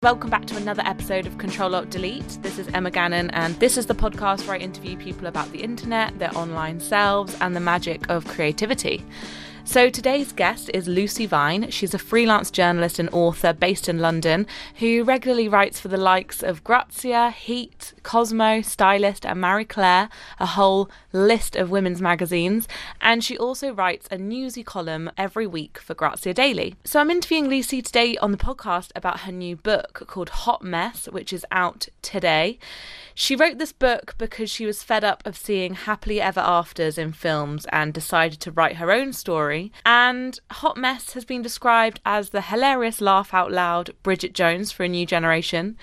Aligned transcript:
Welcome 0.00 0.30
back 0.30 0.44
to 0.44 0.56
another 0.56 0.84
episode 0.86 1.26
of 1.26 1.38
Control 1.38 1.74
Alt 1.74 1.90
Delete. 1.90 2.38
This 2.40 2.56
is 2.60 2.68
Emma 2.68 2.88
Gannon, 2.88 3.30
and 3.30 3.56
this 3.56 3.76
is 3.76 3.86
the 3.86 3.96
podcast 3.96 4.46
where 4.46 4.54
I 4.54 4.60
interview 4.60 4.96
people 4.96 5.26
about 5.26 5.50
the 5.50 5.58
internet, 5.58 6.16
their 6.20 6.30
online 6.38 6.78
selves, 6.78 7.36
and 7.40 7.56
the 7.56 7.58
magic 7.58 8.08
of 8.08 8.24
creativity. 8.28 9.04
So 9.68 9.90
today's 9.90 10.32
guest 10.32 10.70
is 10.72 10.88
Lucy 10.88 11.26
Vine. 11.26 11.68
She's 11.68 11.92
a 11.92 11.98
freelance 11.98 12.50
journalist 12.50 12.98
and 12.98 13.10
author 13.12 13.52
based 13.52 13.86
in 13.86 13.98
London 13.98 14.46
who 14.76 15.04
regularly 15.04 15.46
writes 15.46 15.78
for 15.78 15.88
the 15.88 15.98
likes 15.98 16.42
of 16.42 16.64
Grazia, 16.64 17.28
Heat, 17.32 17.92
Cosmo, 18.02 18.62
Stylist, 18.62 19.26
and 19.26 19.42
Marie 19.42 19.66
Claire, 19.66 20.08
a 20.40 20.46
whole 20.46 20.88
list 21.12 21.54
of 21.54 21.68
women's 21.68 22.00
magazines. 22.00 22.66
And 23.02 23.22
she 23.22 23.36
also 23.36 23.70
writes 23.74 24.08
a 24.10 24.16
newsy 24.16 24.62
column 24.62 25.10
every 25.18 25.46
week 25.46 25.76
for 25.76 25.92
Grazia 25.92 26.32
Daily. 26.32 26.74
So 26.84 26.98
I'm 26.98 27.10
interviewing 27.10 27.50
Lucy 27.50 27.82
today 27.82 28.16
on 28.16 28.32
the 28.32 28.38
podcast 28.38 28.90
about 28.96 29.20
her 29.20 29.32
new 29.32 29.54
book 29.54 30.04
called 30.06 30.30
Hot 30.30 30.62
Mess, 30.62 31.10
which 31.12 31.30
is 31.30 31.44
out 31.50 31.88
today. 32.00 32.58
She 33.14 33.36
wrote 33.36 33.58
this 33.58 33.72
book 33.72 34.14
because 34.16 34.48
she 34.48 34.64
was 34.64 34.84
fed 34.84 35.04
up 35.04 35.26
of 35.26 35.36
seeing 35.36 35.74
happily 35.74 36.20
ever 36.20 36.40
afters 36.40 36.96
in 36.96 37.12
films 37.12 37.66
and 37.70 37.92
decided 37.92 38.40
to 38.40 38.52
write 38.52 38.76
her 38.76 38.92
own 38.92 39.12
story. 39.12 39.57
And 39.84 40.38
Hot 40.50 40.76
Mess 40.76 41.12
has 41.12 41.24
been 41.24 41.42
described 41.42 42.00
as 42.04 42.30
the 42.30 42.40
hilarious 42.40 43.00
laugh 43.00 43.32
out 43.34 43.50
loud 43.52 43.90
Bridget 44.02 44.32
Jones 44.32 44.72
for 44.72 44.84
a 44.84 44.88
new 44.88 45.06
generation. 45.06 45.76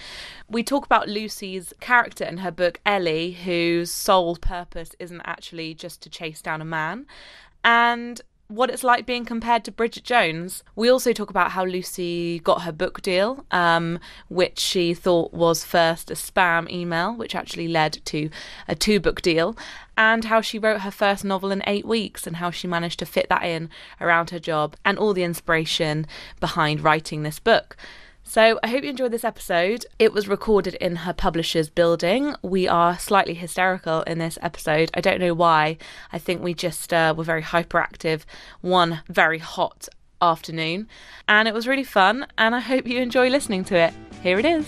We 0.50 0.64
talk 0.64 0.86
about 0.86 1.10
Lucy's 1.10 1.74
character 1.80 2.24
in 2.24 2.38
her 2.38 2.52
book 2.52 2.80
Ellie, 2.86 3.32
whose 3.32 3.92
sole 3.92 4.36
purpose 4.36 4.92
isn't 5.00 5.22
actually 5.26 5.74
just 5.74 6.02
to 6.02 6.10
chase 6.10 6.42
down 6.42 6.62
a 6.62 6.66
man. 6.66 7.06
And 7.64 8.22
what 8.48 8.70
it's 8.70 8.84
like 8.84 9.05
being 9.05 9.26
compared 9.26 9.63
to 9.63 9.72
Bridget 9.72 10.04
Jones. 10.04 10.63
We 10.76 10.90
also 10.90 11.13
talk 11.13 11.30
about 11.30 11.52
how 11.52 11.66
Lucy 11.66 12.40
got 12.40 12.62
her 12.62 12.71
book 12.71 13.02
deal, 13.02 13.45
um, 13.52 13.99
which 14.30 14.59
she 14.59 14.94
thought 14.94 15.34
was 15.34 15.63
first 15.63 16.12
a 16.12 16.13
spam 16.13 16.70
email, 16.70 17.16
which 17.16 17.35
actually 17.35 17.68
led 17.68 17.99
to 18.05 18.29
a 18.68 18.76
two 18.76 18.99
book 18.99 19.21
deal, 19.21 19.57
and 19.98 20.26
how 20.26 20.41
she 20.41 20.60
wrote 20.60 20.82
her 20.82 20.91
first 20.91 21.26
novel 21.26 21.52
in 21.52 21.63
eight 21.65 21.85
weeks 21.85 22.27
and 22.27 22.37
how 22.37 22.52
she 22.52 22.68
managed 22.68 22.99
to 22.99 23.05
fit 23.05 23.29
that 23.29 23.43
in 23.43 23.70
around 23.99 24.29
her 24.29 24.40
job 24.40 24.76
and 24.85 24.99
all 24.99 25.13
the 25.13 25.24
inspiration 25.24 26.05
behind 26.40 26.82
writing 26.82 27.24
this 27.24 27.40
book. 27.40 27.76
So 28.27 28.59
I 28.63 28.68
hope 28.68 28.84
you 28.84 28.90
enjoyed 28.90 29.12
this 29.12 29.23
episode. 29.23 29.85
It 29.99 30.12
was 30.12 30.27
recorded 30.27 30.73
in 30.76 30.95
her 30.98 31.13
publisher's 31.13 31.70
building. 31.70 32.35
We 32.41 32.68
are 32.68 32.98
slightly 32.98 33.35
hysterical 33.35 34.01
in 34.01 34.18
this 34.18 34.40
episode. 34.41 34.90
I 34.95 35.01
don't 35.01 35.20
know 35.20 35.35
why. 35.35 35.77
I 36.12 36.18
think 36.18 36.41
we 36.41 36.55
just 36.55 36.91
uh, 36.91 37.13
were 37.15 37.23
very 37.23 37.43
hyperactive 37.43 38.23
one 38.62 39.01
very 39.07 39.37
hot 39.37 39.87
afternoon. 40.21 40.90
And 41.27 41.48
it 41.48 41.53
was 41.53 41.68
really 41.68 41.84
fun. 41.84 42.26
And 42.35 42.55
I 42.55 42.59
hope 42.59 42.87
you 42.87 42.99
enjoy 42.99 43.29
listening 43.29 43.63
to 43.65 43.76
it. 43.76 43.93
Here 44.23 44.40
it 44.40 44.46
is. 44.46 44.65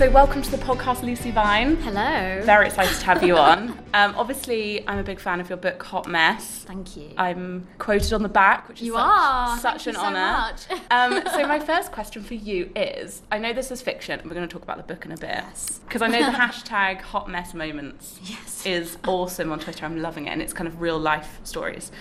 So, 0.00 0.08
welcome 0.08 0.40
to 0.40 0.50
the 0.50 0.56
podcast, 0.56 1.02
Lucy 1.02 1.30
Vine. 1.30 1.76
Hello. 1.76 2.40
Very 2.46 2.68
excited 2.68 2.98
to 3.00 3.04
have 3.04 3.22
you 3.22 3.36
on. 3.36 3.68
Um, 3.92 4.14
obviously, 4.16 4.88
I'm 4.88 4.96
a 4.96 5.02
big 5.02 5.20
fan 5.20 5.42
of 5.42 5.50
your 5.50 5.58
book, 5.58 5.82
Hot 5.82 6.08
Mess. 6.08 6.64
Thank 6.66 6.96
you. 6.96 7.10
I'm 7.18 7.68
quoted 7.76 8.14
on 8.14 8.22
the 8.22 8.30
back, 8.30 8.66
which 8.66 8.80
is 8.80 8.86
You 8.86 8.94
such, 8.94 9.02
are. 9.04 9.58
such 9.58 9.84
Thank 9.84 9.96
an 9.98 10.00
so 10.00 10.06
honour. 10.06 10.32
much. 10.32 10.70
um, 10.90 11.22
so, 11.34 11.42
my 11.46 11.60
first 11.60 11.92
question 11.92 12.22
for 12.22 12.32
you 12.32 12.70
is 12.74 13.20
I 13.30 13.36
know 13.36 13.52
this 13.52 13.70
is 13.70 13.82
fiction, 13.82 14.18
and 14.18 14.30
we're 14.30 14.36
going 14.36 14.48
to 14.48 14.50
talk 14.50 14.62
about 14.62 14.78
the 14.78 14.90
book 14.94 15.04
in 15.04 15.12
a 15.12 15.18
bit. 15.18 15.28
Yes. 15.28 15.80
Because 15.86 16.00
I 16.00 16.06
know 16.06 16.24
the 16.24 16.38
hashtag 16.38 17.02
Hot 17.02 17.28
Mess 17.28 17.52
Moments 17.52 18.18
Yes. 18.24 18.64
is 18.64 18.96
awesome 19.06 19.52
on 19.52 19.58
Twitter. 19.60 19.84
I'm 19.84 20.00
loving 20.00 20.28
it, 20.28 20.30
and 20.30 20.40
it's 20.40 20.54
kind 20.54 20.66
of 20.66 20.80
real 20.80 20.98
life 20.98 21.40
stories. 21.44 21.92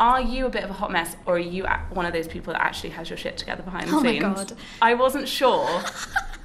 Are 0.00 0.20
you 0.20 0.44
a 0.44 0.50
bit 0.50 0.64
of 0.64 0.70
a 0.70 0.74
hot 0.74 0.92
mess, 0.92 1.16
or 1.26 1.36
are 1.36 1.38
you 1.40 1.64
one 1.90 2.04
of 2.04 2.12
those 2.12 2.28
people 2.28 2.52
that 2.52 2.62
actually 2.62 2.90
has 2.90 3.08
your 3.10 3.16
shit 3.16 3.36
together 3.38 3.62
behind 3.62 3.88
the 3.88 3.96
Oh 3.96 4.00
my 4.00 4.10
scenes? 4.12 4.22
God. 4.22 4.52
I 4.82 4.94
wasn't 4.94 5.26
sure. 5.26 5.82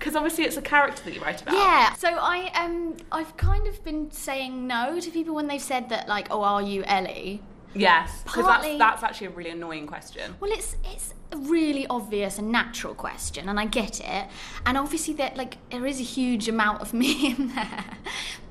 Because 0.03 0.17
obviously 0.17 0.43
it's 0.43 0.57
a 0.57 0.61
character 0.61 1.01
that 1.05 1.13
you 1.13 1.21
write 1.21 1.41
about. 1.41 1.55
Yeah. 1.55 1.93
So 1.93 2.09
I 2.09 2.51
um 2.55 2.97
I've 3.09 3.37
kind 3.37 3.67
of 3.67 3.81
been 3.85 4.11
saying 4.11 4.67
no 4.67 4.99
to 4.99 5.09
people 5.09 5.33
when 5.33 5.47
they've 5.47 5.61
said 5.61 5.87
that 5.89 6.09
like 6.09 6.27
oh 6.29 6.43
are 6.43 6.61
you 6.61 6.83
Ellie? 6.83 7.41
Yes. 7.73 8.21
Because 8.25 8.45
that's, 8.45 8.77
that's 8.77 9.03
actually 9.03 9.27
a 9.27 9.29
really 9.29 9.51
annoying 9.51 9.87
question. 9.87 10.35
Well, 10.41 10.51
it's 10.51 10.75
it's 10.83 11.13
a 11.31 11.37
really 11.37 11.87
obvious 11.87 12.37
and 12.37 12.51
natural 12.51 12.93
question, 12.93 13.47
and 13.47 13.57
I 13.57 13.65
get 13.65 14.01
it. 14.01 14.27
And 14.65 14.77
obviously, 14.77 15.13
that 15.13 15.37
like 15.37 15.55
there 15.71 15.85
is 15.85 16.01
a 16.01 16.03
huge 16.03 16.49
amount 16.49 16.81
of 16.81 16.93
me 17.01 17.27
in 17.31 17.55
there, 17.55 17.85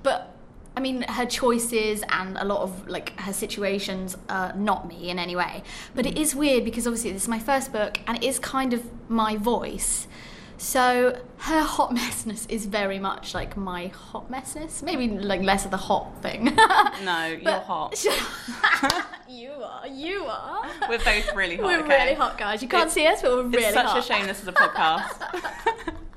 but 0.02 0.34
I 0.74 0.80
mean, 0.80 1.02
her 1.02 1.26
choices 1.26 2.02
and 2.08 2.38
a 2.38 2.46
lot 2.46 2.62
of 2.62 2.88
like 2.88 3.20
her 3.20 3.32
situations 3.34 4.16
are 4.30 4.54
not 4.54 4.88
me 4.88 5.10
in 5.10 5.18
any 5.18 5.36
way. 5.36 5.62
But 5.94 6.06
it 6.06 6.16
is 6.16 6.34
weird 6.34 6.64
because 6.64 6.86
obviously 6.86 7.12
this 7.12 7.24
is 7.24 7.28
my 7.28 7.40
first 7.40 7.74
book, 7.74 8.00
and 8.06 8.16
it 8.16 8.24
is 8.24 8.38
kind 8.38 8.72
of 8.72 8.82
my 9.10 9.36
voice. 9.36 10.08
So 10.62 11.20
her 11.38 11.60
hot 11.60 11.92
messness 11.92 12.46
is 12.46 12.66
very 12.66 13.00
much 13.00 13.34
like 13.34 13.56
my 13.56 13.88
hot 13.88 14.30
messness. 14.30 14.80
Maybe 14.80 15.08
like 15.08 15.42
less 15.42 15.64
of 15.64 15.72
the 15.72 15.76
hot 15.76 16.22
thing. 16.22 16.44
No, 17.04 17.26
you're 17.26 17.50
hot. 17.58 18.00
you 19.28 19.50
are. 19.50 19.88
You 19.88 20.24
are. 20.24 20.64
We're 20.88 20.98
both 20.98 21.34
really 21.34 21.56
hot. 21.56 21.64
We're 21.66 21.80
okay? 21.80 22.04
really 22.04 22.14
hot, 22.14 22.38
guys. 22.38 22.62
You 22.62 22.68
can't 22.68 22.82
It's- 22.82 22.94
see 22.94 23.06
us, 23.08 23.22
but 23.22 23.32
we're 23.32 23.42
really 23.42 23.64
hot. 23.64 23.68
It's 23.70 23.74
such 23.74 23.86
hot. 23.86 23.98
a 23.98 24.02
shame 24.02 24.26
this 24.28 24.40
is 24.40 24.46
a 24.46 24.52
podcast. 24.52 25.94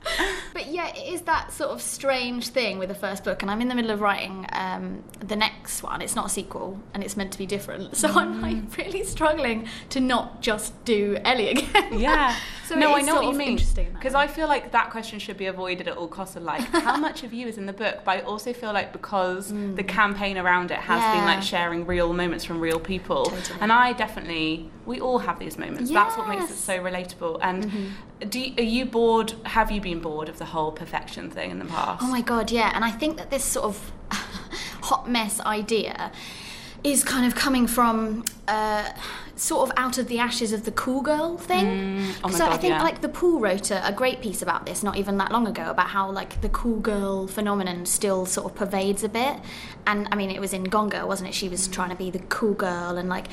But 0.53 0.67
yeah, 0.67 0.87
it 0.95 1.13
is 1.13 1.21
that 1.23 1.51
sort 1.51 1.71
of 1.71 1.81
strange 1.81 2.47
thing 2.49 2.77
with 2.79 2.89
the 2.89 2.95
first 2.95 3.23
book, 3.23 3.41
and 3.41 3.51
I'm 3.51 3.61
in 3.61 3.67
the 3.67 3.75
middle 3.75 3.91
of 3.91 3.99
writing 4.01 4.45
um, 4.53 5.03
the 5.19 5.35
next 5.35 5.83
one. 5.83 6.01
It's 6.01 6.15
not 6.15 6.27
a 6.27 6.29
sequel, 6.29 6.79
and 6.93 7.03
it's 7.03 7.17
meant 7.17 7.31
to 7.33 7.37
be 7.37 7.45
different. 7.45 7.95
So 8.05 8.09
I'm 8.09 8.35
Mm. 8.35 8.41
like 8.41 8.77
really 8.77 9.03
struggling 9.03 9.67
to 9.89 9.99
not 9.99 10.41
just 10.41 10.83
do 10.85 11.17
Ellie 11.25 11.49
again. 11.49 11.99
yeah. 11.99 12.35
so 12.67 12.75
no, 12.75 12.93
I 12.95 13.01
know 13.01 13.15
what 13.15 13.25
you 13.25 13.33
mean. 13.33 13.49
Interesting. 13.49 13.91
Because. 13.93 14.13
I 14.15 14.27
feel 14.27 14.47
like 14.47 14.71
that 14.71 14.91
question 14.91 15.19
should 15.19 15.37
be 15.37 15.47
avoided 15.47 15.87
at 15.87 15.97
all 15.97 16.07
costs. 16.07 16.35
Of 16.35 16.43
like, 16.43 16.61
how 16.87 16.97
much 16.97 17.23
of 17.23 17.33
you 17.33 17.47
is 17.47 17.57
in 17.57 17.65
the 17.65 17.73
book? 17.73 17.99
But 18.05 18.11
I 18.17 18.21
also 18.21 18.53
feel 18.53 18.71
like 18.73 18.93
because 18.93 19.51
the 19.51 19.83
campaign 19.83 20.37
around 20.37 20.71
it 20.71 20.77
has 20.77 21.01
been 21.13 21.23
Mm. 21.23 21.25
Like 21.25 21.41
sharing 21.43 21.85
real 21.85 22.13
moments 22.13 22.45
from 22.45 22.59
real 22.59 22.79
people, 22.79 23.25
Totally. 23.25 23.59
and 23.61 23.71
I 23.73 23.93
definitely, 23.93 24.69
we 24.85 24.99
all 25.01 25.19
have 25.19 25.39
these 25.39 25.57
moments. 25.57 25.91
That's 25.91 26.15
what 26.17 26.27
makes 26.29 26.49
it 26.51 26.55
so 26.57 26.79
relatable. 26.79 27.39
And 27.41 27.65
Mm-hmm. 27.65 28.29
do 28.29 28.39
you, 28.39 28.53
are 28.57 28.63
you 28.63 28.85
bored? 28.85 29.33
Have 29.43 29.71
you 29.71 29.81
been 29.81 29.99
bored 29.99 30.29
of 30.29 30.37
the 30.37 30.45
whole 30.45 30.71
perfection 30.71 31.29
thing 31.29 31.51
in 31.51 31.59
the 31.59 31.65
past? 31.65 32.03
Oh 32.03 32.07
my 32.07 32.21
god, 32.21 32.51
yeah. 32.51 32.71
And 32.75 32.83
I 32.85 32.91
think 32.91 33.17
that 33.17 33.29
this 33.31 33.43
sort 33.43 33.65
of 33.65 33.91
hot 34.81 35.09
mess 35.09 35.39
idea 35.41 36.11
is 36.85 37.03
kind 37.03 37.25
of 37.25 37.33
coming 37.33 37.65
from 37.65 38.23
uh, 38.47 38.87
sort 39.35 39.67
of 39.67 39.75
out 39.75 39.97
of 39.97 40.07
the 40.07 40.19
ashes 40.19 40.53
of 40.53 40.65
the 40.65 40.71
cool 40.71 41.01
girl 41.01 41.35
thing. 41.35 41.99
oh 42.23 42.29
my 42.29 42.31
so 42.31 42.45
I 42.45 42.57
think 42.57 42.73
yeah. 42.73 42.83
like 42.83 43.01
the 43.01 43.09
Pool 43.09 43.39
wrote 43.39 43.71
a, 43.71 43.87
a 43.87 43.91
great 43.91 44.21
piece 44.21 44.43
about 44.43 44.67
this 44.67 44.83
not 44.83 44.95
even 44.95 45.17
that 45.17 45.31
long 45.31 45.47
ago 45.47 45.71
about 45.71 45.87
how 45.87 46.11
like 46.11 46.41
the 46.41 46.49
cool 46.49 46.79
girl 46.79 47.27
phenomenon 47.27 47.87
still 47.87 48.27
sort 48.27 48.51
of 48.51 48.55
pervades 48.55 49.03
a 49.03 49.09
bit. 49.09 49.37
And 49.87 50.07
I 50.11 50.15
mean, 50.15 50.29
it 50.29 50.39
was 50.39 50.53
in 50.53 50.65
Gone 50.65 50.89
Girl, 50.89 51.07
wasn't 51.07 51.29
it? 51.29 51.33
She 51.33 51.49
was 51.49 51.67
trying 51.67 51.89
to 51.89 51.95
be 51.95 52.11
the 52.11 52.19
cool 52.19 52.53
girl, 52.53 52.97
and 52.97 53.09
like 53.09 53.27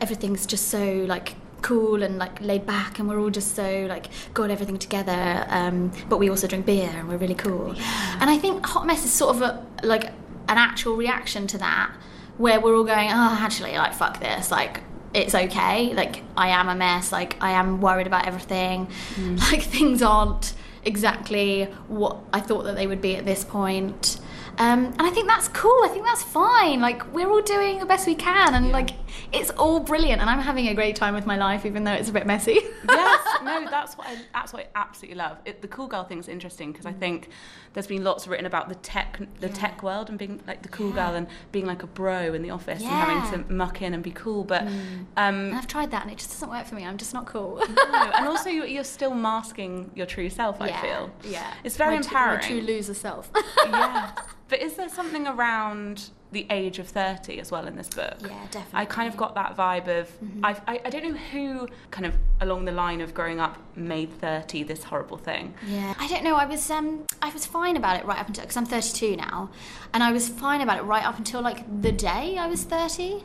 everything's 0.00 0.46
just 0.46 0.68
so 0.68 1.04
like 1.08 1.34
cool 1.62 2.04
and 2.04 2.18
like 2.18 2.40
laid 2.40 2.64
back 2.64 3.00
and 3.00 3.08
we're 3.08 3.18
all 3.18 3.30
just 3.30 3.56
so 3.56 3.86
like 3.88 4.06
got 4.34 4.50
everything 4.50 4.78
together 4.78 5.44
um, 5.48 5.90
but 6.08 6.18
we 6.18 6.30
also 6.30 6.46
drink 6.46 6.64
beer 6.64 6.90
and 6.94 7.08
we're 7.08 7.16
really 7.16 7.34
cool 7.34 7.74
and 8.20 8.30
i 8.30 8.38
think 8.38 8.64
hot 8.64 8.86
mess 8.86 9.04
is 9.04 9.12
sort 9.12 9.34
of 9.34 9.42
a 9.42 9.66
like 9.82 10.04
an 10.04 10.58
actual 10.58 10.94
reaction 10.94 11.46
to 11.46 11.58
that 11.58 11.90
where 12.38 12.60
we're 12.60 12.74
all 12.74 12.84
going 12.84 13.08
oh 13.10 13.38
actually 13.40 13.76
like 13.76 13.94
fuck 13.94 14.20
this 14.20 14.50
like 14.50 14.82
it's 15.14 15.34
okay 15.34 15.94
like 15.94 16.22
i 16.36 16.48
am 16.48 16.68
a 16.68 16.74
mess 16.74 17.12
like 17.12 17.36
i 17.42 17.52
am 17.52 17.80
worried 17.80 18.06
about 18.06 18.26
everything 18.26 18.88
like 19.50 19.62
things 19.62 20.02
aren't 20.02 20.54
exactly 20.84 21.64
what 21.88 22.18
i 22.32 22.40
thought 22.40 22.64
that 22.64 22.76
they 22.76 22.86
would 22.86 23.00
be 23.00 23.16
at 23.16 23.24
this 23.24 23.44
point 23.44 24.18
um, 24.58 24.86
and 24.86 25.02
I 25.02 25.10
think 25.10 25.26
that's 25.26 25.48
cool. 25.48 25.78
I 25.84 25.88
think 25.88 26.04
that's 26.04 26.22
fine. 26.22 26.80
Like 26.80 27.12
we're 27.12 27.28
all 27.28 27.42
doing 27.42 27.78
the 27.78 27.84
best 27.84 28.06
we 28.06 28.14
can, 28.14 28.54
and 28.54 28.70
like 28.70 28.90
it's 29.32 29.50
all 29.50 29.80
brilliant. 29.80 30.20
And 30.20 30.30
I'm 30.30 30.40
having 30.40 30.68
a 30.68 30.74
great 30.74 30.96
time 30.96 31.14
with 31.14 31.26
my 31.26 31.36
life, 31.36 31.66
even 31.66 31.84
though 31.84 31.92
it's 31.92 32.08
a 32.08 32.12
bit 32.12 32.26
messy. 32.26 32.60
yes, 32.88 33.38
no, 33.42 33.66
that's 33.70 33.98
what 33.98 34.06
I, 34.06 34.16
that's 34.32 34.52
what 34.54 34.62
I 34.62 34.68
absolutely 34.74 35.18
love. 35.18 35.38
It, 35.44 35.60
the 35.60 35.68
cool 35.68 35.88
girl 35.88 36.04
thing 36.04 36.18
is 36.18 36.28
interesting 36.28 36.72
because 36.72 36.86
I 36.86 36.92
think 36.92 37.28
there's 37.76 37.86
been 37.86 38.02
lots 38.02 38.26
written 38.26 38.46
about 38.46 38.70
the 38.70 38.74
tech 38.76 39.20
the 39.40 39.50
tech 39.50 39.82
world 39.82 40.08
and 40.08 40.18
being 40.18 40.40
like 40.46 40.62
the 40.62 40.68
cool 40.70 40.90
girl 40.92 41.14
and 41.14 41.26
being 41.52 41.66
like 41.66 41.82
a 41.82 41.86
bro 41.86 42.32
in 42.32 42.40
the 42.40 42.48
office 42.48 42.80
and 42.80 42.88
having 42.90 43.30
to 43.44 43.52
muck 43.52 43.82
in 43.82 43.92
and 43.92 44.02
be 44.02 44.10
cool. 44.12 44.44
But 44.44 44.62
and 44.62 45.06
um, 45.18 45.52
I've 45.54 45.66
tried 45.66 45.90
that, 45.90 46.02
and 46.04 46.10
it 46.10 46.16
just 46.16 46.30
doesn't 46.30 46.48
work 46.48 46.64
for 46.64 46.74
me. 46.74 46.86
I'm 46.86 46.96
just 46.96 47.12
not 47.12 47.26
cool. 47.26 47.56
no, 47.68 48.10
and 48.16 48.26
also 48.32 48.48
you're, 48.48 48.64
you're 48.64 48.82
still 48.82 49.12
masking 49.12 49.90
your 49.94 50.06
true 50.06 50.30
self. 50.30 50.58
I 50.58 50.72
feel. 50.80 51.10
yeah, 51.22 51.52
It's 51.64 51.76
very 51.76 51.96
my 51.96 51.96
empowering. 51.98 52.40
my 52.40 52.46
true 52.46 52.60
loser 52.62 52.94
self. 52.94 53.30
yeah. 53.66 54.12
But 54.48 54.62
is 54.62 54.74
there 54.76 54.88
something 54.88 55.26
around 55.26 56.10
the 56.32 56.46
age 56.50 56.78
of 56.78 56.88
30 56.88 57.38
as 57.38 57.50
well 57.50 57.66
in 57.66 57.76
this 57.76 57.88
book? 57.88 58.16
Yeah, 58.20 58.28
I 58.28 58.46
definitely. 58.46 58.80
Mm-hmm. 58.80 58.90
kind 58.92 59.08
of 59.08 59.16
got 59.16 59.34
that 59.34 59.56
vibe 59.56 59.88
of, 59.88 60.10
I've, 60.42 60.60
I, 60.66 60.80
I 60.84 60.90
don't 60.90 61.04
know 61.04 61.18
who 61.32 61.68
kind 61.90 62.06
of 62.06 62.14
along 62.40 62.64
the 62.64 62.72
line 62.72 63.00
of 63.00 63.14
growing 63.14 63.40
up 63.40 63.58
made 63.76 64.12
30 64.20 64.64
this 64.64 64.84
horrible 64.84 65.16
thing. 65.16 65.54
Yeah, 65.66 65.94
I 65.98 66.08
don't 66.08 66.24
know. 66.24 66.36
I 66.36 66.46
was 66.46 66.70
um, 66.70 67.04
I 67.22 67.30
was 67.30 67.46
fine 67.46 67.76
about 67.76 67.98
it 68.00 68.04
right 68.04 68.18
up 68.18 68.28
until 68.28 68.44
because 68.44 68.56
I'm 68.56 68.66
32 68.66 69.16
now, 69.16 69.50
and 69.92 70.02
I 70.02 70.12
was 70.12 70.28
fine 70.28 70.60
about 70.60 70.78
it 70.78 70.82
right 70.82 71.04
up 71.04 71.18
until 71.18 71.40
like 71.40 71.64
the 71.82 71.92
day 71.92 72.36
I 72.38 72.46
was 72.46 72.62
30. 72.64 73.22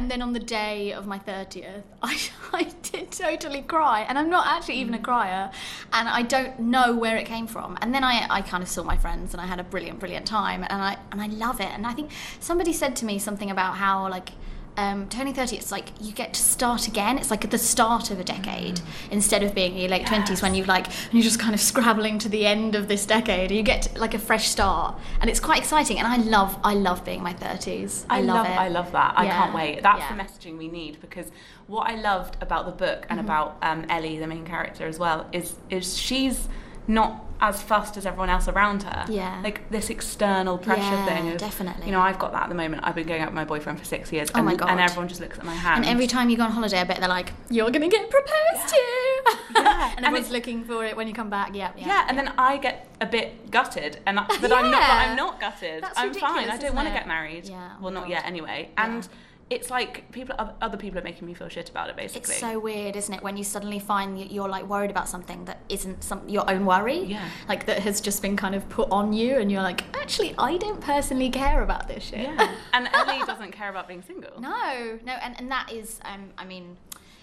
And 0.00 0.10
then 0.10 0.22
on 0.22 0.32
the 0.32 0.40
day 0.40 0.92
of 0.94 1.06
my 1.06 1.18
30th, 1.18 1.82
I, 2.02 2.18
I 2.54 2.62
did 2.90 3.10
totally 3.12 3.60
cry. 3.60 4.00
And 4.08 4.18
I'm 4.18 4.30
not 4.30 4.46
actually 4.46 4.76
even 4.76 4.94
a 4.94 4.98
Mm. 4.98 5.02
crier. 5.02 5.50
And 5.92 6.08
I 6.08 6.22
don't 6.22 6.58
know 6.58 6.96
where 6.96 7.18
it 7.18 7.26
came 7.26 7.46
from. 7.46 7.76
And 7.82 7.94
then 7.94 8.02
I, 8.02 8.26
I 8.30 8.40
kind 8.40 8.62
of 8.62 8.68
saw 8.70 8.82
my 8.82 8.96
friends 8.96 9.34
and 9.34 9.42
I 9.42 9.46
had 9.46 9.60
a 9.60 9.62
brilliant, 9.62 10.00
brilliant 10.00 10.26
time. 10.26 10.62
And 10.70 10.80
I, 10.80 10.96
and 11.12 11.20
I 11.20 11.26
love 11.26 11.60
it. 11.60 11.68
And 11.68 11.86
I 11.86 11.92
think 11.92 12.12
somebody 12.40 12.72
said 12.72 12.96
to 12.96 13.04
me 13.04 13.18
something 13.18 13.50
about 13.50 13.74
how, 13.76 14.08
like, 14.08 14.30
um, 14.76 15.08
turning 15.08 15.34
30, 15.34 15.56
it's 15.56 15.70
like 15.72 15.88
you 16.00 16.12
get 16.12 16.32
to 16.34 16.40
start 16.40 16.88
again. 16.88 17.18
It's 17.18 17.30
like 17.30 17.44
at 17.44 17.50
the 17.50 17.58
start 17.58 18.10
of 18.10 18.18
a 18.20 18.24
decade 18.24 18.76
Mm. 18.76 18.82
instead 19.12 19.42
of 19.42 19.54
being 19.54 19.72
in 19.74 19.78
your 19.80 19.88
late 19.90 20.06
20s 20.06 20.42
when 20.42 20.54
you 20.54 20.64
like, 20.64 20.86
and 20.86 21.12
you're 21.14 21.22
just 21.22 21.38
kind 21.40 21.54
of 21.54 21.60
scrabbling 21.60 22.18
to 22.20 22.28
the 22.28 22.46
end 22.46 22.74
of 22.74 22.88
this 22.88 23.04
decade. 23.04 23.50
You 23.50 23.62
get 23.62 23.96
like 23.98 24.14
a 24.14 24.18
fresh 24.18 24.48
start. 24.48 24.96
And 25.20 25.28
it's 25.28 25.40
quite 25.40 25.58
exciting. 25.58 25.98
And 25.98 26.06
I 26.06 26.16
love, 26.16 26.58
I 26.64 26.74
love 26.74 27.04
being 27.04 27.18
in 27.18 27.24
my 27.24 27.34
30s. 27.34 28.04
I, 28.08 28.18
I 28.18 28.20
love, 28.22 28.36
love, 28.36 28.46
it. 28.46 28.58
I 28.58 28.68
love 28.68 28.92
that. 28.92 29.14
I 29.18 29.24
Yeah. 29.24 29.36
can't 29.42 29.54
wait. 29.54 29.82
That's 29.82 29.98
Yeah. 30.00 30.16
the 30.16 30.22
messaging 30.22 30.56
we 30.56 30.68
need 30.68 31.00
because 31.00 31.26
what 31.66 31.90
I 31.90 31.96
loved 31.96 32.36
about 32.40 32.66
the 32.66 32.72
book 32.72 33.02
Mm-hmm. 33.02 33.10
and 33.10 33.20
about 33.20 33.56
um, 33.62 33.84
Ellie, 33.88 34.18
the 34.18 34.26
main 34.26 34.44
character 34.44 34.86
as 34.86 34.98
well, 34.98 35.26
is 35.32 35.54
is 35.68 35.96
she's 35.96 36.48
not 36.88 37.24
as 37.40 37.62
fussed 37.62 37.96
as 37.96 38.04
everyone 38.06 38.28
else 38.28 38.48
around 38.48 38.82
her. 38.82 39.06
Yeah. 39.08 39.40
Like 39.42 39.68
this 39.70 39.88
external 39.90 40.58
pressure 40.58 40.82
Yeah, 40.82 41.06
thing. 41.06 41.28
Of, 41.32 41.38
definitely. 41.38 41.86
You 41.86 41.92
know, 41.92 42.00
I've 42.00 42.18
got 42.18 42.32
that 42.32 42.42
at 42.44 42.48
the 42.50 42.54
moment. 42.54 42.82
I've 42.84 42.94
been 42.94 43.06
going 43.06 43.22
out 43.22 43.28
with 43.28 43.34
my 43.34 43.44
boyfriend 43.44 43.78
for 43.78 43.84
six 43.84 44.12
years. 44.12 44.30
Oh 44.34 44.38
and, 44.38 44.46
my 44.46 44.54
God. 44.54 44.68
And 44.70 44.80
everyone 44.80 45.08
just 45.08 45.20
looks 45.20 45.38
at 45.38 45.44
my 45.44 45.54
hand. 45.54 45.84
And 45.84 45.92
every 45.92 46.06
time 46.06 46.28
you 46.30 46.36
go 46.36 46.42
on 46.44 46.50
holiday, 46.52 46.78
I 46.80 46.84
bet 46.84 46.98
they're 47.00 47.08
like, 47.08 47.32
"You're 47.48 47.70
gonna 47.70 47.88
get 47.88 48.10
proposed 48.10 48.68
to," 48.68 48.76
Yeah. 48.76 49.36
and 49.56 49.66
And 49.98 50.06
everyone's 50.06 50.26
it's- 50.26 50.30
looking 50.32 50.64
for 50.64 50.84
it 50.84 50.96
when 50.96 51.08
you 51.08 51.14
come 51.14 51.30
back. 51.30 51.54
Yeah, 51.54 51.72
yeah. 51.76 51.86
yeah, 51.86 52.06
and 52.08 52.18
then 52.18 52.28
I 52.38 52.56
get 52.58 52.88
a 53.00 53.06
bit 53.06 53.50
gutted, 53.50 54.00
and 54.06 54.20
I, 54.20 54.26
but 54.40 54.52
I'm 54.52 54.70
not. 54.70 54.80
But 54.80 54.90
I'm 54.90 55.16
not 55.24 55.40
gutted. 55.40 55.82
That's 55.82 55.98
I'm 55.98 56.12
fine. 56.14 56.50
I 56.50 56.56
don't 56.58 56.74
want 56.74 56.88
to 56.88 56.94
get 56.94 57.06
married. 57.08 57.46
Yeah, 57.46 57.72
oh 57.78 57.82
Well, 57.84 57.92
not 57.92 58.02
God. 58.04 58.10
yet, 58.10 58.24
anyway. 58.26 58.70
And 58.76 59.08
it's 59.50 59.68
like 59.68 60.10
people, 60.12 60.36
other 60.60 60.76
people 60.76 60.98
are 61.00 61.02
making 61.02 61.26
me 61.26 61.34
feel 61.34 61.48
shit 61.48 61.68
about 61.68 61.90
it. 61.90 61.96
Basically. 61.96 62.20
It's 62.32 62.38
so 62.40 62.58
weird, 62.60 62.94
isn't 62.94 63.12
it, 63.12 63.20
when 63.22 63.36
you 63.36 63.42
suddenly 63.42 63.80
find 63.80 64.16
that 64.18 64.30
you're 64.30 64.48
like 64.48 64.64
worried 64.68 64.90
about 64.90 65.08
something 65.08 65.44
that 65.46 65.58
isn't 65.68 66.04
some 66.04 66.28
your 66.28 66.48
own 66.48 66.64
worry, 66.64 67.00
Yeah. 67.00 67.28
like 67.48 67.66
that 67.66 67.80
has 67.80 68.00
just 68.00 68.22
been 68.22 68.36
kind 68.36 68.54
of 68.54 68.68
put 68.68 68.88
on 68.92 69.12
you, 69.12 69.38
and 69.38 69.50
you're 69.50 69.62
like, 69.62 69.82
actually, 69.96 70.34
I 70.38 70.56
don't 70.56 70.80
personally 70.80 71.30
care 71.30 71.62
about 71.64 71.88
this 71.88 72.04
shit. 72.04 72.20
Yeah. 72.20 72.54
and 72.72 72.88
Ellie 72.94 73.24
doesn't 73.26 73.50
care 73.50 73.70
about 73.70 73.88
being 73.88 74.02
single. 74.02 74.40
No, 74.40 74.98
no, 75.04 75.12
and, 75.14 75.36
and 75.38 75.50
that 75.50 75.72
is, 75.72 75.98
um, 76.04 76.30
I 76.38 76.44
mean, 76.44 76.76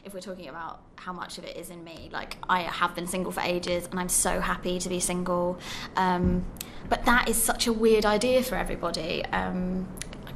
if 0.03 0.13
we're 0.13 0.19
talking 0.19 0.49
about 0.49 0.81
how 0.95 1.13
much 1.13 1.37
of 1.37 1.45
it 1.45 1.55
is 1.55 1.69
in 1.69 1.81
me, 1.83 2.09
like 2.11 2.35
I 2.49 2.61
have 2.63 2.93
been 2.93 3.07
single 3.07 3.31
for 3.31 3.41
ages 3.41 3.87
and 3.91 3.99
I'm 3.99 4.09
so 4.09 4.39
happy 4.41 4.79
to 4.79 4.89
be 4.89 4.99
single. 4.99 5.59
Um, 5.95 6.45
but 6.89 7.03
that 7.05 7.27
is 7.29 7.35
such 7.41 7.67
a 7.67 7.73
weird 7.73 8.05
idea 8.05 8.41
for 8.43 8.55
everybody. 8.55 9.23
Um, 9.25 9.85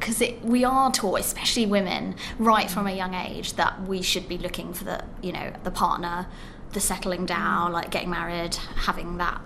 because 0.01 0.21
we 0.41 0.65
are 0.65 0.91
taught, 0.91 1.19
especially 1.21 1.65
women, 1.65 2.15
right 2.39 2.69
from 2.69 2.87
a 2.87 2.91
young 2.91 3.13
age, 3.13 3.53
that 3.53 3.81
we 3.83 4.01
should 4.01 4.27
be 4.27 4.37
looking 4.37 4.73
for 4.73 4.83
the, 4.83 5.03
you 5.21 5.31
know, 5.31 5.53
the 5.63 5.71
partner, 5.71 6.27
the 6.73 6.79
settling 6.81 7.25
down, 7.25 7.71
like 7.71 7.91
getting 7.91 8.09
married, 8.09 8.55
having 8.55 9.17
that 9.17 9.39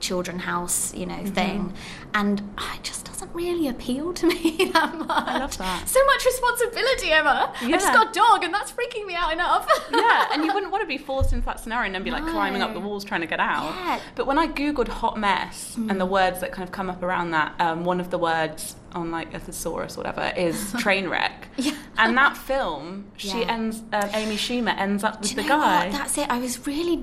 children 0.00 0.40
house, 0.40 0.92
you 0.94 1.06
know, 1.06 1.14
Mm-hmm. 1.14 1.34
thing. 1.34 1.74
And 2.14 2.40
it 2.74 2.82
just 2.82 3.04
doesn't 3.04 3.32
really 3.34 3.68
appeal 3.68 4.12
to 4.14 4.26
me 4.32 4.70
that 4.72 4.94
much. 4.96 5.08
I 5.28 5.38
love 5.38 5.56
that. 5.58 5.88
So 5.88 6.04
much 6.06 6.24
responsibility, 6.24 7.12
Emma. 7.12 7.52
I 7.60 7.70
just 7.70 7.92
got 7.92 8.10
a 8.10 8.12
dog, 8.12 8.42
and 8.44 8.52
that's 8.52 8.72
freaking 8.72 9.06
me 9.06 9.14
out 9.14 9.32
enough. 9.32 9.68
yeah, 9.92 10.26
and 10.32 10.44
you 10.44 10.51
to 10.82 10.86
be 10.88 10.98
forced 10.98 11.32
into 11.32 11.44
that 11.46 11.60
scenario 11.60 11.86
and 11.86 11.94
then 11.94 12.02
be 12.02 12.10
like 12.10 12.24
climbing 12.24 12.62
up 12.62 12.74
the 12.74 12.80
walls 12.80 13.04
trying 13.04 13.20
to 13.22 13.26
get 13.26 13.40
out. 13.40 13.74
Yeah. 13.74 14.00
But 14.14 14.26
when 14.26 14.38
I 14.38 14.46
googled 14.48 14.88
hot 14.88 15.18
mess 15.18 15.76
and 15.76 16.00
the 16.00 16.06
words 16.06 16.40
that 16.40 16.52
kind 16.52 16.66
of 16.68 16.72
come 16.72 16.90
up 16.90 17.02
around 17.02 17.30
that, 17.32 17.54
um, 17.60 17.84
one 17.84 18.00
of 18.00 18.10
the 18.10 18.18
words 18.18 18.76
on 18.94 19.10
like 19.10 19.32
a 19.32 19.38
thesaurus 19.38 19.96
or 19.96 20.00
whatever 20.04 20.32
is 20.36 20.72
train 20.78 21.08
wreck. 21.08 21.48
Yeah. 21.56 21.72
And 21.96 22.16
that 22.18 22.36
film, 22.36 23.06
she 23.16 23.40
Yeah. 23.40 23.52
ends, 23.52 23.80
um, 23.92 24.08
Amy 24.12 24.36
Schumer 24.36 24.76
ends 24.78 25.02
up 25.02 25.20
with 25.20 25.30
you 25.30 25.36
the 25.36 25.42
know 25.42 25.48
guy. 25.60 25.86
what? 25.86 25.92
That's 25.96 26.18
it. 26.18 26.28
I 26.28 26.38
was 26.38 26.66
really. 26.66 27.02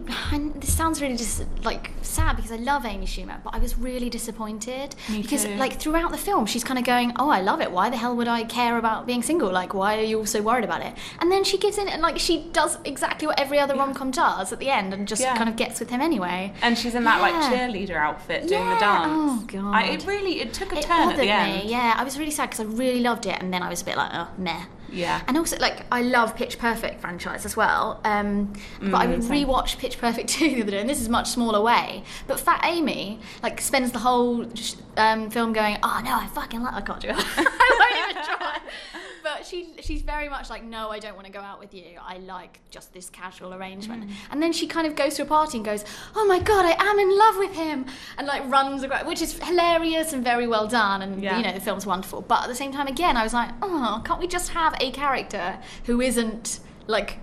This 0.55 0.75
sounds 0.75 1.01
really 1.01 1.17
just 1.17 1.43
like 1.63 1.91
sad 2.03 2.35
because 2.35 2.51
I 2.51 2.57
love 2.57 2.85
Amy 2.85 3.05
Schumer, 3.07 3.41
but 3.43 3.55
I 3.55 3.59
was 3.59 3.75
really 3.77 4.09
disappointed 4.09 4.95
Me 5.09 5.21
because 5.23 5.45
too. 5.45 5.55
like 5.55 5.79
throughout 5.79 6.11
the 6.11 6.17
film, 6.17 6.45
she's 6.45 6.63
kind 6.63 6.77
of 6.77 6.85
going, 6.85 7.11
"Oh, 7.17 7.29
I 7.29 7.41
love 7.41 7.59
it. 7.61 7.71
Why 7.71 7.89
the 7.89 7.97
hell 7.97 8.15
would 8.15 8.27
I 8.27 8.43
care 8.43 8.77
about 8.77 9.07
being 9.07 9.23
single? 9.23 9.51
Like, 9.51 9.73
why 9.73 9.97
are 9.97 10.03
you 10.03 10.19
all 10.19 10.25
so 10.27 10.41
worried 10.43 10.63
about 10.65 10.81
it?" 10.81 10.93
And 11.19 11.31
then 11.31 11.43
she 11.43 11.57
gives 11.57 11.77
in 11.79 11.87
and 11.87 12.01
like 12.03 12.19
she 12.19 12.49
does 12.51 12.77
exactly 12.85 13.27
what 13.27 13.39
every 13.39 13.57
other 13.59 13.68
rom 13.75 13.93
com 13.93 14.11
does 14.11 14.51
at 14.53 14.59
the 14.59 14.69
end, 14.69 14.93
and 14.93 15.07
just 15.07 15.21
Yeah. 15.21 15.35
kind 15.37 15.49
of 15.49 15.55
gets 15.55 15.79
with 15.79 15.89
him 15.89 16.01
anyway. 16.01 16.53
and 16.61 16.77
she's 16.77 16.95
in 16.95 17.03
that 17.05 17.21
like 17.21 17.33
cheerleader 17.51 17.95
outfit 17.95 18.47
doing 18.47 18.65
the 18.69 18.75
oh, 18.75 18.79
dance. 18.79 19.09
Oh, 19.13 19.43
God. 19.47 19.75
I, 19.75 19.83
it 19.93 20.05
really 20.05 20.41
it 20.41 20.53
took 20.53 20.71
a 20.73 20.77
It 20.79 20.83
turn 20.85 21.09
at 21.09 21.15
the 21.17 21.23
me. 21.23 21.29
end. 21.29 21.69
Yeah, 21.69 21.93
I 21.97 22.03
was 22.03 22.17
really 22.19 22.31
sad 22.31 22.49
because 22.49 22.65
I 22.65 22.69
really 22.69 23.01
loved 23.01 23.25
it, 23.25 23.37
and 23.41 23.53
then 23.53 23.61
I 23.63 23.69
was 23.69 23.81
a 23.81 23.85
bit 23.85 23.97
like, 23.97 24.11
oh, 24.13 24.27
meh. 24.37 24.63
Yeah. 24.91 25.21
And 25.27 25.37
also, 25.37 25.57
like, 25.57 25.85
I 25.91 26.01
love 26.01 26.35
Pitch 26.35 26.57
Perfect 26.59 27.01
franchise 27.01 27.45
as 27.45 27.55
well. 27.57 27.99
Um, 28.03 28.53
but 28.81 28.95
I 28.95 29.07
Mm, 29.07 29.23
rewatched 29.29 29.77
Pitch 29.77 29.97
Perfect 29.99 30.29
2 30.39 30.55
the 30.55 30.61
other 30.61 30.71
day, 30.71 30.79
and 30.81 30.89
this 30.89 31.01
is 31.01 31.07
a 31.07 31.11
much 31.11 31.29
smaller 31.29 31.61
way. 31.61 32.03
But 32.27 32.39
Fat 32.39 32.61
Amy, 32.63 33.19
like, 33.43 33.59
spends 33.61 33.91
the 33.91 33.99
whole 33.99 34.45
sh- 34.55 34.75
um, 34.97 35.29
film 35.29 35.53
going, 35.53 35.77
oh, 35.83 36.01
no, 36.03 36.13
I 36.15 36.27
fucking 36.27 36.61
like... 36.61 36.73
I 36.73 36.81
can't 36.81 36.99
do 37.01 37.09
it. 37.09 37.15
I 37.37 37.77
won't 37.79 38.11
even 38.11 38.23
try. 38.23 38.59
But 39.21 39.45
she, 39.45 39.73
she's 39.81 40.01
very 40.01 40.29
much 40.29 40.49
like, 40.49 40.63
no, 40.63 40.89
I 40.89 40.97
don't 40.97 41.13
want 41.13 41.27
to 41.27 41.31
go 41.31 41.41
out 41.41 41.59
with 41.59 41.73
you. 41.73 41.83
I 42.01 42.17
like 42.19 42.61
just 42.71 42.93
this 42.93 43.09
casual 43.09 43.53
arrangement. 43.53 44.07
Mm. 44.07 44.13
And 44.31 44.41
then 44.41 44.53
she 44.53 44.65
kind 44.65 44.87
of 44.87 44.95
goes 44.95 45.15
to 45.15 45.23
a 45.23 45.25
party 45.25 45.57
and 45.57 45.65
goes, 45.65 45.83
oh 46.15 46.25
my 46.25 46.39
God, 46.39 46.65
I 46.65 46.71
am 46.83 46.97
in 46.97 47.15
love 47.15 47.37
with 47.37 47.53
him. 47.53 47.85
And, 48.17 48.25
like, 48.25 48.49
runs 48.49 48.81
across, 48.81 49.03
which 49.05 49.21
is 49.21 49.33
hilarious 49.43 50.13
and 50.13 50.23
very 50.23 50.47
well 50.47 50.67
done. 50.67 51.01
And, 51.01 51.21
Yeah. 51.21 51.37
you 51.37 51.43
know, 51.43 51.51
the 51.51 51.59
film's 51.59 51.85
wonderful. 51.85 52.21
But 52.21 52.43
at 52.43 52.47
the 52.47 52.55
same 52.55 52.71
time, 52.71 52.87
again, 52.87 53.17
I 53.17 53.23
was 53.23 53.33
like, 53.33 53.49
oh, 53.61 54.01
can't 54.05 54.21
we 54.21 54.25
just 54.27 54.49
have 54.51 54.73
a 54.79 54.91
character 54.91 55.59
who 55.85 56.01
isn't 56.01 56.59
like, 56.87 57.19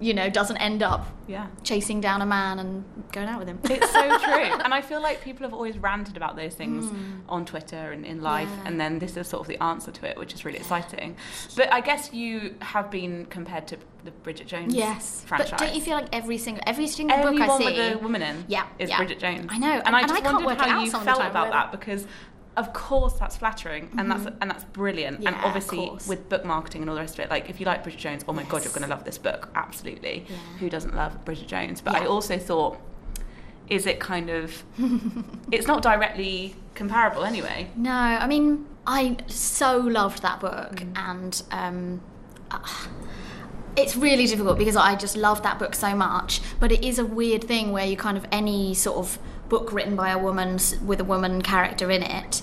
you 0.00 0.12
know, 0.14 0.28
doesn't 0.28 0.56
end 0.56 0.82
up 0.82 1.06
Yeah. 1.28 1.46
chasing 1.62 2.00
down 2.00 2.22
a 2.22 2.26
man 2.26 2.58
and 2.58 2.84
going 3.12 3.28
out 3.28 3.38
with 3.38 3.48
him? 3.48 3.60
It's 3.64 3.90
so 3.92 4.18
true. 4.24 4.34
and 4.64 4.74
I 4.74 4.80
feel 4.80 5.00
like 5.00 5.22
people 5.22 5.44
have 5.44 5.54
always 5.54 5.78
ranted 5.78 6.16
about 6.16 6.34
those 6.36 6.54
things 6.54 6.86
hmm. 6.86 7.20
on 7.28 7.44
Twitter 7.44 7.92
and 7.92 8.04
in 8.04 8.20
life. 8.22 8.48
Yeah. 8.50 8.62
and 8.66 8.80
then 8.80 8.98
this 8.98 9.16
is 9.16 9.28
sort 9.28 9.42
of 9.42 9.46
the 9.48 9.62
answer 9.62 9.92
to 9.92 10.06
it, 10.08 10.18
which 10.18 10.34
is 10.34 10.44
really 10.44 10.58
exciting. 10.58 11.16
But 11.56 11.72
I 11.72 11.80
guess 11.80 12.12
you 12.12 12.56
have 12.60 12.90
been 12.90 13.26
compared 13.26 13.68
to 13.68 13.76
the 14.04 14.10
Bridget 14.10 14.48
Jones 14.48 14.74
yes, 14.74 15.22
franchise. 15.26 15.50
but 15.50 15.58
don't 15.60 15.74
you 15.76 15.80
feel 15.80 15.94
like 15.94 16.08
every 16.12 16.36
single 16.36 16.64
every 16.66 16.88
single 16.88 17.16
Every 17.16 17.32
book 17.38 17.40
I 17.42 17.48
one 17.48 17.60
see? 17.60 17.66
with 17.66 17.94
a 17.94 17.98
woman 17.98 18.22
in 18.22 18.44
Yeah, 18.48 18.66
is 18.80 18.90
yeah. 18.90 18.96
Bridget 18.96 19.20
Jones. 19.20 19.46
I 19.48 19.58
know, 19.58 19.70
and, 19.70 19.86
and- 19.86 19.94
I 19.96 20.00
and 20.00 20.08
just 20.08 20.20
I 20.20 20.22
can't 20.24 20.34
wondered 20.44 20.58
work 20.58 20.58
how 20.58 20.78
out 20.80 20.84
you 20.84 20.90
felt 20.90 21.20
about 21.20 21.52
that 21.52 21.70
because. 21.70 22.06
Of 22.56 22.72
course, 22.74 23.14
that's 23.14 23.38
flattering, 23.38 23.88
and 23.96 24.10
that's 24.10 24.26
and 24.40 24.50
that's 24.50 24.64
brilliant. 24.64 25.16
and 25.18 25.26
Mm-hmm. 25.26 25.34
Yeah, 25.36 25.40
of 25.40 25.46
obviously, 25.56 25.90
with 26.06 26.28
book 26.28 26.44
marketing 26.44 26.82
and 26.82 26.90
all 26.90 26.96
the 26.96 27.00
rest 27.00 27.14
of 27.18 27.20
it, 27.24 27.30
like 27.30 27.48
if 27.48 27.58
you 27.60 27.64
like 27.66 27.82
Bridget 27.82 27.98
Jones, 28.00 28.24
oh 28.28 28.32
my 28.34 28.42
god, 28.44 28.62
you're 28.64 28.72
going 28.74 28.82
to 28.82 28.88
love 28.88 29.04
this 29.04 29.16
book. 29.18 29.48
Absolutely. 29.54 30.26
Yeah. 30.28 30.36
Who 30.58 30.68
doesn't 30.68 30.94
love 30.94 31.24
Bridget 31.24 31.48
Jones? 31.48 31.80
But 31.80 31.94
I 31.94 32.04
also 32.06 32.36
thought, 32.38 32.78
is 33.68 33.86
it 33.86 34.00
kind 34.00 34.28
of? 34.28 34.64
it's 35.50 35.66
not 35.66 35.82
directly 35.82 36.54
comparable 36.74 37.24
anyway. 37.24 37.70
No, 37.74 37.90
I 37.90 38.26
mean, 38.26 38.66
I 38.86 39.16
so 39.28 39.78
loved 39.78 40.20
that 40.22 40.40
book, 40.40 40.72
Mm. 40.76 40.98
and 40.98 41.42
um, 41.52 42.00
uh, 42.50 42.58
it's 43.76 43.96
really 43.96 44.26
difficult 44.26 44.58
because 44.58 44.76
I 44.76 44.94
just 44.94 45.16
love 45.16 45.42
that 45.44 45.58
book 45.58 45.74
so 45.74 45.94
much. 45.94 46.42
But 46.60 46.70
it 46.70 46.84
is 46.84 46.98
a 46.98 47.06
weird 47.06 47.44
thing 47.44 47.72
where 47.72 47.86
you 47.86 47.96
kind 47.96 48.18
of 48.18 48.26
any 48.30 48.74
sort 48.74 48.98
of 48.98 49.18
book 49.52 49.72
written 49.72 49.94
by 49.94 50.08
a 50.10 50.18
woman 50.28 50.58
with 50.90 50.98
a 51.00 51.04
woman 51.14 51.34
character 51.42 51.86
in 51.96 52.02
it 52.02 52.42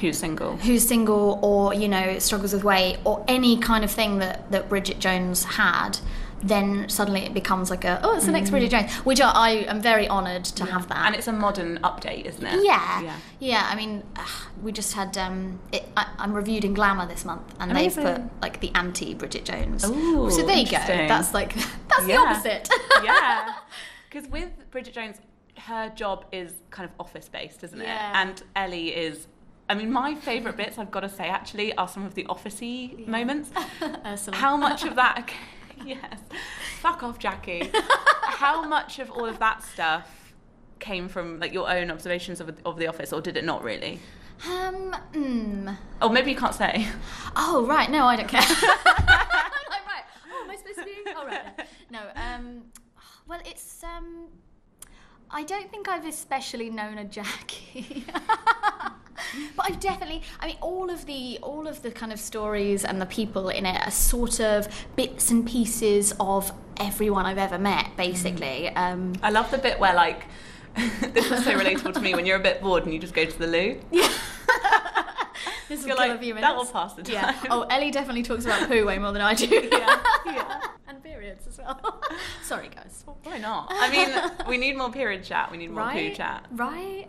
Who's 0.00 0.18
single? 0.18 0.56
who's 0.66 0.84
single 0.94 1.38
or 1.42 1.74
you 1.82 1.88
know 1.94 2.18
struggles 2.18 2.52
with 2.54 2.64
weight 2.64 2.96
or 3.04 3.24
any 3.28 3.58
kind 3.58 3.82
of 3.84 3.90
thing 3.90 4.18
that 4.24 4.50
that 4.52 4.68
Bridget 4.68 4.98
Jones 4.98 5.38
had 5.44 5.98
then 6.40 6.88
suddenly 6.88 7.22
it 7.28 7.34
becomes 7.34 7.68
like 7.68 7.84
a 7.84 8.00
oh 8.04 8.14
it's 8.16 8.26
the 8.26 8.30
next 8.38 8.50
Bridget 8.50 8.70
Jones 8.70 8.92
which 9.08 9.20
I, 9.20 9.30
I 9.48 9.50
am 9.72 9.80
very 9.90 10.06
honoured 10.08 10.44
to 10.58 10.64
have 10.66 10.88
that 10.88 11.06
And 11.06 11.14
it's 11.16 11.26
a 11.26 11.32
modern 11.32 11.72
update, 11.90 12.24
isn't 12.30 12.46
it? 12.46 12.64
yeah, 12.64 13.02
Yeah. 13.02 13.16
yeah. 13.40 13.68
I 13.72 13.74
mean, 13.74 14.04
ugh, 14.16 14.28
we 14.62 14.70
just 14.70 14.92
had. 14.94 15.18
Um, 15.18 15.58
it, 15.72 15.82
I, 15.96 16.06
I'm 16.22 16.32
reviewed 16.32 16.64
in 16.64 16.74
Glamour 16.74 17.06
this 17.08 17.24
month, 17.24 17.46
and 17.58 17.66
they've 17.76 17.94
put 18.08 18.20
like 18.40 18.60
the 18.60 18.70
anti 18.82 19.14
Bridget 19.14 19.44
Jones. 19.50 19.84
Ooh, 19.84 20.30
so 20.30 20.46
there 20.46 20.56
you 20.64 20.66
go. 20.66 20.78
That's 21.12 21.34
like 21.34 21.54
that's 21.90 22.06
the 22.06 22.16
opposite. 22.16 22.68
yeah. 23.04 23.54
Because 24.10 24.26
with 24.30 24.50
Bridget 24.70 24.94
Jones, 24.94 25.16
her 25.58 25.90
job 25.90 26.24
is 26.32 26.52
kind 26.70 26.88
of 26.88 26.94
office 27.00 27.28
based, 27.28 27.64
isn't 27.64 27.80
it? 27.80 27.86
Yeah. 27.86 28.22
And 28.22 28.42
Ellie 28.56 28.94
is. 28.94 29.26
I 29.70 29.74
mean, 29.74 29.92
my 29.92 30.14
favourite 30.14 30.56
bits, 30.56 30.78
I've 30.78 30.90
got 30.90 31.00
to 31.00 31.10
say, 31.10 31.28
actually, 31.28 31.74
are 31.74 31.86
some 31.88 32.06
of 32.06 32.14
the 32.14 32.24
officey 32.24 33.06
moments. 33.06 33.50
How 34.32 34.56
much 34.56 34.84
of 34.84 34.94
that? 34.96 35.30
yes. 35.84 36.20
Fuck 36.80 37.02
off, 37.02 37.18
Jackie. 37.18 37.70
How 38.22 38.66
much 38.66 38.98
of 38.98 39.10
all 39.10 39.26
of 39.26 39.38
that 39.38 39.62
stuff 39.62 40.34
came 40.78 41.08
from 41.08 41.40
like 41.40 41.52
your 41.52 41.68
own 41.68 41.90
observations 41.90 42.40
of, 42.40 42.56
of 42.64 42.78
the 42.78 42.86
office, 42.86 43.12
or 43.12 43.20
did 43.20 43.36
it 43.36 43.44
not 43.44 43.62
really? 43.62 44.00
Um. 44.46 44.94
Mm. 45.12 45.76
Oh, 46.00 46.08
maybe 46.08 46.30
you 46.30 46.36
can't 46.36 46.54
say. 46.54 46.86
Oh 47.34 47.66
right. 47.66 47.90
No, 47.90 48.06
I 48.06 48.16
don't 48.16 48.28
care. 48.28 48.40
I'm 48.40 48.56
like 48.56 49.86
right. 49.86 50.04
Oh, 50.32 50.44
am 50.44 50.50
I 50.50 50.56
supposed 50.56 50.78
to 50.78 50.84
be? 50.84 50.92
Oh 51.16 51.26
right. 51.26 51.42
No. 51.90 52.00
Um. 52.14 52.62
Well, 53.26 53.40
it's 53.44 53.82
um. 53.82 54.28
I 55.30 55.44
don't 55.44 55.70
think 55.70 55.88
I've 55.88 56.06
especially 56.06 56.70
known 56.70 56.98
a 56.98 57.04
Jackie. 57.04 58.04
but 59.56 59.70
I've 59.70 59.80
definitely. 59.80 60.22
I 60.40 60.46
mean, 60.46 60.56
all 60.60 60.90
of 60.90 61.06
the 61.06 61.38
all 61.42 61.66
of 61.66 61.82
the 61.82 61.90
kind 61.90 62.12
of 62.12 62.20
stories 62.20 62.84
and 62.84 63.00
the 63.00 63.06
people 63.06 63.48
in 63.48 63.66
it 63.66 63.86
are 63.86 63.90
sort 63.90 64.40
of 64.40 64.68
bits 64.96 65.30
and 65.30 65.46
pieces 65.46 66.14
of 66.18 66.50
everyone 66.78 67.26
I've 67.26 67.38
ever 67.38 67.58
met, 67.58 67.96
basically. 67.96 68.68
Um, 68.68 69.14
I 69.22 69.30
love 69.30 69.50
the 69.50 69.58
bit 69.58 69.78
where 69.78 69.94
like 69.94 70.24
this 71.12 71.28
was 71.30 71.44
so 71.44 71.58
relatable 71.58 71.94
to 71.94 72.00
me 72.00 72.14
when 72.14 72.24
you're 72.24 72.38
a 72.38 72.42
bit 72.42 72.62
bored 72.62 72.84
and 72.84 72.92
you 72.92 72.98
just 72.98 73.14
go 73.14 73.24
to 73.24 73.38
the 73.38 73.46
loo. 73.46 73.80
Yeah. 73.90 74.08
This 75.68 75.80
will 75.80 75.88
kill 75.88 75.96
like, 75.96 76.10
a 76.12 76.18
few 76.18 76.34
that 76.34 76.40
will 76.56 76.64
minutes. 76.64 76.70
pass 76.72 76.94
the 76.94 77.02
time. 77.02 77.12
Yeah. 77.14 77.34
Oh, 77.50 77.62
Ellie 77.62 77.90
definitely 77.90 78.22
talks 78.22 78.44
about 78.44 78.68
poo 78.68 78.84
way 78.86 78.98
more 78.98 79.12
than 79.12 79.22
I 79.22 79.34
do. 79.34 79.46
Yeah, 79.72 80.00
yeah. 80.26 80.60
and 80.88 81.02
periods 81.02 81.46
as 81.46 81.58
well. 81.58 82.02
Sorry, 82.42 82.68
guys. 82.74 83.04
Why 83.24 83.38
not? 83.38 83.68
I 83.70 83.90
mean, 83.90 84.48
we 84.48 84.56
need 84.58 84.76
more 84.76 84.90
period 84.90 85.24
chat. 85.24 85.50
We 85.50 85.58
need 85.58 85.70
more 85.70 85.90
poo 85.90 86.10
chat. 86.14 86.46
Right. 86.52 87.06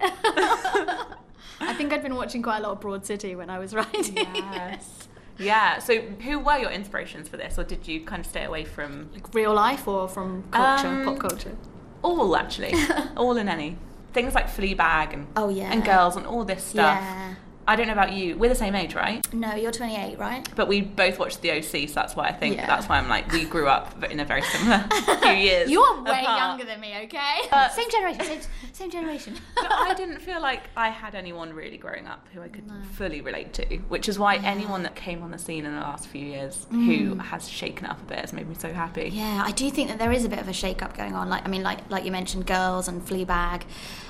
I 1.62 1.74
think 1.74 1.92
I'd 1.94 2.02
been 2.04 2.16
watching 2.16 2.42
quite 2.42 2.58
a 2.60 2.62
lot 2.62 2.72
of 2.74 2.80
Broad 2.82 3.06
City 3.06 3.36
when 3.36 3.50
I 3.50 3.60
was 3.60 3.74
writing. 3.74 4.16
Yes. 4.34 5.08
Yeah. 5.38 5.80
So, 5.80 6.00
who 6.02 6.40
were 6.40 6.58
your 6.58 6.70
inspirations 6.72 7.28
for 7.30 7.38
this, 7.38 7.58
or 7.58 7.64
did 7.64 7.88
you 7.88 8.02
kind 8.02 8.20
of 8.22 8.26
stay 8.26 8.44
away 8.46 8.66
from 8.66 9.10
like 9.14 9.34
real 9.34 9.54
life 9.54 9.88
or 9.88 10.08
from 10.08 10.44
culture, 10.52 10.88
Um, 10.88 11.06
pop 11.06 11.20
culture. 11.20 11.56
all? 12.02 12.36
Actually, 12.36 12.74
all 13.16 13.38
and 13.38 13.50
any 13.50 13.78
things 14.14 14.34
like 14.34 14.48
Fleabag 14.48 15.14
and 15.14 15.28
Oh 15.36 15.50
yeah. 15.50 15.72
and 15.72 15.84
girls 15.86 16.16
and 16.16 16.26
all 16.26 16.44
this 16.44 16.64
stuff. 16.64 16.98
Yeah. 17.00 17.36
I 17.70 17.76
don't 17.76 17.86
know 17.86 17.94
about 17.94 18.14
you. 18.14 18.36
We're 18.36 18.50
the 18.50 18.56
same 18.56 18.74
age, 18.74 18.96
right? 18.96 19.22
No, 19.32 19.54
you're 19.54 19.72
28, 19.72 20.18
right? 20.18 20.48
But 20.56 20.68
we 20.68 20.82
both 20.82 21.20
watched 21.20 21.42
the 21.44 21.52
OC, 21.52 21.88
so 21.88 21.94
that's 21.94 22.16
why 22.16 22.26
I 22.28 22.32
think 22.32 22.56
Yeah. 22.56 22.66
that's 22.66 22.90
why 22.90 22.98
I'm 22.98 23.08
like 23.08 23.32
we 23.32 23.46
grew 23.46 23.68
up 23.68 24.04
in 24.06 24.20
a 24.20 24.26
very 24.26 24.42
similar 24.42 24.80
few 25.22 25.32
years. 25.34 25.70
You're 25.70 26.02
way 26.02 26.22
apart. 26.24 26.40
younger 26.40 26.66
than 26.66 26.80
me, 26.80 26.96
okay? 27.04 27.42
Uh, 27.52 27.70
same 27.80 27.90
generation. 27.92 28.26
Same, 28.26 28.42
same 28.74 28.90
generation. 28.90 29.36
But 29.56 29.72
I 29.72 29.94
didn't 29.94 30.20
feel 30.20 30.42
like 30.42 30.64
I 30.76 30.90
had 30.90 31.14
anyone 31.14 31.54
really 31.54 31.78
growing 31.78 32.08
up 32.08 32.28
who 32.34 32.42
I 32.42 32.48
could 32.48 32.64
fully 32.94 33.22
relate 33.22 33.54
to, 33.54 33.66
which 33.88 34.10
is 34.10 34.18
why 34.18 34.38
anyone 34.38 34.82
that 34.84 34.96
came 34.96 35.22
on 35.22 35.30
the 35.30 35.38
scene 35.38 35.64
in 35.66 35.74
the 35.76 35.82
last 35.82 36.08
few 36.08 36.26
years 36.26 36.66
who 36.72 37.16
has 37.20 37.48
shaken 37.48 37.86
up 37.86 38.02
a 38.02 38.06
bit 38.06 38.20
has 38.20 38.34
made 38.34 38.50
me 38.50 38.56
so 38.58 38.74
happy. 38.74 39.12
Mm. 39.12 39.16
Yeah, 39.16 39.44
I 39.46 39.52
do 39.52 39.70
think 39.70 39.90
that 39.90 40.00
there 40.00 40.12
is 40.12 40.26
a 40.26 40.30
bit 40.30 40.40
of 40.40 40.48
a 40.48 40.54
shake-up 40.54 40.98
going 40.98 41.14
on. 41.14 41.30
Like, 41.30 41.46
I 41.46 41.50
mean, 41.50 41.62
like 41.62 41.80
like 41.92 42.04
you 42.04 42.12
mentioned, 42.12 42.48
girls 42.48 42.88
and 42.88 43.06
Fleabag, 43.06 43.62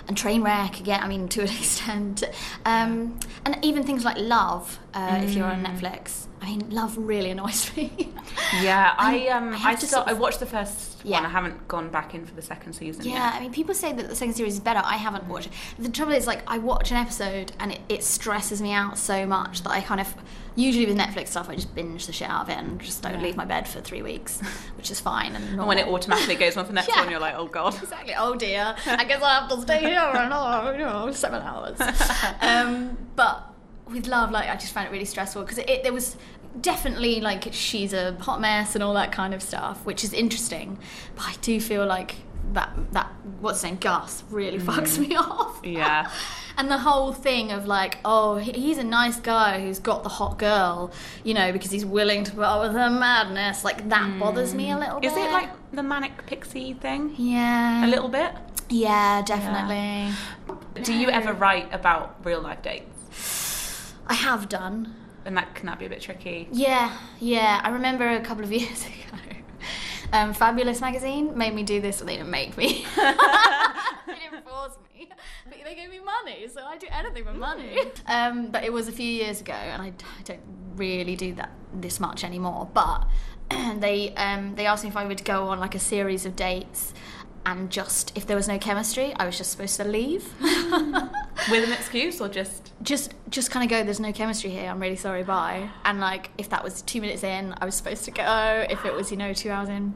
and 0.10 0.18
Trainwreck. 0.18 0.80
Again, 0.82 1.02
I 1.02 1.08
mean, 1.08 1.28
to 1.30 1.42
an 1.42 1.48
extent, 1.62 2.24
um, 2.66 3.18
and 3.46 3.58
even 3.62 3.84
things 3.84 4.04
like 4.04 4.18
Love. 4.18 4.80
Uh, 4.94 5.22
If 5.24 5.36
you're 5.36 5.46
on 5.46 5.64
Netflix, 5.64 6.26
I 6.42 6.46
mean, 6.46 6.70
Love 6.70 6.98
really 6.98 7.32
annoys 7.32 7.76
me. 7.76 7.92
Yeah, 8.62 8.96
I 8.98 9.28
um 9.28 9.50
I 9.50 9.56
I, 9.56 9.58
have 9.58 9.80
to 9.82 9.86
still, 9.86 10.00
sort 10.00 10.10
I 10.10 10.14
watched 10.14 10.40
the 10.40 10.46
first 10.46 11.02
Yeah. 11.04 11.18
one. 11.18 11.26
I 11.26 11.30
haven't 11.30 11.68
gone 11.68 11.90
back 11.90 12.16
in 12.16 12.26
for 12.26 12.34
the 12.34 12.42
second 12.42 12.74
season 12.74 13.06
Yeah, 13.06 13.12
yet. 13.26 13.34
I 13.36 13.40
mean, 13.42 13.52
people 13.52 13.76
say 13.76 13.92
that 13.94 14.08
the 14.10 14.16
second 14.16 14.34
series 14.36 14.54
is 14.54 14.60
better. 14.60 14.82
I 14.84 14.96
haven't 14.98 15.26
watched 15.28 15.48
it. 15.48 15.54
The 15.78 15.90
trouble 15.90 16.14
is, 16.14 16.26
like, 16.26 16.42
I 16.48 16.58
watch 16.58 16.90
an 16.92 16.98
episode 16.98 17.52
and 17.60 17.72
it, 17.74 17.80
it 17.90 18.04
stresses 18.04 18.62
me 18.62 18.72
out 18.74 18.98
so 18.98 19.26
much 19.28 19.62
that 19.64 19.70
I 19.72 19.82
kind 19.82 20.00
of, 20.02 20.12
usually 20.56 20.86
with 20.88 20.98
Netflix 20.98 21.28
stuff, 21.30 21.48
I 21.50 21.56
just 21.56 21.76
binge 21.76 22.08
the 22.08 22.14
shit 22.14 22.30
out 22.30 22.44
of 22.44 22.50
it 22.50 22.58
and 22.58 22.80
just 22.82 23.04
don't 23.04 23.14
Yeah. 23.16 23.22
leave 23.22 23.36
my 23.36 23.46
bed 23.46 23.68
for 23.68 23.82
three 23.82 24.02
weeks, 24.02 24.40
which 24.78 24.90
is 24.90 25.00
fine. 25.00 25.36
And, 25.36 25.60
And 25.60 25.68
when 25.68 25.78
it 25.78 25.88
automatically 25.88 26.36
goes 26.36 26.56
on 26.58 26.64
for 26.66 26.70
the 26.74 26.76
next 26.76 26.88
Yeah. 26.90 27.02
one, 27.02 27.12
you're 27.12 27.20
like, 27.20 27.36
oh 27.36 27.46
god. 27.48 27.76
Exactly. 27.84 28.14
Oh 28.18 28.34
dear. 28.36 28.76
I 28.88 29.04
guess 29.04 29.22
I 29.22 29.40
have 29.42 29.50
to 29.50 29.62
stay 29.62 29.80
here 29.82 30.02
for 30.12 30.18
another, 30.18 30.72
you 30.78 30.86
know, 30.86 31.12
seven 31.12 31.42
hours. 31.44 31.78
Um, 32.42 32.98
but 33.16 33.49
with 33.92 34.08
love, 34.08 34.32
like 34.32 34.50
I 34.50 34.56
just 34.56 34.74
found 34.74 34.88
it 34.88 34.92
really 34.92 35.06
stressful 35.06 35.44
because 35.44 35.58
it, 35.58 35.70
it, 35.70 35.84
there 35.84 35.94
was 35.94 36.18
definitely 36.60 37.22
like 37.22 37.48
she's 37.52 37.94
a 37.94 38.14
hot 38.16 38.42
mess 38.42 38.76
and 38.76 38.84
all 38.84 38.94
that 38.96 39.12
kind 39.12 39.34
of 39.34 39.42
stuff, 39.42 39.86
which 39.86 40.04
is 40.04 40.14
interesting. 40.14 40.78
But 41.16 41.26
I 41.26 41.36
do 41.42 41.60
feel 41.60 41.86
like 41.86 42.16
that 42.54 42.72
that 42.94 43.12
what's 43.42 43.64
name 43.64 43.78
Gus 43.78 44.24
really 44.30 44.60
mm. 44.60 44.66
fucks 44.66 44.98
me 44.98 45.16
off. 45.18 45.60
Yeah. 45.64 46.12
And 46.58 46.70
the 46.70 46.80
whole 46.80 47.14
thing 47.14 47.54
of 47.54 47.68
like, 47.68 48.00
oh, 48.04 48.36
he's 48.36 48.78
a 48.78 48.84
nice 48.84 49.18
guy 49.18 49.62
who's 49.62 49.80
got 49.80 50.04
the 50.04 50.10
hot 50.10 50.38
girl, 50.38 50.92
you 51.24 51.34
know, 51.34 51.54
because 51.54 51.72
he's 51.72 51.86
willing 51.86 52.26
to 52.26 52.32
put 52.32 52.44
up 52.44 52.62
with 52.62 52.74
her 52.74 52.90
madness. 52.90 53.64
Like 53.64 53.88
that 53.90 54.20
bothers 54.20 54.54
me 54.54 54.70
a 54.72 54.76
mm. 54.76 54.80
little 54.80 55.00
bit. 55.00 55.12
Is 55.12 55.18
it 55.18 55.32
like 55.32 55.50
the 55.72 55.84
manic 55.84 56.26
pixie 56.26 56.74
thing? 56.74 57.16
yeah, 57.18 57.86
A 57.86 57.88
little 57.88 58.10
bit? 58.10 58.34
Yeah, 58.70 59.22
definitely. 59.24 60.14
Do 60.84 60.94
you 60.94 61.10
ever 61.10 61.34
write 61.34 61.74
about 61.74 62.18
real 62.24 62.42
life 62.42 62.62
dates? 62.62 62.99
I 64.10 64.16
have 64.16 64.50
done. 64.50 64.96
And 65.26 65.38
that 65.38 65.54
can 65.54 65.68
that 65.68 65.80
be 65.80 65.86
a 65.86 65.90
bit 65.90 66.02
tricky? 66.02 66.48
Yeah, 66.52 66.98
yeah. 67.20 67.62
I 67.64 67.70
remember 67.70 68.10
a 68.10 68.22
couple 68.22 68.44
of 68.44 68.52
years 68.60 68.86
ago, 68.86 69.20
um, 70.12 70.34
Fabulous 70.34 70.82
magazine 70.82 71.38
made 71.38 71.54
me 71.54 71.64
do 71.64 71.80
this. 71.80 72.00
Well, 72.00 72.08
they 72.08 72.18
didn't 72.18 72.32
make 72.32 72.58
me. 72.58 72.86
they 72.96 74.16
didn't 74.16 74.48
force 74.48 74.78
me. 74.94 75.10
But 75.46 75.58
they 75.64 75.76
gave 75.76 75.90
me 75.90 76.00
money, 76.00 76.48
so 76.52 76.64
I 76.64 76.78
do 76.78 76.88
anything 76.92 77.26
for 77.26 77.34
money. 77.34 77.80
Um, 78.08 78.48
but 78.48 78.64
it 78.64 78.74
was 78.74 78.88
a 78.88 78.92
few 78.92 79.06
years 79.08 79.42
ago, 79.42 79.54
and 79.54 79.82
I, 79.82 79.88
I 79.88 80.22
don't 80.24 80.42
really 80.76 81.16
do 81.16 81.34
that 81.36 81.52
this 81.74 82.00
much 82.00 82.24
anymore. 82.24 82.70
But 82.74 83.06
they 83.78 84.14
um, 84.16 84.56
they 84.56 84.66
asked 84.66 84.84
me 84.84 84.90
if 84.90 84.98
I 84.98 85.06
would 85.06 85.24
go 85.26 85.48
on 85.50 85.60
like 85.60 85.76
a 85.76 85.80
series 85.80 86.26
of 86.26 86.36
dates. 86.36 86.94
And 87.46 87.70
just 87.70 88.12
if 88.18 88.28
there 88.28 88.36
was 88.36 88.48
no 88.48 88.60
chemistry, 88.60 89.14
I 89.16 89.26
was 89.26 89.38
just 89.38 89.52
supposed 89.52 89.78
to 89.78 89.84
leave. 89.84 90.34
With 91.52 91.64
an 91.64 91.74
excuse 91.74 92.22
or 92.22 92.28
just? 92.30 92.72
Just 92.82 93.14
just 93.30 93.52
kind 93.52 93.64
of 93.64 93.70
go 93.70 93.84
there's 93.84 94.00
no 94.00 94.12
chemistry 94.12 94.50
here 94.50 94.70
i'm 94.70 94.80
really 94.80 94.96
sorry 94.96 95.24
bye. 95.24 95.70
And 95.86 96.00
like 96.00 96.32
if 96.38 96.50
that 96.50 96.64
was 96.64 96.82
two 96.82 97.02
minutes 97.02 97.24
in 97.24 97.54
i 97.60 97.66
was 97.66 97.76
supposed 97.76 98.06
to 98.06 98.12
go. 98.12 98.66
If 98.70 98.86
it 98.86 98.94
was 98.94 99.12
you 99.12 99.18
know 99.18 99.34
two 99.34 99.50
hours 99.52 99.70
in. 99.70 99.94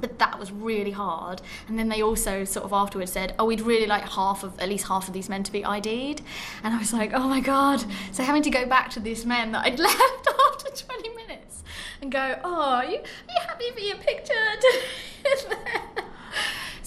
But 0.00 0.18
that 0.18 0.38
was 0.38 0.50
really 0.50 0.92
hard. 0.92 1.42
And 1.68 1.78
then 1.78 1.90
they 1.90 2.02
also 2.02 2.44
sort 2.44 2.64
of 2.64 2.72
afterwards 2.72 3.12
said 3.12 3.34
oh 3.38 3.44
we'd 3.44 3.60
really 3.60 3.86
like 3.86 4.08
half 4.08 4.42
of 4.42 4.58
at 4.58 4.68
least 4.68 4.88
half 4.88 5.08
of 5.08 5.14
these 5.14 5.28
men 5.28 5.42
to 5.42 5.52
be 5.52 5.64
id'd. 5.64 6.22
And 6.62 6.74
i 6.74 6.78
was 6.78 6.92
like 6.92 7.12
oh 7.14 7.28
my 7.28 7.40
god. 7.40 7.84
So 8.12 8.22
having 8.22 8.42
to 8.42 8.50
go 8.50 8.66
back 8.66 8.90
to 8.90 9.00
these 9.00 9.26
men 9.26 9.52
that 9.52 9.64
i'd 9.66 9.78
left 9.88 10.28
after 10.46 10.84
20 10.86 11.08
minutes 11.10 11.62
and 12.02 12.10
go 12.10 12.38
oh 12.44 12.62
are 12.62 12.84
you, 12.84 12.96
are 12.98 13.34
you 13.34 13.40
happy 13.46 13.70
for 13.72 13.80
your 13.80 13.96
picture 13.96 14.34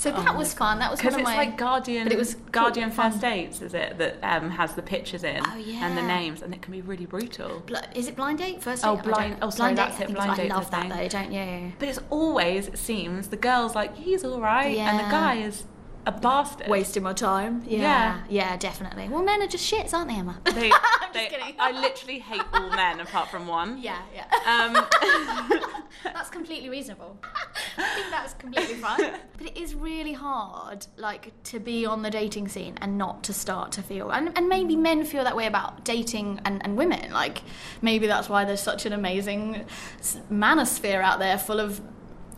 so 0.04 0.12
that 0.12 0.36
was 0.38 0.54
fun 0.54 0.80
that 0.80 0.92
was 0.92 1.00
one 1.00 1.06
because 1.06 1.14
of 1.16 1.20
it's 1.22 1.30
my 1.30 1.36
like 1.38 1.58
Guardian. 1.58 2.04
but 2.06 2.12
it 2.14 2.18
was 2.20 2.36
Guardian 2.52 2.90
cool. 2.92 3.04
First 3.04 3.22
Dates, 3.22 3.62
is 3.62 3.74
it 3.74 3.98
that 3.98 4.18
um, 4.24 4.50
has 4.52 4.74
the 4.76 4.82
pictures 4.82 5.24
in 5.24 5.42
Oh, 5.46 5.58
and 5.58 5.98
the 5.98 6.02
names, 6.02 6.42
and 6.42 6.54
it 6.54 6.62
can 6.62 6.72
be 6.72 6.82
really 6.82 7.06
brutal. 7.06 7.62
Bl- 7.66 7.76
is 7.96 8.08
it 8.08 8.16
blind 8.16 8.38
date 8.40 8.62
first? 8.62 8.86
Oh, 8.86 8.96
date? 8.96 9.02
I 9.06 9.10
blind- 9.10 9.38
oh, 9.42 9.50
sorry, 9.50 9.74
that's 9.76 10.00
I 10.00 10.04
it, 10.04 10.14
blind 10.14 10.40
I 10.40 10.48
love 10.56 10.70
that 10.72 10.82
thing. 10.82 10.90
though, 10.90 11.08
don't 11.08 11.32
you? 11.32 11.74
But 11.80 11.90
it's 11.90 12.00
always, 12.10 12.68
it 12.68 12.78
seems, 12.78 13.28
the 13.30 13.38
girl's 13.38 13.76
like 13.76 13.96
he's 13.98 14.24
all 14.24 14.40
right, 14.42 14.78
and 14.78 15.00
the 15.00 15.04
Yeah. 15.04 15.12
guy 15.12 15.36
is 15.36 15.64
a 16.06 16.12
bastard. 16.12 16.68
Wasting 16.68 17.04
my 17.04 17.14
time. 17.14 17.64
Yeah. 17.66 17.80
Yeah. 17.80 18.24
yeah, 18.30 18.58
definitely. 18.58 19.08
Well, 19.10 19.24
men 19.24 19.42
are 19.42 19.48
just 19.48 19.72
shits, 19.72 19.94
aren't 19.94 20.10
they, 20.10 20.16
Emma? 20.16 20.40
They, 20.46 20.72
I'm 21.02 21.14
they, 21.14 21.28
just 21.28 21.36
kidding. 21.36 21.56
I 21.60 21.72
literally 21.72 22.20
hate 22.20 22.42
all 22.54 22.70
men 22.72 23.00
apart 23.00 23.30
from 23.30 23.48
one. 23.48 23.78
yeah, 23.82 24.02
yeah. 24.14 24.26
Um, 24.46 24.86
that's 26.04 26.30
completely 26.30 26.70
reasonable. 26.70 27.18
I 27.78 27.96
think 27.96 28.10
that's 28.10 28.34
completely 28.34 28.76
fine. 28.76 29.20
But 29.38 29.48
it 29.48 29.58
is 29.58 29.76
really 29.76 30.14
hard, 30.14 30.86
like, 30.98 31.32
to 31.46 31.60
be 31.60 31.86
on 31.86 32.02
the 32.02 32.10
dating 32.10 32.50
scene 32.50 32.78
and 32.82 32.98
not 32.98 33.24
to 33.24 33.34
start 33.34 33.72
to 33.74 33.82
feel, 33.82 34.12
and, 34.12 34.38
and 34.38 34.50
maybe 34.50 34.76
men 34.76 35.06
feel 35.06 35.24
that 35.24 35.36
way 35.36 35.48
about 35.48 35.86
dating 35.86 36.42
and, 36.46 36.64
and 36.64 36.78
women. 36.78 37.12
Like, 37.12 37.42
maybe 37.82 38.08
that's 38.08 38.30
why 38.30 38.46
there's 38.46 38.62
such 38.62 38.86
an 38.86 38.94
amazing 38.94 39.66
manosphere 40.32 41.02
out 41.02 41.20
there 41.20 41.38
full 41.38 41.60
of 41.60 41.82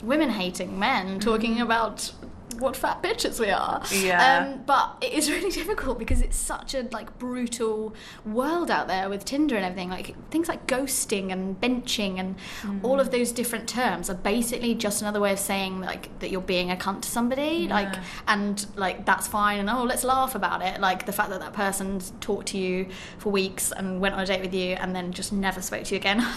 women 0.04 0.30
hating 0.30 0.78
men 0.78 1.20
talking 1.20 1.62
about 1.62 2.12
what 2.60 2.76
fat 2.76 3.04
bitches 3.04 3.40
we 3.40 3.50
are. 3.50 3.82
Yeah. 3.92 4.48
Um, 4.54 4.64
but 4.66 4.98
it 5.02 5.14
is 5.14 5.30
really 5.36 5.52
difficult 5.52 6.00
because 6.00 6.22
it's 6.22 6.38
such 6.38 6.74
a 6.74 6.84
like 6.92 7.18
brutal 7.20 7.94
world 8.26 8.72
out 8.72 8.88
there 8.88 9.10
with 9.10 9.26
Tinder 9.26 9.56
and 9.56 9.66
everything. 9.66 9.90
Like 9.90 10.16
things 10.30 10.48
like 10.48 10.66
ghosting 10.68 11.32
and 11.32 11.60
benching 11.60 12.20
and 12.20 12.36
all 12.84 13.00
of 13.00 13.12
those 13.12 13.32
different 13.32 13.68
terms 13.68 14.10
are 14.10 14.16
basically 14.16 14.74
just 14.76 15.02
another 15.02 15.20
way 15.20 15.34
of 15.34 15.40
saying 15.40 15.82
like 15.82 16.18
that 16.20 16.30
you're 16.32 16.42
being 16.42 16.72
a 16.72 16.76
cunt 16.76 17.02
to 17.02 17.10
somebody. 17.10 17.68
Like 17.68 17.94
and 18.28 18.66
like 18.76 19.06
that's 19.06 19.28
fine 19.28 19.60
and 19.60 19.70
oh 19.70 19.84
let's 19.84 20.04
laugh 20.04 20.36
about 20.36 20.62
it. 20.62 20.80
Like 20.80 21.06
the 21.06 21.14
fact 21.14 21.30
that 21.32 21.40
that 21.42 21.54
person's 21.54 22.14
talked 22.22 22.48
to 22.50 22.58
you 22.58 22.88
for 23.18 23.32
weeks 23.32 23.72
and 23.72 24.00
went 24.00 24.16
on 24.16 24.22
a 24.22 24.26
date 24.26 24.42
with 24.42 24.54
you 24.54 24.76
and 24.76 24.96
then 24.96 25.12
just 25.12 25.34
never 25.34 25.62
spoke 25.62 25.84
to 25.86 25.96
you 25.96 26.00
again. 26.00 26.20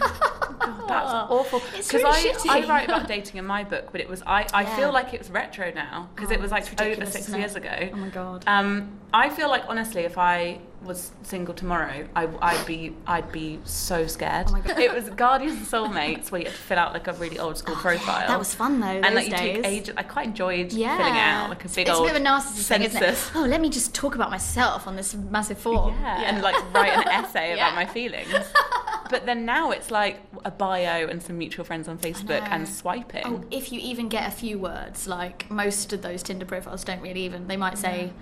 That's 0.89 1.13
awful. 1.31 1.61
Because 1.71 1.93
really 1.93 2.09
I, 2.09 2.33
shitty. 2.33 2.49
I 2.49 2.67
write 2.69 2.89
about 2.89 3.07
dating 3.07 3.37
in 3.37 3.45
my 3.47 3.63
book, 3.63 3.89
but 3.93 4.01
it 4.01 4.09
was 4.09 4.23
I, 4.27 4.47
I 4.53 4.63
Yeah. 4.63 4.77
feel 4.77 4.93
like 4.93 5.15
it's 5.15 5.31
retro 5.31 5.73
now 5.73 5.98
because 6.15 6.31
Oh, 6.31 6.35
it 6.35 6.41
was 6.41 6.51
like 6.51 6.81
over 6.81 7.07
six 7.07 7.29
years 7.29 7.55
ago. 7.57 7.91
Oh 7.93 7.97
my 7.97 8.09
god. 8.09 8.45
Um, 8.47 8.93
I 9.13 9.31
feel 9.31 9.49
like 9.49 9.65
honestly, 9.69 10.03
if 10.03 10.19
I 10.19 10.61
was 10.83 11.11
single 11.23 11.55
tomorrow, 11.55 12.07
I, 12.15 12.27
would 12.27 12.67
be 12.67 12.95
I'd 13.07 13.33
be 13.33 13.59
so 13.65 14.07
scared. 14.07 14.47
Oh 14.49 14.53
my 14.53 14.61
God. 14.61 14.79
It 14.79 14.93
was 14.95 15.09
Guardians 15.11 15.57
and 15.59 15.67
Soulmates 15.67 16.31
where 16.31 16.41
you 16.43 16.47
had 16.47 16.55
to 16.55 16.61
fill 16.61 16.79
out 16.79 16.93
like 16.93 17.09
a 17.09 17.13
really 17.15 17.39
old 17.39 17.57
school 17.59 17.75
profile. 17.77 18.29
that 18.29 18.39
was 18.39 18.55
fun 18.55 18.79
though. 18.81 18.87
and 18.87 19.15
like 19.15 19.25
you 19.27 19.31
days. 19.33 19.41
take 19.63 19.67
ages. 19.67 19.95
I 19.97 20.03
quite 20.05 20.27
enjoyed 20.27 20.73
Yeah. 20.73 20.97
filling 20.99 21.15
out 21.19 21.49
like 21.51 21.65
a 21.65 21.69
big 21.69 21.89
it's 21.89 21.91
old 21.99 22.09
a 22.09 22.13
bit 22.13 22.21
of 22.21 22.23
a 22.23 22.25
narcissist 22.25 22.69
thing, 22.69 22.83
isn't 22.83 23.03
it? 23.03 23.07
census. 23.07 23.31
Oh, 23.35 23.41
let 23.41 23.61
me 23.61 23.71
just 23.71 23.95
talk 23.95 24.15
about 24.15 24.31
myself 24.31 24.87
on 24.87 24.95
this 24.97 25.15
massive 25.15 25.59
form. 25.59 25.95
Yeah, 26.01 26.23
and 26.27 26.43
like 26.43 26.55
write 26.75 26.93
an 26.93 27.09
essay 27.09 27.49
Yeah. 27.57 27.69
about 27.69 27.75
my 27.75 27.87
feelings. 27.87 28.29
But 29.11 29.27
then 29.27 29.45
now 29.45 29.71
it's 29.71 29.91
like 29.91 30.21
a 30.45 30.51
bio 30.51 31.07
and 31.07 31.23
some 31.23 31.39
mutual 31.39 31.65
friends 31.65 31.89
on 31.89 31.99
Facebook 31.99 32.47
and 32.51 32.69
swiping. 32.69 33.23
Oh, 33.25 33.45
if 33.51 33.73
you 33.73 33.81
even 33.81 34.09
get 34.09 34.27
a 34.29 34.31
few 34.31 34.59
words, 34.59 35.07
like 35.07 35.51
most 35.51 35.93
of 35.93 36.03
those 36.03 36.23
Tinder 36.23 36.45
profiles 36.47 36.85
don't 36.85 37.01
really 37.01 37.23
even. 37.23 37.47
They 37.49 37.57
might 37.57 37.79
say, 37.79 38.13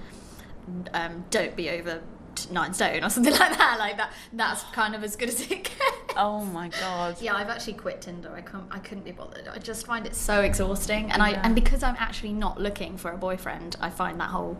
um, 0.95 1.25
"Don't 1.31 1.55
be 1.57 1.71
over 1.71 2.00
nine 2.50 2.75
stone 2.75 3.02
or 3.02 3.09
something 3.16 3.33
like 3.33 3.57
that. 3.57 3.76
Like 3.78 3.97
that, 3.97 4.12
that's 4.33 4.62
kind 4.64 4.95
of 4.95 5.02
as 5.02 5.16
good 5.16 5.28
as 5.31 5.40
it 5.40 5.64
gets. 5.64 5.75
Oh 6.16 6.45
my 6.45 6.69
god. 6.69 7.16
Yeah, 7.21 7.35
I've 7.35 7.49
actually 7.49 7.75
quit 7.75 8.00
Tinder. 8.02 8.31
I 8.35 8.40
couldn't, 8.40 8.69
I 8.71 8.78
couldn't 8.78 9.05
be 9.05 9.12
bothered. 9.12 9.49
I 9.49 9.59
just 9.59 9.87
find 9.87 10.07
it 10.07 10.14
so 10.14 10.40
exhausting, 10.43 11.11
and 11.12 11.23
I 11.23 11.31
Yeah. 11.31 11.40
and 11.45 11.55
because 11.55 11.83
I'm 11.83 11.97
actually 11.99 12.33
not 12.33 12.61
looking 12.61 12.97
for 12.97 13.11
a 13.11 13.16
boyfriend, 13.16 13.76
I 13.81 13.90
find 13.90 14.21
that 14.21 14.31
whole 14.31 14.59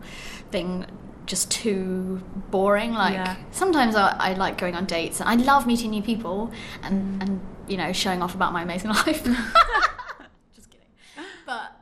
thing 0.51 0.85
just 1.27 1.51
too 1.51 2.21
boring. 2.49 2.93
Like 2.93 3.13
Yeah. 3.13 3.35
sometimes 3.51 3.95
I, 3.95 4.15
I 4.17 4.33
like 4.33 4.57
going 4.57 4.75
on 4.75 4.85
dates, 4.85 5.19
and 5.19 5.29
I 5.29 5.35
love 5.35 5.67
meeting 5.67 5.91
new 5.91 6.01
people, 6.01 6.51
and 6.81 7.21
mm. 7.21 7.21
and 7.21 7.41
you 7.67 7.77
know 7.77 7.93
showing 7.93 8.21
off 8.23 8.33
about 8.33 8.53
my 8.53 8.63
amazing 8.63 8.89
life. 9.05 9.23
just 10.55 10.71
kidding, 10.71 10.87
but. 11.45 11.76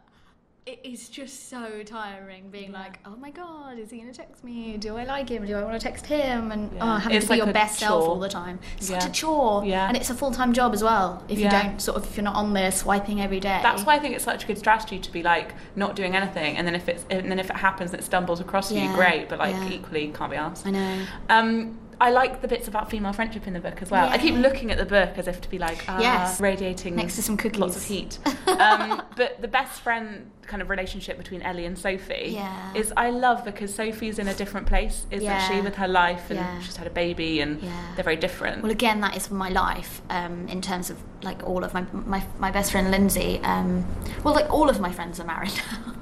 It 0.68 0.80
is 0.84 1.10
just 1.10 1.48
so 1.52 1.84
tiring 1.86 2.50
being 2.50 2.72
like, 2.72 2.98
oh 3.06 3.16
my 3.18 3.30
god, 3.30 3.78
is 3.78 3.92
he 3.92 4.00
gonna 4.00 4.12
text 4.12 4.44
me? 4.44 4.78
Do 4.78 4.98
I 4.98 5.04
like 5.04 5.30
him? 5.30 5.46
Do 5.46 5.56
I 5.56 5.64
want 5.64 5.80
to 5.80 5.88
text 5.88 6.08
him? 6.08 6.52
And 6.52 6.72
Yeah. 6.74 6.96
oh, 6.96 6.98
having 6.98 7.18
It's 7.18 7.28
to 7.28 7.34
be 7.34 7.38
like 7.38 7.46
your 7.46 7.50
a 7.52 7.54
best 7.54 7.78
self 7.78 8.04
all 8.04 8.20
the 8.20 8.28
time. 8.30 8.58
It's 8.78 8.88
such 8.88 9.06
a 9.06 9.12
chore. 9.12 9.64
Yeah. 9.64 9.88
And 9.88 9.96
it's 9.96 10.10
a 10.10 10.16
full 10.16 10.32
time 10.32 10.54
job 10.54 10.74
as 10.74 10.82
well. 10.84 11.24
If 11.30 11.38
Yeah. 11.38 11.46
you 11.46 11.52
don't 11.70 11.80
sort 11.80 11.98
of 11.98 12.06
if 12.06 12.18
you're 12.18 12.24
not 12.24 12.34
on 12.36 12.54
there 12.54 12.72
swiping 12.72 13.22
every 13.22 13.40
day. 13.40 13.60
That's 13.62 13.84
why 13.86 13.94
I 13.94 14.00
think 14.00 14.16
it's 14.16 14.24
such 14.26 14.46
a 14.46 14.48
good 14.48 14.58
strategy 14.58 14.98
to 14.98 15.12
be 15.12 15.22
like 15.22 15.54
not 15.76 15.96
doing 15.96 16.16
anything, 16.16 16.58
and 16.58 16.66
then 16.66 16.74
if 16.74 16.90
it's 16.90 17.06
and 17.12 17.30
then 17.30 17.38
if 17.38 17.52
it 17.52 17.58
happens, 17.58 17.92
and 17.92 18.02
it 18.02 18.04
stumbles 18.04 18.40
across 18.40 18.72
you, 18.72 18.92
great. 18.96 19.30
But 19.30 19.38
like 19.38 19.54
yeah. 19.54 19.70
equally, 19.70 20.08
can't 20.16 20.32
be 20.32 20.38
asked. 20.38 20.66
I 20.66 20.72
know. 20.72 21.06
Um, 21.30 21.78
I 22.00 22.10
like 22.12 22.42
the 22.42 22.48
bits 22.48 22.68
about 22.68 22.90
female 22.92 23.14
friendship 23.14 23.48
in 23.48 23.54
the 23.54 23.60
book 23.60 23.82
as 23.82 23.90
well. 23.90 24.10
I 24.10 24.18
keep 24.18 24.36
looking 24.36 24.70
at 24.72 24.78
the 24.78 24.86
book 24.86 25.18
as 25.18 25.28
if 25.28 25.40
to 25.42 25.50
be 25.50 25.58
like, 25.58 25.84
ah, 25.88 26.00
Yes. 26.00 26.42
radiating 26.42 26.96
Next 26.96 27.16
to 27.16 27.22
some 27.22 27.38
cookies. 27.38 27.60
lots 27.60 27.78
of 27.78 27.84
heat. 27.84 28.20
um, 28.48 29.02
but 29.16 29.42
the 29.42 29.48
best 29.48 29.82
friend 29.82 30.30
kind 30.42 30.62
of 30.62 30.70
relationship 30.70 31.18
between 31.18 31.42
Ellie 31.42 31.66
and 31.66 31.78
Sophie 31.78 32.32
Yeah. 32.36 32.74
is 32.76 32.94
I 32.96 33.10
love 33.10 33.44
because 33.46 33.74
Sophie's 33.74 34.20
in 34.20 34.28
a 34.28 34.34
different 34.34 34.68
place, 34.68 35.06
isn't 35.10 35.24
Yeah. 35.26 35.48
she, 35.48 35.62
with 35.62 35.76
her 35.76 35.88
life, 35.88 36.30
and 36.30 36.38
Yeah. 36.40 36.60
she's 36.62 36.76
had 36.78 36.86
a 36.88 36.92
baby, 36.92 37.40
and 37.42 37.62
Yeah. 37.62 37.72
they're 37.96 38.04
very 38.04 38.16
different. 38.18 38.62
Well, 38.62 38.72
again, 38.72 39.00
that 39.02 39.16
is 39.16 39.32
my 39.32 39.50
life 39.50 40.02
um, 40.10 40.48
in 40.48 40.62
terms 40.62 40.90
of 40.90 40.98
like 41.24 41.42
all 41.48 41.64
of 41.64 41.74
my 41.74 41.86
my, 41.92 42.24
my 42.40 42.52
best 42.52 42.72
friend 42.72 42.92
Lindsay. 42.92 43.40
Um, 43.44 43.86
well, 44.24 44.36
like 44.36 44.52
all 44.54 44.70
of 44.70 44.80
my 44.80 44.92
friends 44.92 45.20
are 45.20 45.26
married 45.26 45.54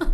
now. 0.01 0.07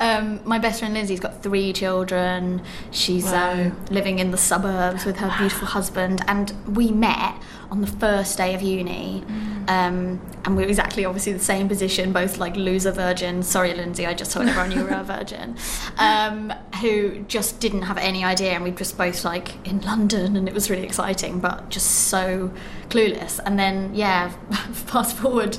um, 0.00 0.40
my 0.44 0.58
best 0.58 0.80
friend 0.80 0.94
Lindsay's 0.94 1.20
got 1.20 1.42
three 1.42 1.72
children. 1.72 2.62
She's 2.90 3.24
Wow. 3.24 3.52
um, 3.52 3.84
living 3.90 4.18
in 4.18 4.30
the 4.30 4.38
suburbs 4.38 5.04
with 5.04 5.16
her 5.18 5.32
beautiful 5.38 5.68
husband, 5.68 6.22
and 6.26 6.52
we 6.66 6.90
met 6.90 7.34
on 7.70 7.80
the 7.80 7.86
first 7.86 8.36
day 8.36 8.54
of 8.54 8.60
uni. 8.62 9.24
Um, 9.68 10.20
and 10.44 10.56
we 10.56 10.64
are 10.64 10.68
exactly 10.68 11.04
obviously 11.04 11.32
the 11.32 11.38
same 11.38 11.68
position, 11.68 12.12
both 12.12 12.36
like 12.38 12.56
loser 12.56 12.90
virgin. 12.90 13.42
Sorry, 13.42 13.72
Lindsay, 13.72 14.04
I 14.06 14.12
just 14.12 14.32
told 14.32 14.48
everyone 14.48 14.72
you 14.72 14.82
were 14.82 14.90
a 14.90 15.04
virgin. 15.16 15.56
Um, 15.98 16.52
who 16.80 17.20
just 17.28 17.60
didn't 17.60 17.82
have 17.82 17.96
any 17.98 18.24
idea, 18.24 18.52
and 18.52 18.64
we 18.64 18.70
were 18.72 18.76
just 18.78 18.98
both 18.98 19.24
like 19.24 19.54
in 19.66 19.80
London, 19.82 20.36
and 20.36 20.48
it 20.48 20.54
was 20.54 20.68
really 20.68 20.82
exciting, 20.84 21.38
but 21.38 21.68
just 21.70 22.08
so 22.08 22.50
clueless. 22.88 23.38
And 23.46 23.58
then, 23.58 23.94
yeah, 23.94 24.30
fast 24.72 25.16
forward 25.16 25.56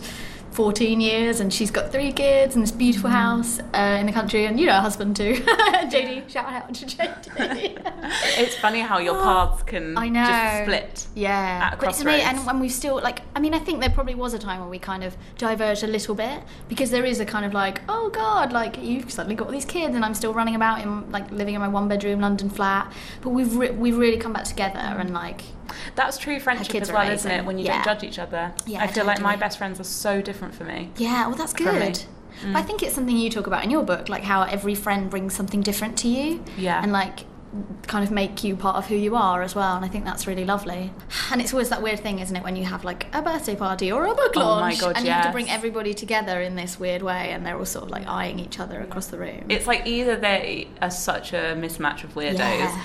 14 0.54 1.02
years, 1.02 1.40
and 1.40 1.54
she's 1.54 1.72
got 1.72 1.92
three 1.92 2.12
kids 2.12 2.56
and 2.56 2.64
this 2.64 2.72
beautiful 2.72 3.10
house 3.10 3.60
uh, 3.74 3.98
in 4.00 4.06
the 4.06 4.12
country, 4.12 4.46
and 4.46 4.60
you 4.60 4.68
know, 4.68 4.74
her 4.74 4.82
husband 4.82 5.16
too. 5.16 5.34
JD, 5.44 6.30
shout 6.30 6.46
out 6.46 6.74
to 6.74 6.86
JD. 6.86 7.82
it's 8.38 8.56
funny 8.58 8.80
how 8.80 9.00
your 9.00 9.16
paths 9.16 9.64
can 9.64 9.98
I 9.98 10.10
know. 10.10 10.26
just 10.26 10.64
split. 10.64 11.08
Yeah, 11.16 11.70
at 11.72 11.80
but 11.80 11.90
it's 11.90 12.02
amazing, 12.02 12.28
and 12.28 12.46
when 12.46 12.60
we've 12.60 12.72
still 12.72 12.96
like, 12.96 13.22
I 13.36 13.40
mean, 13.40 13.54
I 13.54 13.60
think 13.60 13.82
there 13.82 13.90
probably 13.90 14.16
was 14.16 14.34
a 14.34 14.40
time 14.40 14.60
where 14.60 14.70
we 14.70 14.80
kind 14.80 15.04
of 15.04 15.18
diverged 15.38 15.84
a 15.84 15.88
little 15.88 16.16
bit 16.16 16.44
because 16.70 16.92
there 16.92 17.06
is 17.06 17.20
a 17.20 17.26
kind 17.26 17.46
of 17.46 17.54
like, 17.54 17.82
oh 17.90 18.10
god, 18.10 18.54
like 18.54 18.82
you've 18.82 19.12
suddenly 19.12 19.36
got 19.36 19.48
all 19.48 19.54
these 19.54 19.66
kids, 19.66 19.96
and 19.96 20.06
I'm 20.06 20.14
still 20.14 20.34
running 20.34 20.56
about 20.56 20.82
in 20.82 21.12
like 21.12 21.30
living 21.32 21.56
in 21.56 21.62
my 21.62 21.68
one 21.68 21.88
bedroom 21.88 22.22
London 22.22 22.50
flat. 22.50 22.92
But 23.22 23.30
we've 23.30 23.56
re- 23.56 23.72
we've 23.72 23.98
really 23.98 24.18
come 24.18 24.34
back 24.34 24.46
together, 24.46 24.80
and 24.80 25.14
like, 25.14 25.42
That's 25.96 26.18
true 26.18 26.40
friendship 26.40 26.82
as 26.82 26.92
well, 26.92 27.10
isn't 27.10 27.30
it? 27.30 27.46
When 27.46 27.58
you 27.58 27.66
Yeah. 27.66 27.84
don't 27.84 27.86
judge 27.86 28.04
each 28.04 28.20
other. 28.20 28.54
Yeah, 28.66 28.84
I 28.84 28.88
feel 28.88 29.06
like 29.06 29.22
my 29.22 29.36
best 29.36 29.58
friends 29.58 29.80
are 29.80 29.86
so 29.86 30.22
different 30.22 30.54
for 30.56 30.64
me. 30.64 30.92
yeah, 30.98 31.28
well, 31.28 31.36
that's 31.36 31.54
good. 31.54 31.66
But 31.80 32.08
I 32.58 32.62
mm. 32.62 32.66
think 32.66 32.82
it's 32.84 32.96
something 32.96 33.16
you 33.16 33.30
talk 33.30 33.48
about 33.48 33.64
in 33.64 33.70
your 33.70 33.84
book, 33.84 34.10
like 34.10 34.24
how 34.24 34.44
every 34.44 34.76
friend 34.76 35.10
brings 35.10 35.36
something 35.36 35.62
different 35.62 35.98
to 36.00 36.08
you, 36.08 36.44
Yeah. 36.58 36.82
and 36.82 36.92
like 36.92 37.26
kind 37.88 38.04
of 38.04 38.10
make 38.10 38.44
you 38.44 38.56
part 38.56 38.78
of 38.78 38.88
who 38.88 38.96
you 38.96 39.16
are 39.16 39.44
as 39.44 39.54
well 39.54 39.76
and 39.76 39.86
I 39.86 39.88
think 39.88 40.06
that's 40.06 40.26
really 40.26 40.44
lovely 40.44 40.92
and 41.32 41.40
it's 41.40 41.54
always 41.54 41.70
that 41.70 41.84
weird 41.84 42.00
thing 42.00 42.18
isn't 42.18 42.36
it 42.36 42.44
when 42.44 42.56
you 42.56 42.64
have 42.64 42.84
like 42.84 43.06
a 43.14 43.22
birthday 43.22 43.56
party 43.56 43.92
or 43.92 44.06
a 44.08 44.16
book 44.16 44.32
Oh 44.36 44.40
launch 44.40 44.80
God, 44.80 44.96
and 44.96 45.06
you 45.06 45.12
have 45.12 45.26
to 45.26 45.32
bring 45.32 45.52
everybody 45.52 45.94
together 45.94 46.42
in 46.42 46.56
this 46.56 46.80
weird 46.80 47.04
way 47.04 47.30
and 47.32 47.46
they're 47.46 47.56
all 47.56 47.66
sort 47.66 47.86
of 47.86 47.92
like 47.92 48.08
eyeing 48.08 48.40
each 48.40 48.60
other 48.60 48.80
across 48.80 49.06
the 49.08 49.20
room 49.20 49.46
It's 49.50 49.68
like 49.68 49.86
either 49.86 50.16
they 50.16 50.68
are 50.82 50.90
such 50.90 51.34
a 51.34 51.56
mismatch 51.56 52.04
of 52.04 52.16
weirdos, 52.16 52.40
Yeah. 52.40 52.82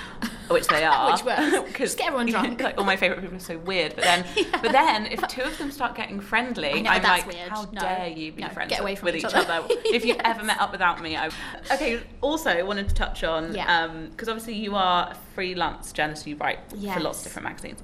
which 0.55 0.67
they 0.69 0.85
are, 0.85 1.13
Which 1.13 1.25
works. 1.25 1.41
'cause, 1.73 1.79
Just 1.79 1.99
get 1.99 2.07
everyone 2.09 2.27
drunk. 2.31 2.61
like 2.61 2.79
all 2.79 2.85
my 2.85 2.97
favorite 2.97 3.21
people 3.21 3.37
are 3.37 3.41
so 3.41 3.59
weird, 3.59 3.95
but 3.95 4.05
then, 4.05 4.25
but 4.63 4.73
then 4.73 5.07
if 5.07 5.27
two 5.29 5.43
of 5.43 5.57
them 5.59 5.71
start 5.71 5.95
getting 5.95 6.21
friendly, 6.21 6.87
I'm 6.87 7.03
like, 7.03 7.27
weird. 7.27 7.49
how 7.49 7.63
No. 7.73 7.81
dare 7.81 8.09
you 8.09 8.33
be 8.33 8.43
No, 8.43 8.49
friends 8.49 8.75
from 8.75 8.85
with 9.03 9.15
each 9.17 9.25
each 9.25 9.35
other. 9.35 9.53
other? 9.53 9.67
if 9.85 10.05
you 10.05 10.15
Yes. 10.15 10.21
ever 10.25 10.45
met 10.45 10.59
up 10.61 10.73
without 10.73 11.01
me, 11.03 11.17
I. 11.17 11.31
Okay. 11.73 12.01
Also, 12.21 12.65
wanted 12.65 12.89
to 12.89 12.95
touch 12.95 13.25
on 13.25 13.55
Yeah. 13.55 13.85
Um, 13.85 14.09
because 14.11 14.29
obviously 14.29 14.55
you 14.55 14.75
are 14.75 15.11
a 15.11 15.15
freelance 15.35 15.93
journalist. 15.93 16.27
You 16.27 16.37
write 16.37 16.61
for 16.71 17.01
lots 17.01 17.19
of 17.19 17.25
different 17.25 17.45
magazines. 17.49 17.81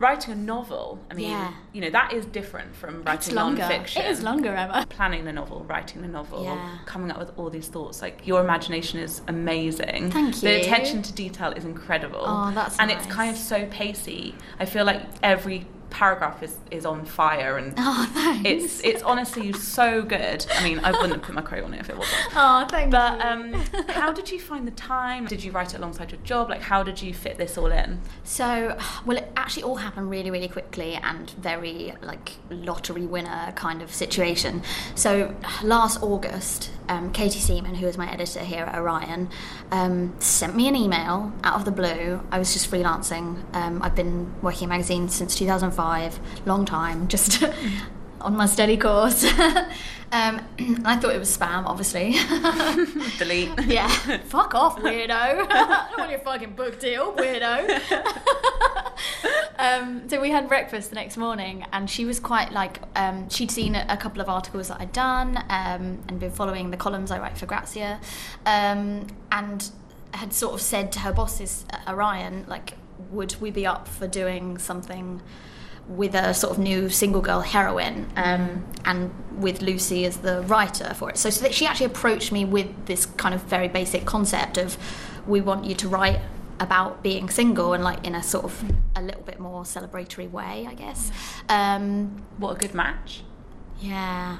Writing 0.00 0.32
a 0.32 0.36
novel, 0.36 0.98
I 1.10 1.14
mean, 1.14 1.30
Yeah. 1.30 1.52
you 1.74 1.82
know, 1.82 1.90
that 1.90 2.14
is 2.14 2.24
different 2.24 2.74
from 2.74 3.02
writing 3.04 3.34
longer 3.34 3.60
non-fiction 3.60 4.00
it 4.02 4.10
is 4.10 4.22
longer 4.22 4.48
Emma 4.54 4.86
planning 4.88 5.26
the 5.26 5.32
novel, 5.32 5.62
writing 5.68 6.00
the 6.00 6.08
novel, 6.08 6.42
Yeah. 6.42 6.78
coming 6.86 7.10
up 7.10 7.18
with 7.18 7.30
all 7.36 7.50
these 7.50 7.68
thoughts. 7.68 8.00
Like 8.00 8.26
your 8.26 8.40
imagination 8.40 8.98
is 8.98 9.20
amazing. 9.28 10.10
Thank 10.10 10.36
you. 10.36 10.48
The 10.48 10.60
attention 10.62 11.02
to 11.02 11.12
detail 11.12 11.52
is 11.52 11.66
incredible. 11.66 12.22
Oh, 12.24 12.50
that's 12.54 12.78
and 12.78 12.90
it's 12.90 13.04
kind 13.06 13.30
of 13.30 13.36
so 13.36 13.66
pacey. 13.66 14.34
I 14.58 14.64
feel 14.64 14.86
like 14.86 15.02
every 15.22 15.66
paragraph 15.90 16.42
is, 16.42 16.56
is 16.70 16.86
on 16.86 17.04
fire 17.04 17.58
and 17.58 17.74
oh 17.76 18.42
it's 18.44 18.80
it's 18.82 19.02
honestly 19.02 19.52
so 19.52 20.02
good. 20.02 20.46
I 20.54 20.64
mean, 20.64 20.78
I 20.80 20.92
wouldn't 20.92 21.12
have 21.12 21.22
put 21.22 21.34
my 21.34 21.42
crow 21.42 21.64
on 21.64 21.74
it 21.74 21.80
if 21.80 21.90
it 21.90 21.98
wasn't. 21.98 22.18
oh 22.36 22.66
thank 22.68 22.90
But 22.90 23.18
you 23.18 23.26
um, 23.26 23.52
how 23.88 24.12
did 24.12 24.30
you 24.30 24.40
find 24.40 24.66
the 24.66 24.72
time? 24.72 25.26
Did 25.26 25.42
you 25.42 25.52
write 25.52 25.74
it 25.74 25.78
alongside 25.78 26.10
your 26.10 26.20
job? 26.22 26.50
Like, 26.50 26.62
how 26.62 26.82
did 26.82 27.00
you 27.00 27.12
fit 27.14 27.38
this 27.38 27.56
all 27.58 27.66
in? 27.66 28.00
So, 28.24 28.76
well, 29.04 29.18
it 29.18 29.30
actually 29.36 29.64
all 29.64 29.76
happened 29.76 30.10
really, 30.10 30.30
really 30.30 30.48
quickly 30.48 30.94
and 30.94 31.30
very 31.30 31.94
like 32.02 32.32
lottery 32.50 33.06
winner 33.06 33.52
kind 33.56 33.82
of 33.82 33.92
situation. 33.92 34.62
So, 34.94 35.34
last 35.62 36.02
August, 36.02 36.70
um, 36.90 37.12
Katie 37.12 37.38
Seaman, 37.38 37.76
who 37.76 37.86
is 37.86 37.96
my 37.96 38.10
editor 38.12 38.40
here 38.40 38.64
at 38.64 38.74
Orion, 38.74 39.30
um, 39.70 40.12
sent 40.18 40.56
me 40.56 40.68
an 40.68 40.74
email 40.74 41.32
out 41.44 41.54
of 41.54 41.64
the 41.64 41.70
blue. 41.70 42.20
I 42.32 42.38
was 42.38 42.52
just 42.52 42.68
freelancing. 42.68 43.42
Um, 43.54 43.80
I've 43.80 43.94
been 43.94 44.34
working 44.42 44.64
in 44.64 44.68
magazines 44.70 45.14
since 45.14 45.36
2005, 45.36 46.18
long 46.46 46.64
time, 46.64 47.06
just 47.06 47.44
on 48.20 48.36
my 48.36 48.46
study 48.46 48.76
course. 48.76 49.24
um, 50.12 50.40
I 50.84 50.96
thought 50.96 51.14
it 51.14 51.18
was 51.18 51.36
spam, 51.36 51.64
obviously. 51.66 52.16
Delete. 53.18 53.50
Yeah, 53.66 53.88
fuck 54.24 54.54
off, 54.54 54.78
weirdo. 54.78 55.10
I 55.10 55.86
don't 55.90 55.98
want 55.98 56.10
your 56.10 56.20
fucking 56.20 56.54
book 56.54 56.80
deal, 56.80 57.12
weirdo. 57.12 57.80
um, 59.58 60.08
so 60.08 60.20
we 60.20 60.30
had 60.30 60.48
breakfast 60.48 60.90
the 60.90 60.96
next 60.96 61.16
morning, 61.16 61.64
and 61.72 61.88
she 61.88 62.04
was 62.04 62.18
quite 62.18 62.52
like 62.52 62.80
um, 62.96 63.28
she'd 63.28 63.50
seen 63.50 63.74
a, 63.74 63.96
couple 63.96 64.20
of 64.20 64.28
articles 64.28 64.68
that 64.68 64.80
I'd 64.80 64.92
done 64.92 65.36
um, 65.48 66.02
and 66.08 66.18
been 66.18 66.32
following 66.32 66.70
the 66.70 66.76
columns 66.76 67.10
I 67.10 67.18
write 67.18 67.38
for 67.38 67.46
Grazia, 67.46 68.00
um, 68.46 69.06
and 69.30 69.70
had 70.12 70.32
sort 70.32 70.54
of 70.54 70.60
said 70.60 70.90
to 70.92 71.00
her 71.00 71.12
bosses 71.12 71.64
at 71.70 71.86
Orion, 71.86 72.44
like, 72.48 72.74
would 73.10 73.40
we 73.40 73.50
be 73.50 73.66
up 73.66 73.86
for 73.86 74.08
doing 74.08 74.58
something? 74.58 75.22
With 75.90 76.14
a 76.14 76.32
sort 76.32 76.52
of 76.52 76.58
new 76.58 76.88
single 76.88 77.20
girl 77.20 77.40
heroine 77.40 78.06
um, 78.16 78.64
and 78.84 79.10
with 79.36 79.60
Lucy 79.60 80.04
as 80.04 80.18
the 80.18 80.42
writer 80.42 80.94
for 80.94 81.10
it. 81.10 81.16
So, 81.18 81.30
so 81.30 81.42
that 81.42 81.52
she 81.52 81.66
actually 81.66 81.86
approached 81.86 82.30
me 82.30 82.44
with 82.44 82.68
this 82.86 83.06
kind 83.06 83.34
of 83.34 83.42
very 83.42 83.66
basic 83.68 84.04
concept 84.04 84.56
of 84.56 84.76
we 85.26 85.40
want 85.40 85.64
you 85.64 85.74
to 85.74 85.88
write 85.88 86.20
about 86.60 87.02
being 87.02 87.28
single 87.28 87.72
and 87.72 87.82
like 87.82 88.06
in 88.06 88.14
a 88.14 88.22
sort 88.22 88.44
of 88.44 88.62
a 88.94 89.02
little 89.02 89.22
bit 89.22 89.40
more 89.40 89.62
celebratory 89.64 90.30
way, 90.30 90.66
I 90.68 90.74
guess. 90.74 91.10
Um, 91.48 92.22
What 92.38 92.52
a 92.56 92.58
good 92.58 92.74
match. 92.74 93.22
yeah, 93.80 94.38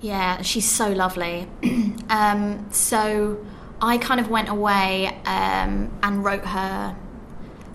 yeah, 0.00 0.42
she's 0.42 0.68
so 0.68 0.90
lovely. 0.90 1.46
um, 2.10 2.66
so 2.72 3.44
I 3.80 3.96
kind 3.98 4.20
of 4.20 4.28
went 4.28 4.48
away 4.48 5.06
um, 5.24 5.90
and 6.02 6.24
wrote 6.24 6.44
her 6.44 6.96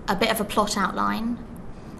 a 0.08 0.14
bit 0.14 0.30
of 0.30 0.40
a 0.40 0.44
plot 0.44 0.76
outline, 0.76 1.38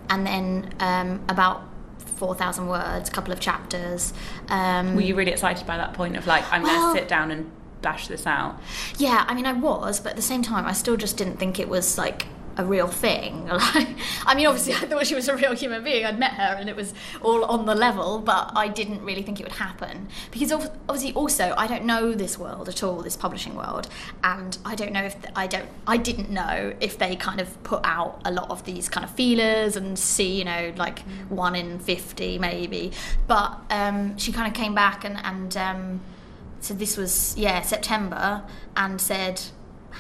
and 0.09 0.27
then 0.27 0.75
um, 0.81 1.25
about 1.29 1.63
four 1.99 2.35
thousand 2.35 2.67
words, 2.69 3.09
a 3.09 3.13
couple 3.13 3.33
of 3.33 3.41
chapters. 3.41 4.13
Um, 4.49 4.95
Were 4.95 5.03
you 5.03 5.15
really 5.15 5.33
excited 5.33 5.67
by 5.67 5.77
that 5.77 5.93
point 5.95 6.17
of 6.17 6.27
like, 6.27 6.45
I'm 6.53 6.63
going 6.63 6.95
to 6.95 6.99
sit 6.99 7.09
down 7.09 7.31
and 7.31 7.51
bash 7.83 8.09
this 8.09 8.27
out? 8.27 8.59
Yeah, 8.99 9.25
I 9.29 9.35
mean, 9.35 9.47
I 9.47 9.53
was, 9.53 10.01
but 10.01 10.11
at 10.11 10.17
the 10.17 10.23
same 10.23 10.43
time, 10.43 10.67
I 10.67 10.73
still 10.73 10.97
just 10.97 11.17
didn't 11.17 11.37
think 11.37 11.61
it 11.61 11.69
was 11.69 11.99
like 11.99 12.27
a 12.57 12.65
real 12.65 12.89
thing. 12.89 13.51
Like, 13.57 13.89
I 14.25 14.35
mean, 14.35 14.47
obviously, 14.47 14.75
I 14.75 14.89
thought 14.89 15.07
she 15.07 15.15
was 15.15 15.29
a 15.29 15.37
real 15.37 15.55
human 15.55 15.83
being. 15.83 16.05
I'd 16.05 16.19
met 16.19 16.33
her, 16.33 16.57
and 16.59 16.69
it 16.69 16.77
was 16.77 16.95
all 17.21 17.45
on 17.45 17.67
the 17.67 17.75
level, 17.75 18.21
but 18.21 18.53
I 18.55 18.69
didn't 18.69 19.03
really 19.05 19.23
think 19.23 19.41
it 19.41 19.45
would 19.45 19.57
happen 19.57 20.09
because 20.31 20.53
obviously, 20.53 21.13
also, 21.15 21.55
I 21.57 21.67
don't 21.67 21.85
know 21.85 22.13
this 22.13 22.39
world 22.39 22.69
at 22.69 22.83
all, 22.83 23.03
this 23.03 23.17
publishing 23.17 23.55
world, 23.55 23.89
and 24.23 24.57
I 24.65 24.75
don't 24.75 24.93
know 24.93 25.05
if 25.05 25.21
th- 25.21 25.33
I 25.35 25.47
don't, 25.47 25.69
I 25.87 25.97
didn't 25.97 26.31
know 26.31 26.75
if 26.81 26.99
they 26.99 27.17
kind 27.17 27.41
of 27.41 27.63
put 27.65 27.81
out 27.85 28.21
a 28.25 28.31
lot 28.31 28.51
of 28.51 28.65
these 28.65 28.89
kind 28.89 29.05
of 29.05 29.11
feelers 29.11 29.77
and 29.77 29.99
see, 29.99 30.39
you 30.39 30.45
know, 30.45 30.73
like 30.77 31.01
one 31.29 31.55
in 31.57 31.79
fifty 31.79 32.39
maybe. 32.39 32.93
But 33.27 33.59
um, 33.71 34.17
she 34.19 34.33
kind 34.33 34.47
of 34.49 34.55
came 34.55 34.75
back 34.75 35.05
and 35.05 35.17
and. 35.25 35.57
Um, 35.57 36.01
so 36.59 36.75
this 36.75 36.97
was 36.97 37.37
yeah 37.37 37.61
September 37.63 38.43
and 38.77 39.01
said 39.01 39.41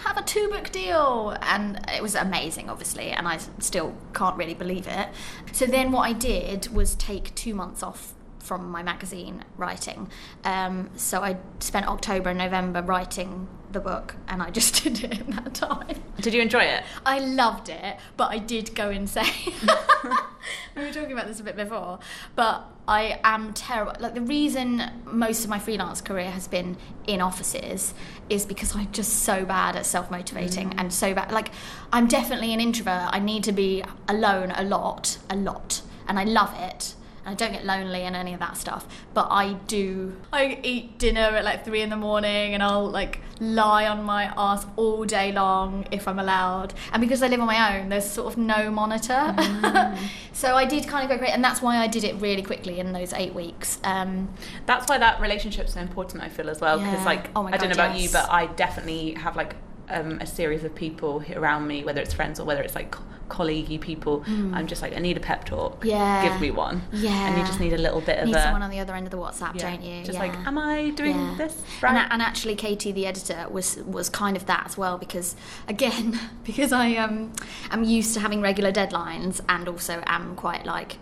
have 0.04 0.16
a 0.16 0.22
two 0.22 0.48
book 0.48 0.70
deal. 0.70 1.36
And 1.42 1.80
it 1.92 2.02
was 2.02 2.14
amazing 2.14 2.68
obviously 2.70 3.10
and 3.10 3.26
I 3.26 3.38
still 3.58 3.94
can't 4.14 4.36
really 4.36 4.54
believe 4.54 4.86
it. 4.86 5.08
So 5.52 5.66
then 5.66 5.92
what 5.92 6.02
I 6.02 6.12
did 6.12 6.68
was 6.68 6.94
take 6.94 7.34
two 7.34 7.54
months 7.54 7.82
off 7.82 8.14
from 8.38 8.70
my 8.70 8.82
magazine 8.82 9.44
writing. 9.56 10.08
Um, 10.44 10.90
so 10.96 11.22
I 11.22 11.36
spent 11.58 11.86
October 11.88 12.30
and 12.30 12.38
November 12.38 12.80
writing 12.80 13.48
the 13.76 13.80
book 13.80 14.14
and 14.28 14.42
I 14.42 14.50
just 14.50 14.82
did 14.82 15.04
it 15.04 15.20
in 15.20 15.30
that 15.36 15.54
time 15.54 16.02
Did 16.20 16.32
you 16.32 16.40
enjoy 16.40 16.64
it? 16.64 16.82
I 17.04 17.18
loved 17.18 17.68
it, 17.68 17.96
but 18.16 18.30
I 18.32 18.38
did 18.38 18.74
go 18.74 18.88
insane. 18.88 19.52
we 20.74 20.82
were 20.82 20.92
talking 20.92 21.12
about 21.12 21.26
this 21.26 21.40
a 21.40 21.42
bit 21.42 21.56
before, 21.56 21.98
but 22.34 22.64
I 22.88 23.20
am 23.22 23.52
terrible. 23.52 23.92
Like 24.00 24.14
the 24.14 24.22
reason 24.22 24.82
most 25.04 25.44
of 25.44 25.50
my 25.50 25.58
freelance 25.58 26.00
career 26.00 26.30
has 26.30 26.48
been 26.48 26.78
in 27.06 27.20
offices 27.20 27.92
is 28.30 28.46
because 28.46 28.74
I'm 28.74 28.90
just 28.92 29.24
so 29.24 29.44
bad 29.44 29.76
at 29.76 29.84
self 29.84 30.10
motivating 30.10 30.70
mm. 30.70 30.80
and 30.80 30.92
so 30.92 31.12
bad. 31.12 31.32
Like 31.32 31.50
I'm 31.92 32.06
definitely 32.06 32.54
an 32.54 32.60
introvert. 32.60 33.10
I 33.12 33.18
need 33.18 33.44
to 33.44 33.52
be 33.52 33.84
alone 34.08 34.52
a 34.52 34.64
lot, 34.64 35.18
a 35.28 35.36
lot, 35.36 35.82
and 36.08 36.18
I 36.18 36.24
love 36.24 36.54
it. 36.58 36.94
I 37.26 37.34
don't 37.34 37.52
get 37.52 37.64
lonely 37.64 38.02
and 38.02 38.14
any 38.16 38.32
of 38.34 38.40
that 38.40 38.56
stuff, 38.56 38.86
but 39.14 39.28
I 39.30 39.54
do. 39.66 40.16
I 40.32 40.58
eat 40.62 40.98
dinner 40.98 41.20
at 41.20 41.44
like 41.44 41.64
three 41.64 41.82
in 41.82 41.90
the 41.90 41.96
morning, 41.96 42.54
and 42.54 42.62
I'll 42.62 42.88
like 42.88 43.20
lie 43.40 43.86
on 43.86 44.02
my 44.04 44.32
ass 44.36 44.64
all 44.76 45.04
day 45.04 45.32
long 45.32 45.86
if 45.90 46.08
I'm 46.08 46.18
allowed. 46.18 46.72
And 46.92 47.00
because 47.00 47.22
I 47.22 47.28
live 47.28 47.40
on 47.40 47.46
my 47.46 47.78
own, 47.78 47.88
there's 47.88 48.08
sort 48.08 48.32
of 48.32 48.38
no 48.38 48.70
monitor. 48.70 49.34
so 50.32 50.54
I 50.56 50.64
did 50.64 50.86
kind 50.88 51.04
of 51.04 51.10
go 51.10 51.18
great, 51.18 51.32
and 51.32 51.42
that's 51.44 51.60
why 51.60 51.76
I 51.78 51.86
did 51.86 52.04
it 52.04 52.14
really 52.20 52.42
quickly 52.42 52.78
in 52.80 52.92
those 52.92 53.12
eight 53.12 53.34
weeks. 53.34 53.78
Um, 53.84 54.28
That's 54.66 54.88
why 54.88 54.98
that 54.98 55.20
relationship's 55.20 55.74
so 55.74 55.80
important, 55.80 56.22
I 56.22 56.28
feel, 56.28 56.48
as 56.50 56.60
well. 56.60 56.78
Because, 56.78 57.00
Yeah. 57.00 57.04
like, 57.04 57.30
Oh 57.36 57.42
my 57.42 57.52
I 57.52 57.56
don't 57.56 57.68
know 57.70 57.74
God, 57.76 57.86
about 57.90 58.00
you, 58.00 58.08
but 58.10 58.30
I 58.30 58.46
definitely 58.46 59.12
have, 59.14 59.36
like, 59.36 59.54
um, 59.88 60.18
a 60.20 60.26
series 60.26 60.64
of 60.64 60.74
people 60.74 61.22
around 61.34 61.66
me, 61.66 61.84
whether 61.84 62.00
it's 62.00 62.14
friends 62.14 62.38
or 62.40 62.44
whether 62.44 62.62
it's, 62.62 62.74
like, 62.74 62.94
colleague 63.28 63.80
people. 63.80 64.22
I'm 64.28 64.68
just 64.68 64.82
like, 64.82 64.94
I 64.96 65.00
need 65.00 65.16
a 65.16 65.20
pep 65.20 65.44
talk. 65.44 65.84
Yeah. 65.84 66.28
Give 66.28 66.40
me 66.40 66.52
one. 66.52 66.82
Yeah. 66.92 67.10
And 67.28 67.36
you 67.36 67.44
just 67.44 67.58
need 67.58 67.72
a 67.72 67.76
little 67.78 68.00
bit 68.00 68.18
of 68.20 68.26
need 68.26 68.36
a. 68.36 68.42
someone 68.42 68.62
on 68.62 68.70
the 68.70 68.78
other 68.78 68.94
end 68.94 69.04
of 69.06 69.10
the 69.10 69.16
WhatsApp, 69.18 69.56
yeah, 69.56 69.70
don't 69.70 69.82
you? 69.82 70.04
Just 70.04 70.12
Yeah. 70.12 70.26
like, 70.26 70.36
am 70.46 70.56
I 70.56 70.90
doing 70.90 71.16
Yeah. 71.16 71.34
this 71.36 71.54
And, 71.82 71.96
right? 71.96 72.06
a- 72.08 72.12
and 72.12 72.22
actually, 72.22 72.54
Katie, 72.54 72.92
the 72.92 73.04
editor, 73.04 73.46
was 73.50 73.78
was 73.78 74.08
kind 74.08 74.36
of 74.36 74.46
that 74.46 74.62
as 74.66 74.78
well 74.78 74.96
because, 74.96 75.34
again, 75.66 76.20
because 76.44 76.72
I 76.72 76.94
um, 76.94 77.32
am 77.72 77.82
used 77.82 78.14
to 78.14 78.20
having 78.20 78.40
regular 78.40 78.70
deadlines 78.70 79.40
and 79.48 79.68
also 79.68 80.04
am 80.06 80.36
quite 80.36 80.64
like, 80.64 80.98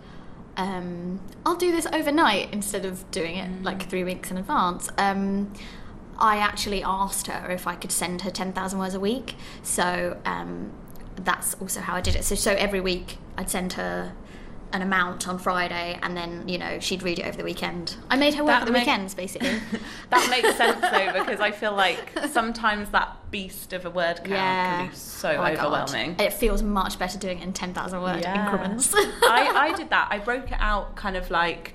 um, 0.57 1.19
I'll 1.45 1.55
do 1.55 1.71
this 1.71 1.85
overnight 1.93 2.51
instead 2.51 2.85
of 2.85 3.09
doing 3.11 3.35
it 3.37 3.61
like 3.61 3.87
three 3.87 4.03
weeks 4.03 4.31
in 4.31 4.37
advance. 4.37 4.89
Um, 4.97 5.53
I 6.17 6.37
actually 6.37 6.83
asked 6.83 7.27
her 7.27 7.51
if 7.51 7.67
I 7.67 7.75
could 7.75 7.91
send 7.91 8.21
her 8.21 8.31
ten 8.31 8.53
thousand 8.53 8.79
words 8.79 8.93
a 8.95 8.99
week, 8.99 9.35
so 9.63 10.17
um, 10.25 10.71
that's 11.15 11.53
also 11.55 11.79
how 11.81 11.95
I 11.95 12.01
did 12.01 12.15
it. 12.15 12.23
So 12.23 12.35
so 12.35 12.51
every 12.53 12.79
week 12.81 13.17
I'd 13.37 13.49
send 13.49 13.73
her 13.73 14.13
an 14.73 14.81
amount 14.81 15.27
on 15.27 15.37
Friday, 15.37 15.97
and 16.01 16.17
then 16.17 16.47
you 16.49 16.57
know 16.57 16.79
she'd 16.79 17.01
read 17.03 17.19
it 17.19 17.25
over 17.25 17.37
the 17.37 17.43
weekend. 17.43 17.95
I 18.09 18.17
made 18.17 18.33
her 18.33 18.43
work 18.43 18.59
That 18.59 18.65
the 18.65 18.71
make- 18.71 18.81
weekends, 18.85 19.13
basically. 19.13 19.59
that 20.09 20.29
makes 20.29 20.55
sense 20.57 20.81
though 20.81 21.13
because 21.23 21.39
I 21.39 21.51
feel 21.51 21.73
like 21.73 22.11
sometimes 22.31 22.89
that 22.89 23.15
beast 23.31 23.73
of 23.73 23.85
a 23.85 23.89
word 23.89 24.17
count 24.23 24.27
can 24.27 24.87
be 24.89 24.95
so 24.95 25.29
Oh 25.31 25.37
my 25.37 25.55
God. 25.55 25.65
overwhelming. 25.65 26.15
It 26.19 26.33
feels 26.33 26.61
much 26.63 26.97
better 26.99 27.17
doing 27.17 27.39
it 27.39 27.43
in 27.43 27.53
10,000 27.53 28.01
word 28.01 28.21
Yeah. 28.21 28.43
increments. 28.51 28.93
I, 28.95 29.51
I 29.55 29.73
did 29.77 29.89
that. 29.91 30.07
I 30.11 30.19
broke 30.19 30.51
it 30.51 30.57
out 30.59 30.95
kind 30.95 31.15
of 31.17 31.29
like 31.31 31.73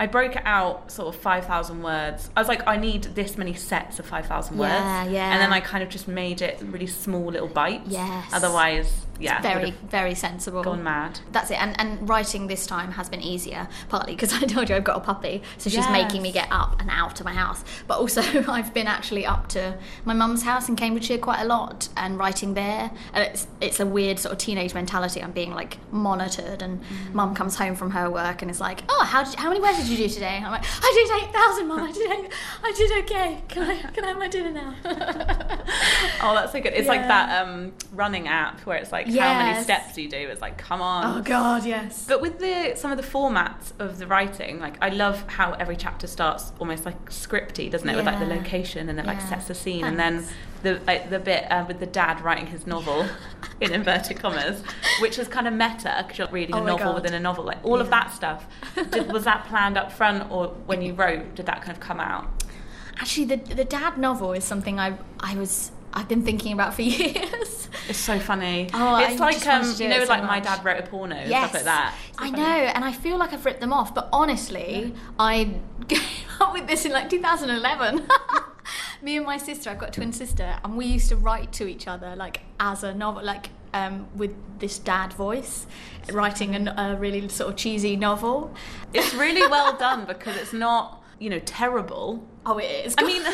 I 0.00 0.06
broke 0.06 0.34
it 0.34 0.42
out 0.46 0.90
sort 0.90 1.14
of 1.14 1.20
5,000 1.20 1.82
words. 1.82 2.30
I 2.34 2.40
was 2.40 2.48
like, 2.48 2.66
I 2.66 2.76
need 2.78 3.02
this 3.14 3.36
many 3.36 3.52
sets 3.54 3.98
of 3.98 4.06
5,000 4.06 4.56
words. 4.56 4.72
Yeah, 4.72 5.04
yeah. 5.04 5.32
And 5.32 5.40
then 5.42 5.52
I 5.52 5.60
kind 5.60 5.82
of 5.84 5.90
just 5.90 6.08
made 6.08 6.40
it 6.42 6.58
really 6.62 6.86
small 6.86 7.26
little 7.26 7.48
bites. 7.48 7.88
Yes. 7.90 8.30
Otherwise, 8.32 9.06
yeah. 9.18 9.42
very, 9.42 9.72
very 9.90 10.14
sensible. 10.14 10.62
Gone 10.64 10.82
mad. 10.82 11.20
That's 11.32 11.50
it. 11.50 11.60
And, 11.60 11.78
and 11.78 12.08
writing 12.08 12.46
this 12.46 12.66
time 12.66 12.92
has 12.92 13.10
been 13.10 13.20
easier, 13.20 13.68
partly 13.90 14.14
because 14.14 14.32
I 14.42 14.46
told 14.46 14.70
you 14.70 14.76
I've 14.76 14.84
got 14.84 14.96
a 14.96 15.00
puppy, 15.00 15.42
so 15.58 15.68
she's 15.68 15.88
making 15.90 16.22
me 16.22 16.32
get 16.32 16.48
up 16.50 16.80
and 16.80 16.88
out 16.90 17.20
of 17.20 17.26
my 17.26 17.34
house. 17.34 17.62
But 17.86 17.98
also, 17.98 18.22
I've 18.50 18.72
been 18.72 18.86
actually 18.86 19.26
up 19.26 19.48
to 19.48 19.76
my 20.06 20.14
mum's 20.14 20.42
house 20.44 20.70
in 20.70 20.76
Cambridgeshire 20.76 21.18
quite 21.18 21.42
a 21.42 21.44
lot 21.46 21.90
and 21.98 22.18
writing 22.18 22.54
there. 22.54 22.90
And 23.12 23.24
it's, 23.24 23.46
it's 23.60 23.80
a 23.80 23.84
weird 23.86 24.18
sort 24.18 24.32
of 24.32 24.38
teenage 24.38 24.72
mentality. 24.72 25.22
I'm 25.22 25.32
being 25.32 25.52
like 25.54 25.76
monitored, 25.92 26.62
and 26.62 26.80
Mm. 26.80 27.12
mum 27.12 27.34
comes 27.34 27.56
home 27.56 27.74
from 27.76 27.90
her 27.90 28.08
work 28.08 28.40
and 28.40 28.50
is 28.50 28.60
like, 28.60 28.80
Oh, 28.88 29.04
how, 29.04 29.22
did, 29.24 29.34
how 29.34 29.48
many 29.50 29.60
words 29.60 29.76
did 29.78 29.88
you 29.88 29.89
do 29.96 30.08
today? 30.08 30.36
And 30.36 30.46
I'm 30.46 30.52
like, 30.52 30.64
I 30.64 31.06
did 31.20 31.28
8,000, 31.28 31.66
mum. 31.68 31.80
I 31.82 31.92
did, 31.92 32.10
eight, 32.10 32.32
I 32.62 32.72
did 32.76 33.04
okay. 33.04 33.42
Can 33.48 33.62
I, 33.62 33.76
can 33.92 34.04
I 34.04 34.08
have 34.08 34.18
my 34.18 34.28
dinner 34.28 34.50
now? 34.50 34.74
Oh, 36.22 36.34
that's 36.34 36.52
so 36.52 36.60
good. 36.60 36.74
It's 36.74 36.88
like 36.88 37.00
that 37.08 37.42
um, 37.42 37.72
running 37.92 38.28
app 38.28 38.60
where 38.66 38.76
it's 38.76 38.92
like 38.92 39.06
how 39.06 39.12
many 39.38 39.50
Yes. 39.50 39.64
steps 39.64 39.96
you 39.96 40.08
do. 40.08 40.16
It's 40.16 40.40
like, 40.42 40.58
come 40.58 40.82
on. 40.82 41.18
oh, 41.18 41.22
God, 41.22 41.64
yes. 41.64 42.04
But 42.06 42.20
with 42.20 42.38
the 42.38 42.74
some 42.76 42.90
of 42.92 42.98
the 42.98 43.02
formats 43.04 43.72
of 43.78 43.98
the 43.98 44.06
writing, 44.06 44.60
like 44.60 44.76
I 44.82 44.90
love 44.90 45.22
how 45.28 45.52
every 45.52 45.76
chapter 45.76 46.06
starts 46.06 46.52
almost 46.58 46.84
like 46.84 47.08
scripty, 47.10 47.70
doesn't 47.70 47.88
it? 47.88 47.96
With 47.96 48.04
like 48.04 48.18
the 48.18 48.26
location 48.26 48.88
and 48.90 48.98
it 49.00 49.06
like 49.06 49.18
Yeah. 49.18 49.28
sets 49.30 49.46
the 49.48 49.54
scene, 49.54 49.84
and 49.84 49.98
then 49.98 50.18
Thanks. 50.20 50.32
The 50.62 50.80
like, 50.86 51.10
the 51.10 51.18
bit 51.18 51.44
uh, 51.50 51.64
with 51.66 51.80
the 51.80 51.86
dad 51.86 52.20
writing 52.20 52.46
his 52.46 52.66
novel 52.66 53.06
in 53.60 53.72
inverted 53.72 54.18
commas, 54.18 54.62
which 55.00 55.18
is 55.18 55.28
kind 55.28 55.46
of 55.48 55.54
meta 55.54 56.02
because 56.02 56.18
you're 56.18 56.28
reading 56.28 56.54
Oh 56.54 56.62
a 56.62 56.66
novel 56.66 56.86
God. 56.86 56.94
within 56.96 57.14
a 57.14 57.20
novel. 57.20 57.44
Like 57.44 57.58
all 57.64 57.80
of 57.80 57.90
that 57.90 58.12
stuff, 58.12 58.46
did, 58.90 59.12
was 59.12 59.24
that 59.24 59.46
planned 59.46 59.76
up 59.76 59.92
front, 59.92 60.30
or 60.30 60.48
when 60.66 60.82
you 60.82 60.94
wrote, 60.94 61.34
did 61.34 61.46
that 61.46 61.62
kind 61.62 61.72
of 61.72 61.80
come 61.80 62.00
out? 62.00 62.28
Actually, 62.98 63.26
the 63.26 63.36
the 63.54 63.64
dad 63.64 63.98
novel 63.98 64.32
is 64.32 64.44
something 64.44 64.78
I 64.78 64.96
I 65.20 65.34
was 65.36 65.72
I've 65.92 66.08
been 66.08 66.22
thinking 66.24 66.52
about 66.52 66.74
for 66.74 66.82
years. 66.82 67.68
It's 67.88 67.98
so 67.98 68.18
funny. 68.18 68.68
Oh, 68.74 68.94
I 68.94 69.10
it's 69.10 69.20
like 69.20 69.34
just 69.34 69.46
wanted 69.46 69.64
um, 69.66 69.72
to 69.72 69.78
do 69.78 69.84
you 69.84 69.90
it 69.90 69.98
know, 69.98 70.04
so 70.04 70.10
like 70.10 70.22
my 70.24 70.40
dad 70.40 70.64
wrote 70.64 70.78
a 70.78 70.86
porno 70.86 71.16
and 71.16 71.28
stuff 71.28 71.54
like 71.54 71.64
that. 71.64 71.94
So 72.18 72.24
I 72.24 72.30
funny. 72.30 72.42
know, 72.42 72.48
and 72.48 72.84
I 72.84 72.92
feel 72.92 73.16
like 73.18 73.32
I've 73.32 73.44
ripped 73.44 73.60
them 73.60 73.72
off. 73.72 73.94
But 73.94 74.08
honestly, 74.12 74.94
I 75.18 75.54
came 75.88 76.00
up 76.40 76.52
with 76.52 76.66
this 76.68 76.84
in 76.84 76.92
like 76.92 77.08
2011. 77.10 78.06
Me 79.02 79.16
and 79.16 79.24
my 79.24 79.38
sister, 79.38 79.70
I've 79.70 79.78
got 79.78 79.88
a 79.90 79.92
twin 79.92 80.12
sister, 80.12 80.56
and 80.62 80.76
we 80.76 80.84
used 80.84 81.08
to 81.08 81.16
write 81.16 81.52
to 81.54 81.66
each 81.66 81.88
other 81.88 82.14
like 82.16 82.42
as 82.58 82.84
a 82.84 82.94
novel, 82.94 83.24
like 83.24 83.48
um, 83.72 84.06
with 84.14 84.32
this 84.58 84.78
dad 84.78 85.12
voice, 85.14 85.66
writing 86.12 86.54
an, 86.54 86.68
a 86.68 86.96
really 86.98 87.26
sort 87.28 87.50
of 87.50 87.56
cheesy 87.56 87.96
novel. 87.96 88.54
It's 88.92 89.14
really 89.14 89.46
well 89.50 89.76
done 89.76 90.04
because 90.04 90.36
it's 90.36 90.52
not, 90.52 91.02
you 91.18 91.30
know, 91.30 91.38
terrible. 91.40 92.26
Oh, 92.44 92.58
it 92.58 92.86
is. 92.86 92.94
I 92.98 93.04
mean, 93.04 93.22
no, 93.24 93.30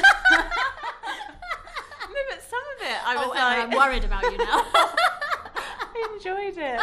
but 2.31 2.43
some 2.43 2.63
of 2.77 2.83
it, 2.83 3.07
I 3.07 3.17
was 3.17 3.27
oh, 3.27 3.31
like, 3.31 3.59
I'm 3.59 3.71
worried 3.71 4.05
about 4.05 4.23
you 4.25 4.39
now. 4.39 4.63
I 4.73 6.13
enjoyed 6.15 6.59
it. 6.59 6.81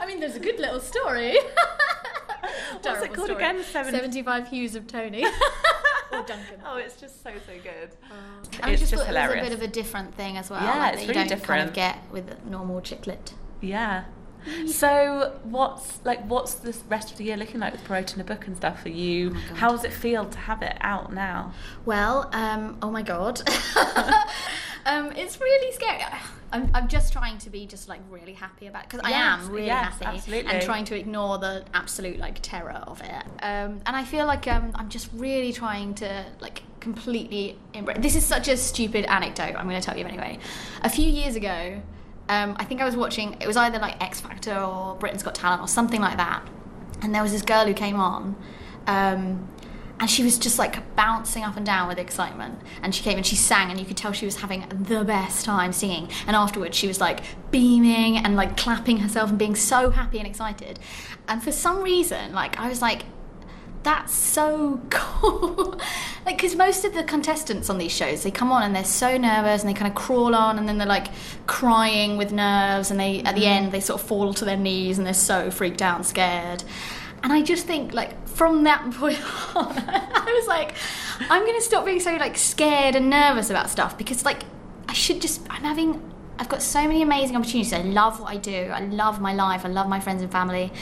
I 0.00 0.06
mean, 0.06 0.20
there's 0.20 0.36
a 0.36 0.40
good 0.40 0.58
little 0.60 0.80
story. 0.80 1.36
What's 2.82 3.02
it 3.02 3.12
called 3.14 3.28
story. 3.28 3.42
again? 3.42 3.62
Seven- 3.64 3.92
75 3.92 4.48
Hues 4.48 4.74
of 4.74 4.86
Tony. 4.86 5.24
Or 6.22 6.26
Duncan. 6.26 6.60
Oh, 6.66 6.76
it's 6.76 7.00
just 7.00 7.22
so 7.22 7.30
so 7.46 7.52
good. 7.62 7.90
Uh, 8.10 8.14
and 8.54 8.60
I 8.62 8.70
it's 8.70 8.80
just, 8.80 8.92
just 8.92 9.04
thought 9.04 9.14
it 9.14 9.28
was 9.28 9.38
a 9.38 9.42
bit 9.42 9.52
of 9.52 9.62
a 9.62 9.68
different 9.68 10.14
thing 10.14 10.36
as 10.36 10.50
well. 10.50 10.62
Yeah, 10.62 10.78
like, 10.78 10.94
it's 10.94 11.06
that 11.06 11.16
you 11.16 11.28
don't 11.28 11.42
kind 11.42 11.68
of 11.68 11.74
get 11.74 11.98
with 12.10 12.44
normal 12.46 12.80
chick 12.80 13.06
lit. 13.06 13.34
Yeah. 13.60 14.04
So 14.66 15.38
what's 15.44 16.00
like 16.04 16.24
what's 16.26 16.54
the 16.54 16.74
rest 16.88 17.12
of 17.12 17.18
the 17.18 17.24
year 17.24 17.36
looking 17.36 17.60
like 17.60 17.72
with 17.72 17.84
promoting 17.84 18.20
a 18.20 18.24
book 18.24 18.46
and 18.46 18.56
stuff 18.56 18.82
for 18.82 18.88
you? 18.88 19.34
Oh. 19.34 19.54
How 19.54 19.70
does 19.70 19.84
it 19.84 19.92
feel 19.92 20.26
to 20.26 20.38
have 20.38 20.62
it 20.62 20.76
out 20.80 21.12
now? 21.12 21.52
Well, 21.84 22.28
um, 22.32 22.78
oh 22.82 22.90
my 22.90 23.02
god, 23.02 23.40
um, 24.86 25.12
it's 25.12 25.40
really 25.40 25.72
scary. 25.72 26.02
I'm, 26.52 26.70
I'm 26.74 26.86
just 26.86 27.14
trying 27.14 27.38
to 27.38 27.50
be 27.50 27.64
just 27.64 27.88
like 27.88 28.00
really 28.10 28.34
happy 28.34 28.66
about 28.66 28.84
it. 28.84 28.90
because 28.90 29.10
I 29.10 29.12
am 29.12 29.48
really 29.48 29.66
yes, 29.66 29.94
happy 29.94 30.04
absolutely. 30.18 30.52
and 30.52 30.62
trying 30.62 30.84
to 30.84 30.98
ignore 30.98 31.38
the 31.38 31.64
absolute 31.72 32.18
like 32.18 32.40
terror 32.42 32.72
of 32.86 33.00
it. 33.00 33.24
Um, 33.42 33.80
and 33.86 33.96
I 33.96 34.04
feel 34.04 34.26
like 34.26 34.46
um, 34.48 34.70
I'm 34.74 34.90
just 34.90 35.08
really 35.14 35.54
trying 35.54 35.94
to 35.94 36.26
like 36.40 36.62
completely 36.80 37.56
embrace. 37.72 37.96
This 38.00 38.16
is 38.16 38.26
such 38.26 38.48
a 38.48 38.58
stupid 38.58 39.06
anecdote. 39.06 39.54
I'm 39.56 39.66
going 39.66 39.80
to 39.80 39.86
tell 39.86 39.96
you 39.96 40.04
anyway. 40.04 40.38
A 40.82 40.90
few 40.90 41.06
years 41.06 41.36
ago, 41.36 41.80
um, 42.28 42.56
I 42.58 42.64
think 42.64 42.80
I 42.80 42.84
was 42.84 42.96
watching. 42.96 43.36
It 43.40 43.46
was 43.46 43.56
either 43.56 43.78
like 43.78 44.02
X 44.02 44.20
Factor 44.20 44.56
or 44.56 44.94
Britain's 44.96 45.22
Got 45.22 45.34
Talent 45.34 45.62
or 45.62 45.68
something 45.68 46.00
like 46.00 46.16
that. 46.16 46.46
And 47.02 47.14
there 47.14 47.22
was 47.22 47.32
this 47.32 47.42
girl 47.42 47.66
who 47.66 47.74
came 47.74 47.96
on. 47.96 48.36
Um, 48.86 49.48
and 50.00 50.10
she 50.10 50.24
was 50.24 50.36
just 50.36 50.58
like 50.58 50.96
bouncing 50.96 51.44
up 51.44 51.56
and 51.56 51.64
down 51.64 51.86
with 51.86 51.98
excitement. 51.98 52.60
And 52.82 52.92
she 52.92 53.04
came 53.04 53.16
and 53.16 53.26
she 53.26 53.36
sang, 53.36 53.70
and 53.70 53.78
you 53.78 53.86
could 53.86 53.96
tell 53.96 54.12
she 54.12 54.24
was 54.24 54.36
having 54.36 54.66
the 54.68 55.04
best 55.04 55.44
time 55.44 55.72
singing. 55.72 56.08
And 56.26 56.34
afterwards, 56.34 56.76
she 56.76 56.88
was 56.88 57.00
like 57.00 57.20
beaming 57.50 58.16
and 58.16 58.34
like 58.34 58.56
clapping 58.56 58.98
herself 58.98 59.30
and 59.30 59.38
being 59.38 59.54
so 59.54 59.90
happy 59.90 60.18
and 60.18 60.26
excited. 60.26 60.80
And 61.28 61.42
for 61.42 61.52
some 61.52 61.82
reason, 61.82 62.32
like 62.32 62.58
I 62.58 62.68
was 62.68 62.82
like, 62.82 63.04
that's 63.82 64.14
so 64.14 64.80
cool. 64.90 65.78
like, 66.24 66.36
because 66.36 66.54
most 66.54 66.84
of 66.84 66.94
the 66.94 67.02
contestants 67.04 67.68
on 67.68 67.78
these 67.78 67.92
shows, 67.92 68.22
they 68.22 68.30
come 68.30 68.52
on 68.52 68.62
and 68.62 68.74
they're 68.74 68.84
so 68.84 69.16
nervous 69.16 69.62
and 69.62 69.70
they 69.70 69.74
kind 69.74 69.90
of 69.90 69.94
crawl 69.94 70.34
on 70.34 70.58
and 70.58 70.68
then 70.68 70.78
they're 70.78 70.86
like 70.86 71.08
crying 71.46 72.16
with 72.16 72.32
nerves 72.32 72.90
and 72.90 72.98
they, 72.98 73.22
at 73.22 73.34
the 73.34 73.42
mm. 73.42 73.46
end, 73.46 73.72
they 73.72 73.80
sort 73.80 74.00
of 74.00 74.06
fall 74.06 74.32
to 74.34 74.44
their 74.44 74.56
knees 74.56 74.98
and 74.98 75.06
they're 75.06 75.14
so 75.14 75.50
freaked 75.50 75.82
out 75.82 75.96
and 75.96 76.06
scared. 76.06 76.64
And 77.22 77.32
I 77.32 77.42
just 77.42 77.66
think, 77.66 77.92
like, 77.92 78.26
from 78.26 78.64
that 78.64 78.90
point 78.94 79.20
on, 79.56 79.78
I 79.78 80.38
was 80.40 80.48
like, 80.48 80.74
I'm 81.30 81.42
going 81.42 81.58
to 81.58 81.64
stop 81.64 81.84
being 81.84 82.00
so, 82.00 82.14
like, 82.16 82.36
scared 82.36 82.96
and 82.96 83.10
nervous 83.10 83.50
about 83.50 83.70
stuff 83.70 83.96
because, 83.96 84.24
like, 84.24 84.42
I 84.88 84.92
should 84.92 85.20
just, 85.20 85.40
I'm 85.48 85.62
having, 85.62 86.11
I've 86.38 86.48
got 86.48 86.62
so 86.62 86.82
many 86.86 87.02
amazing 87.02 87.36
opportunities. 87.36 87.72
I 87.72 87.82
love 87.82 88.20
what 88.20 88.30
I 88.30 88.36
do. 88.36 88.70
I 88.72 88.80
love 88.80 89.20
my 89.20 89.32
life. 89.34 89.64
I 89.64 89.68
love 89.68 89.88
my 89.88 90.00
friends 90.00 90.22
and 90.22 90.30
family. 90.32 90.72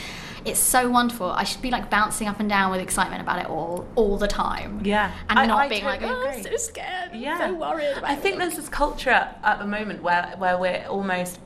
It's 0.43 0.59
so 0.59 0.89
wonderful. 0.89 1.29
I 1.29 1.43
should 1.43 1.61
be 1.61 1.69
like 1.69 1.91
bouncing 1.91 2.27
up 2.27 2.39
and 2.39 2.49
down 2.49 2.71
with 2.71 2.81
excitement 2.81 3.21
about 3.21 3.39
it 3.39 3.45
all, 3.47 3.85
all 3.95 4.17
the 4.17 4.27
time. 4.27 4.81
Yeah. 4.83 5.11
And 5.29 5.37
I- 5.37 5.45
not 5.45 5.59
I 5.59 5.67
being 5.69 5.81
totally 5.83 6.09
like, 6.09 6.17
oh, 6.17 6.29
I'm 6.29 6.41
so 6.43 6.55
scared. 6.57 7.11
yeah. 7.13 7.37
I'm 7.41 7.53
so 7.53 7.59
worried 7.59 7.91
about 7.97 8.03
I 8.05 8.15
think 8.15 8.17
everything." 8.35 8.39
there's 8.39 8.55
this 8.55 8.69
culture 8.69 9.11
at 9.43 9.59
the 9.59 9.67
moment 9.67 10.01
where 10.01 10.33
where 10.37 10.57
we're 10.57 10.83
almost 10.89 11.39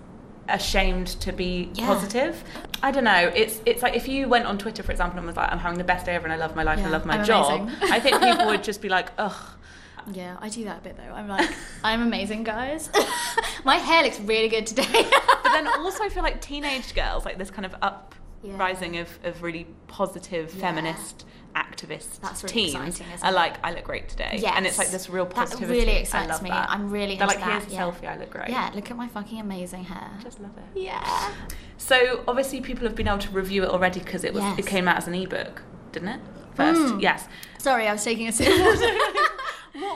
ashamed 0.48 1.08
to 1.08 1.32
be 1.34 1.72
Yeah. 1.74 1.88
positive. 1.88 2.44
I 2.84 2.92
don't 2.92 3.04
know. 3.04 3.32
It's 3.36 3.60
it's 3.66 3.82
like 3.82 3.96
if 3.96 4.08
you 4.08 4.30
went 4.30 4.46
on 4.46 4.58
Twitter, 4.60 4.84
for 4.84 4.92
example, 4.92 5.18
and 5.18 5.26
was 5.28 5.36
like, 5.36 5.52
"I'm 5.52 5.60
having 5.60 5.78
the 5.80 5.84
best 5.84 6.06
day 6.06 6.16
ever, 6.16 6.26
and 6.26 6.32
I 6.34 6.38
love 6.38 6.56
my 6.56 6.64
life, 6.64 6.78
and 6.78 6.88
I 6.88 6.92
love 6.92 7.06
my 7.06 7.18
I'm 7.18 7.26
job," 7.26 7.68
I 7.84 8.00
think 8.00 8.22
people 8.22 8.46
would 8.46 8.64
just 8.72 8.82
be 8.82 8.88
like, 8.88 9.12
"Ugh." 9.18 9.34
Yeah, 10.14 10.38
I 10.40 10.50
do 10.50 10.64
that 10.66 10.80
a 10.80 10.82
bit 10.82 10.98
though. 10.98 11.14
I'm 11.14 11.28
like, 11.38 11.50
I'm 11.84 12.02
amazing, 12.02 12.44
guys. 12.44 12.90
my 13.64 13.78
hair 13.78 14.04
looks 14.04 14.20
really 14.20 14.48
good 14.50 14.66
today. 14.68 14.86
But 15.44 15.52
then 15.52 15.68
also, 15.80 16.04
I 16.04 16.10
feel 16.10 16.24
like 16.24 16.42
teenage 16.42 16.94
girls, 16.96 17.26
like 17.26 17.38
this 17.38 17.50
kind 17.52 17.66
of 17.66 17.76
uprising 17.82 18.98
of, 18.98 19.10
of 19.24 19.42
really 19.44 19.68
positive 19.88 20.54
Yeah. 20.56 20.62
feminist 20.62 21.26
activist 21.56 22.20
That's 22.20 22.44
really 22.44 22.70
teens 22.72 23.02
are 23.24 23.32
like, 23.32 23.56
I 23.64 23.72
look 23.74 23.86
great 23.86 24.10
today. 24.10 24.44
And 24.46 24.66
it's 24.68 24.78
like 24.78 24.90
this 24.90 25.10
real 25.10 25.26
positivity. 25.26 25.80
That 25.80 25.86
really 25.86 25.98
I 25.98 26.02
excites 26.02 26.30
love 26.30 26.44
me. 26.44 26.50
that. 26.50 26.70
I'm 26.70 26.92
really 26.92 27.16
They're 27.16 27.28
like, 27.28 27.40
here's 27.42 27.64
that, 27.64 27.72
a 27.72 27.74
yeah. 27.74 27.82
selfie, 27.82 28.08
I 28.10 28.18
look 28.18 28.30
great. 28.30 28.50
yeah, 28.50 28.72
look 28.76 28.92
at 28.92 28.98
my 28.98 29.08
fucking 29.08 29.40
amazing 29.40 29.86
hair. 29.86 30.12
Just 30.22 30.42
love 30.42 30.52
it. 30.58 30.80
Yeah. 30.82 31.32
So 31.78 32.26
obviously 32.28 32.60
people 32.60 32.86
have 32.86 32.96
been 32.96 33.08
able 33.08 33.20
to 33.20 33.30
review 33.32 33.64
it 33.64 33.70
already 33.70 34.02
because 34.02 34.26
it 34.26 34.34
was 34.34 34.44
Yes. 34.44 34.60
it 34.60 34.66
came 34.68 34.88
out 34.90 34.98
as 34.98 35.08
an 35.08 35.16
ebook, 35.16 35.62
didn't 35.94 36.10
it? 36.10 36.20
First, 36.56 36.82
Mm. 36.82 37.02
yes. 37.02 37.28
Sorry, 37.58 37.88
I 37.88 37.94
was 37.94 38.04
taking 38.04 38.28
a 38.28 38.32
sip. 38.34 38.48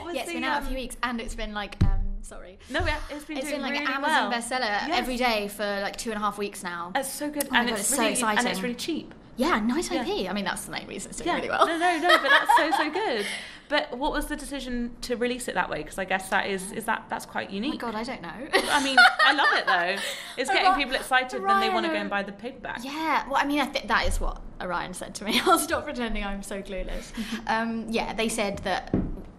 What 0.00 0.06
was 0.06 0.14
yeah, 0.14 0.20
it's 0.22 0.28
the, 0.30 0.34
been 0.34 0.44
out 0.44 0.56
a 0.56 0.62
um, 0.62 0.66
few 0.68 0.76
weeks 0.76 0.96
and 1.02 1.20
it's 1.20 1.34
been 1.34 1.52
like, 1.54 1.82
um, 1.84 2.00
sorry. 2.22 2.58
No, 2.70 2.80
yeah, 2.84 2.98
it's 3.10 3.24
been 3.24 3.38
It's 3.38 3.50
been 3.50 3.62
like 3.62 3.72
really 3.72 3.84
an 3.86 3.90
Amazon 3.92 4.30
well. 4.30 4.32
bestseller 4.40 4.60
Yes. 4.60 4.90
every 4.92 5.16
day 5.16 5.48
for 5.48 5.64
like 5.82 5.96
two 5.96 6.10
and 6.10 6.16
a 6.18 6.20
half 6.20 6.38
weeks 6.38 6.62
now. 6.62 6.92
It's 6.94 7.10
so 7.10 7.30
good, 7.30 7.44
Oh 7.44 7.56
and 7.56 7.68
God, 7.68 7.78
it's, 7.78 7.88
it's 7.88 7.96
so 7.96 8.04
exciting, 8.04 8.38
and 8.38 8.48
it's 8.48 8.62
really 8.62 8.74
cheap. 8.74 9.14
Yeah, 9.36 9.58
nice 9.60 9.90
Yeah. 9.90 10.02
IP. 10.04 10.28
I 10.28 10.32
mean, 10.34 10.44
that's 10.44 10.64
the 10.66 10.72
main 10.72 10.86
reason 10.86 11.10
it's 11.10 11.18
doing 11.18 11.28
Yeah, 11.28 11.36
really 11.36 11.48
well. 11.48 11.66
no, 11.66 11.78
no, 11.78 11.98
no, 11.98 12.18
but 12.18 12.28
that's 12.28 12.56
so 12.56 12.70
so 12.84 12.90
good. 13.04 13.26
But 13.70 13.96
what 13.96 14.10
was 14.10 14.26
the 14.26 14.34
decision 14.34 14.90
to 15.02 15.16
release 15.16 15.46
it 15.46 15.54
that 15.54 15.70
way? 15.70 15.78
Because 15.78 15.96
I 15.98 16.04
guess 16.04 16.28
that 16.30 16.48
is 16.48 16.72
is 16.72 16.84
that 16.86 17.04
that's 17.08 17.24
quite 17.24 17.50
unique. 17.50 17.82
Oh 17.82 17.86
my 17.86 17.92
god, 17.92 18.00
I 18.00 18.02
don't 18.04 18.20
know. 18.20 18.48
I 18.70 18.82
mean, 18.84 18.96
I 19.24 19.32
love 19.32 19.48
it 19.52 19.64
though. 19.66 20.02
It's 20.36 20.50
getting 20.50 20.74
people 20.74 20.96
excited, 20.96 21.40
then 21.46 21.60
they 21.60 21.70
want 21.70 21.86
to 21.86 21.92
go 21.92 21.98
and 21.98 22.10
buy 22.10 22.22
the 22.24 22.32
paperback. 22.32 22.80
Yeah, 22.82 23.26
well, 23.28 23.36
I 23.40 23.46
mean, 23.46 23.60
I 23.60 23.66
think 23.66 23.86
that 23.88 24.06
is 24.08 24.20
what 24.20 24.42
Orion 24.60 24.92
said 24.92 25.14
to 25.16 25.24
me. 25.24 25.40
I'll 25.46 25.58
stop 25.58 25.84
pretending 25.84 26.24
I'm 26.24 26.42
so 26.42 26.60
clueless. 26.62 27.12
um, 27.46 27.86
yeah, 27.88 28.12
they 28.12 28.28
said 28.28 28.58
that 28.64 28.92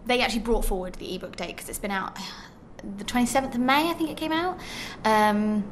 they 0.06 0.20
actually 0.20 0.40
brought 0.40 0.64
forward 0.64 0.94
the 0.94 1.14
ebook 1.14 1.36
date 1.36 1.48
because 1.48 1.68
it's 1.68 1.78
been 1.78 1.90
out 1.90 2.16
the 2.98 3.04
27th 3.04 3.54
of 3.54 3.60
May, 3.60 3.90
I 3.90 3.94
think 3.94 4.10
it 4.10 4.16
came 4.16 4.32
out. 4.32 4.58
Um, 5.04 5.64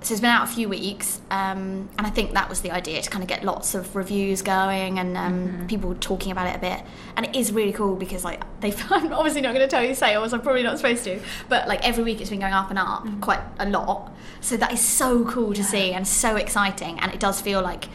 so 0.00 0.14
it's 0.14 0.20
been 0.20 0.30
out 0.30 0.44
a 0.48 0.52
few 0.52 0.68
weeks, 0.68 1.20
um, 1.30 1.88
and 1.98 2.06
I 2.06 2.10
think 2.10 2.32
that 2.34 2.48
was 2.48 2.60
the 2.60 2.70
idea 2.70 3.02
to 3.02 3.10
kind 3.10 3.22
of 3.22 3.28
get 3.28 3.42
lots 3.42 3.74
of 3.74 3.96
reviews 3.96 4.42
going 4.42 5.00
and 5.00 5.16
um, 5.16 5.66
people 5.66 5.96
talking 5.96 6.30
about 6.30 6.46
it 6.46 6.54
a 6.54 6.58
bit. 6.60 6.82
And 7.16 7.26
it 7.26 7.34
is 7.34 7.50
really 7.50 7.72
cool 7.72 7.96
because 7.96 8.24
like 8.24 8.42
they, 8.60 8.72
I'm 8.90 9.12
obviously 9.12 9.40
not 9.40 9.54
going 9.54 9.66
to 9.66 9.70
tell 9.70 9.82
you 9.82 9.94
sales. 9.94 10.32
I'm 10.32 10.40
probably 10.40 10.62
not 10.62 10.76
supposed 10.76 11.02
to, 11.04 11.20
but 11.48 11.66
like 11.66 11.86
every 11.86 12.04
week 12.04 12.20
it's 12.20 12.30
been 12.30 12.38
going 12.38 12.52
up 12.52 12.70
and 12.70 12.78
up 12.78 13.06
quite 13.20 13.40
a 13.58 13.68
lot. 13.68 14.12
So 14.40 14.56
that 14.56 14.72
is 14.72 14.80
so 14.80 15.24
cool 15.24 15.52
to 15.54 15.64
see 15.64 15.92
and 15.92 16.06
so 16.06 16.36
exciting. 16.36 17.00
And 17.00 17.12
it 17.12 17.18
does 17.18 17.40
feel 17.40 17.60
like 17.60 17.86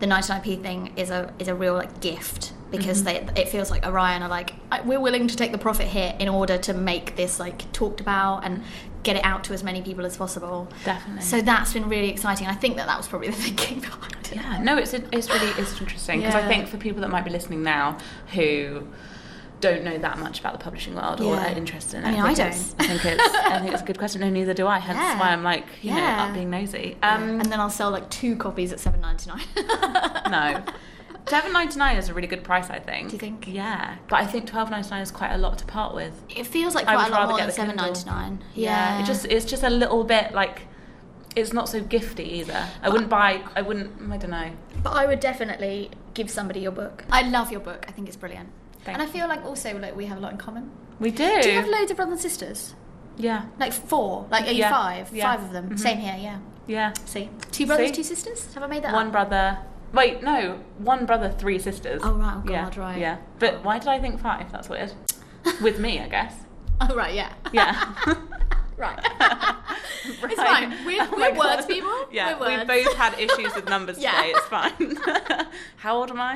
the 0.00 0.06
99p 0.06 0.62
thing 0.62 0.92
is 0.96 1.10
a 1.10 1.32
is 1.38 1.48
a 1.48 1.54
real 1.54 1.74
like 1.74 2.00
gift 2.00 2.52
because 2.70 3.02
mm-hmm. 3.02 3.34
they 3.34 3.42
it 3.42 3.48
feels 3.48 3.70
like 3.70 3.86
Orion 3.86 4.22
are 4.22 4.28
like 4.28 4.52
we're 4.84 5.00
willing 5.00 5.26
to 5.28 5.36
take 5.36 5.52
the 5.52 5.58
profit 5.58 5.86
hit 5.86 6.20
in 6.20 6.28
order 6.28 6.58
to 6.58 6.74
make 6.74 7.16
this 7.16 7.40
like 7.40 7.70
talked 7.72 8.00
about 8.00 8.44
and 8.44 8.62
get 9.02 9.16
it 9.16 9.24
out 9.24 9.44
to 9.44 9.54
as 9.54 9.62
many 9.62 9.80
people 9.80 10.04
as 10.04 10.16
possible. 10.16 10.68
Definitely. 10.84 11.22
So 11.22 11.40
that's 11.40 11.72
been 11.72 11.88
really 11.88 12.10
exciting. 12.10 12.46
I 12.46 12.54
think 12.54 12.76
that 12.76 12.86
that 12.86 12.96
was 12.96 13.08
probably 13.08 13.28
the 13.32 13.34
thinking 13.34 13.80
behind 13.80 14.14
it. 14.30 14.36
Yeah, 14.36 14.62
no, 14.62 14.76
it's 14.76 14.92
it's 14.92 15.30
really 15.30 15.50
it's 15.60 15.80
interesting 15.80 16.20
because 16.20 16.34
I 16.34 16.46
think 16.46 16.68
for 16.68 16.76
people 16.76 17.00
that 17.02 17.08
might 17.08 17.24
be 17.24 17.30
listening 17.30 17.62
now 17.62 17.98
who 18.34 18.86
don't 19.60 19.82
know 19.84 19.98
that 19.98 20.18
much 20.18 20.40
about 20.40 20.52
the 20.52 20.58
publishing 20.58 20.94
world 20.94 21.20
or 21.20 21.34
Yeah. 21.34 21.52
are 21.52 21.56
interested 21.56 21.98
in 21.98 22.04
I 22.04 22.08
it. 22.08 22.12
mean, 22.12 22.20
I 22.22 22.34
think 22.34 22.38
it's- 22.38 22.72
don't. 22.74 22.90
I 22.90 22.98
think 22.98 23.18
it's 23.20 23.34
I 23.34 23.58
think 23.60 23.72
it's 23.72 23.82
a 23.82 23.84
good 23.84 23.98
question. 23.98 24.20
No, 24.20 24.30
neither 24.30 24.54
do 24.54 24.66
I. 24.66 24.78
Hence 24.78 24.98
Yeah. 24.98 25.18
why 25.20 25.28
I'm 25.30 25.42
like 25.42 25.66
you 25.82 25.90
know 25.92 25.98
Yeah. 25.98 26.24
up 26.24 26.34
being 26.34 26.50
nosy. 26.50 26.96
Um, 27.02 27.40
and 27.40 27.46
then 27.52 27.58
I'll 27.60 27.70
sell 27.70 27.90
like 27.90 28.08
two 28.10 28.36
copies 28.36 28.72
at 28.72 28.80
seven 28.80 29.00
ninety 29.00 29.30
nine. 29.30 29.42
no. 30.30 30.62
Seven 31.26 31.52
ninety 31.52 31.78
nine 31.78 31.96
is 31.96 32.08
a 32.08 32.14
really 32.14 32.26
good 32.28 32.42
price, 32.42 32.70
I 32.70 32.78
think. 32.78 33.08
Do 33.08 33.12
you 33.14 33.18
think? 33.18 33.46
Yeah, 33.48 33.96
but 34.08 34.16
I 34.16 34.26
think 34.26 34.46
twelve 34.46 34.70
ninety 34.70 34.88
nine 34.90 35.02
is 35.02 35.10
quite 35.10 35.32
a 35.32 35.38
lot 35.38 35.58
to 35.58 35.66
part 35.66 35.94
with. 35.94 36.12
It 36.34 36.46
feels 36.46 36.74
like 36.74 36.86
I 36.86 36.94
quite 36.94 37.08
a 37.08 37.10
lot 37.10 37.18
rather 37.18 37.28
more 37.32 37.38
get 37.38 37.42
than 37.42 37.48
the 37.48 37.52
seven 37.52 37.76
Kindle. 37.76 37.86
ninety 37.86 38.08
nine. 38.10 38.44
Yeah, 38.54 39.00
it 39.02 39.04
just 39.06 39.26
it's 39.26 39.44
just 39.44 39.62
a 39.62 39.68
little 39.70 40.04
bit 40.04 40.32
like 40.32 40.62
it's 41.36 41.52
not 41.52 41.68
so 41.68 41.80
gifty 41.82 42.20
either. 42.20 42.66
I 42.82 42.88
wouldn't 42.88 43.10
buy. 43.10 43.42
I 43.54 43.60
wouldn't. 43.62 44.10
I 44.10 44.16
don't 44.16 44.30
know. 44.30 44.50
But 44.82 44.90
I 44.94 45.04
would 45.06 45.20
definitely 45.20 45.90
give 46.14 46.30
somebody 46.30 46.60
your 46.60 46.72
book. 46.72 47.04
I 47.10 47.22
love 47.28 47.52
your 47.52 47.60
book. 47.60 47.84
I 47.88 47.92
think 47.92 48.08
it's 48.08 48.16
brilliant. 48.16 48.48
Thank 48.84 48.98
and 48.98 49.02
I 49.02 49.06
feel 49.10 49.28
like 49.28 49.44
also 49.44 49.76
like 49.78 49.96
we 49.96 50.06
have 50.06 50.18
a 50.18 50.20
lot 50.20 50.32
in 50.32 50.38
common. 50.38 50.70
We 51.00 51.10
do. 51.10 51.42
Do 51.42 51.48
you 51.48 51.56
have 51.56 51.68
loads 51.68 51.90
of 51.90 51.96
brothers 51.96 52.12
and 52.12 52.20
sisters? 52.20 52.74
yeah. 53.16 53.46
Like 53.58 53.72
four? 53.72 54.26
Like 54.30 54.46
are 54.46 54.52
you 54.52 54.60
Yeah, 54.60 54.70
five? 54.70 55.12
yeah. 55.12 55.24
Five 55.36 55.44
of 55.46 55.52
them. 55.52 55.70
Mhm. 55.70 55.78
Same 55.78 55.98
here, 55.98 56.16
yeah. 56.18 56.38
Yeah. 56.66 56.92
See? 57.06 57.30
Two 57.50 57.66
brothers, 57.66 57.88
See? 57.88 57.94
two 57.94 58.02
sisters? 58.04 58.52
Have 58.54 58.62
I 58.62 58.66
made 58.66 58.82
that 58.84 58.92
One 58.92 59.06
up? 59.06 59.12
brother. 59.12 59.58
Wait, 59.92 60.22
no. 60.22 60.60
One 60.78 61.06
brother, 61.06 61.30
three 61.30 61.58
sisters. 61.58 62.00
Oh, 62.04 62.12
right. 62.12 62.42
Oh, 62.46 62.50
yeah. 62.50 62.70
Right. 62.76 62.98
Yeah. 62.98 63.16
But 63.38 63.64
why 63.64 63.78
did 63.78 63.88
I 63.88 63.98
think 63.98 64.20
five? 64.20 64.52
That's 64.52 64.68
weird. 64.68 64.92
With 65.62 65.78
me, 65.78 66.00
I 66.00 66.08
guess. 66.08 66.34
Oh 66.80 66.94
right, 66.94 67.12
yeah. 67.12 67.32
Yeah. 67.52 67.92
right. 68.76 68.96
Right. 69.02 69.56
It's 70.30 70.34
fine. 70.40 70.70
We're, 70.86 71.02
Oh 71.02 71.16
we're 71.16 71.34
words 71.34 71.66
people. 71.66 72.06
Yeah, 72.12 72.38
we're 72.38 72.56
we've 72.58 72.66
both 72.68 72.94
had 72.94 73.18
issues 73.18 73.52
with 73.56 73.68
numbers 73.68 73.98
Yeah. 73.98 74.12
today. 74.12 74.32
It's 74.36 74.46
fine. 74.46 75.46
How 75.76 75.96
old 75.96 76.10
am 76.10 76.20
I? 76.20 76.34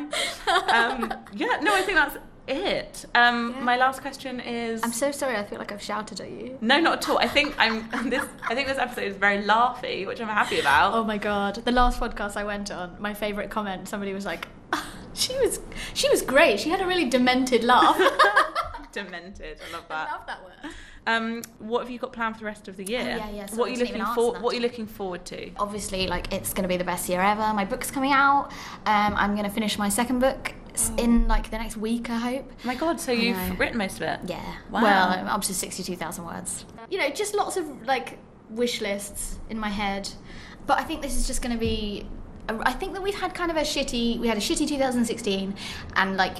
Um, 0.68 1.12
yeah, 1.32 1.60
no, 1.62 1.72
I 1.74 1.82
think 1.82 1.96
that's 1.96 2.16
it. 2.48 3.04
Um, 3.14 3.54
Yeah. 3.56 3.60
My 3.62 3.76
last 3.76 4.00
question 4.00 4.40
is. 4.40 4.82
I'm 4.82 4.92
so 4.92 5.10
sorry. 5.12 5.36
I 5.36 5.44
feel 5.44 5.58
like 5.58 5.72
I've 5.72 5.82
shouted 5.82 6.20
at 6.20 6.30
you. 6.30 6.58
no, 6.60 6.80
not 6.80 6.98
at 6.98 7.08
all. 7.08 7.18
I 7.18 7.28
think 7.28 7.54
I'm 7.58 7.88
this. 8.10 8.24
I 8.48 8.54
think 8.54 8.68
this 8.68 8.78
episode 8.78 9.04
is 9.04 9.16
very 9.16 9.42
laughy, 9.42 10.06
which 10.06 10.20
I'm 10.20 10.28
happy 10.28 10.60
about. 10.60 10.94
Oh 10.94 11.04
my 11.04 11.18
god! 11.18 11.56
The 11.64 11.72
last 11.72 12.00
podcast 12.00 12.36
I 12.36 12.44
went 12.44 12.70
on, 12.70 12.96
my 13.00 13.14
favourite 13.14 13.50
comment, 13.50 13.88
somebody 13.88 14.12
was 14.12 14.24
like, 14.26 14.48
"She 15.14 15.36
was, 15.38 15.60
she 15.94 16.08
was 16.10 16.22
great. 16.22 16.60
She 16.60 16.70
had 16.70 16.80
a 16.80 16.86
really 16.86 17.08
demented 17.08 17.64
laugh." 17.64 17.98
Demented. 18.92 19.58
I 19.66 19.72
love 19.72 19.88
that. 19.88 20.08
I 20.08 20.12
love 20.12 20.26
that 20.26 20.44
word. 20.44 20.72
Um, 21.06 21.42
what 21.58 21.80
have 21.80 21.90
you 21.90 21.98
got 21.98 22.12
planned 22.12 22.34
for 22.36 22.40
the 22.40 22.44
rest 22.44 22.68
of 22.68 22.76
the 22.76 22.84
year? 22.84 23.00
Oh, 23.00 23.04
yeah, 23.04 23.30
yeah, 23.30 23.46
sorry, 23.46 23.58
what 23.58 23.68
are 23.68 23.72
you 23.72 23.78
looking 23.78 24.04
for? 24.14 24.38
What 24.38 24.52
are 24.52 24.56
you 24.56 24.60
looking 24.60 24.86
forward 24.86 25.24
to? 25.26 25.50
Obviously, 25.58 26.06
like 26.06 26.32
it's 26.32 26.52
going 26.52 26.62
to 26.62 26.68
be 26.68 26.76
the 26.76 26.84
best 26.84 27.08
year 27.08 27.20
ever. 27.22 27.54
My 27.54 27.64
book's 27.64 27.90
coming 27.90 28.12
out. 28.12 28.50
Um, 28.84 29.14
I'm 29.16 29.34
going 29.34 29.48
to 29.48 29.50
finish 29.50 29.78
my 29.78 29.88
second 29.88 30.18
book 30.18 30.52
in 30.98 31.28
like 31.28 31.50
the 31.50 31.58
next 31.58 31.76
week. 31.76 32.10
I 32.10 32.18
hope. 32.18 32.50
Oh 32.50 32.66
my 32.66 32.74
God! 32.74 33.00
So 33.00 33.12
you've 33.12 33.36
know. 33.36 33.56
written 33.56 33.78
most 33.78 33.96
of 33.96 34.02
it. 34.02 34.20
Yeah. 34.26 34.54
Wow. 34.70 34.82
Well, 34.82 35.08
I'm 35.10 35.26
up 35.26 35.42
to 35.42 35.54
62,000 35.54 36.24
words. 36.24 36.64
You 36.90 36.98
know, 36.98 37.08
just 37.10 37.34
lots 37.34 37.56
of 37.56 37.86
like 37.86 38.18
wish 38.50 38.80
lists 38.80 39.38
in 39.50 39.58
my 39.58 39.68
head. 39.68 40.08
But 40.66 40.78
I 40.78 40.84
think 40.84 41.02
this 41.02 41.16
is 41.16 41.26
just 41.26 41.42
going 41.42 41.52
to 41.52 41.58
be. 41.58 42.06
I 42.48 42.72
think 42.72 42.94
that 42.94 43.02
we've 43.02 43.14
had 43.14 43.34
kind 43.34 43.50
of 43.50 43.56
a 43.56 43.60
shitty. 43.60 44.18
We 44.18 44.28
had 44.28 44.36
a 44.36 44.40
shitty 44.40 44.68
2016, 44.68 45.54
and 45.96 46.16
like. 46.16 46.38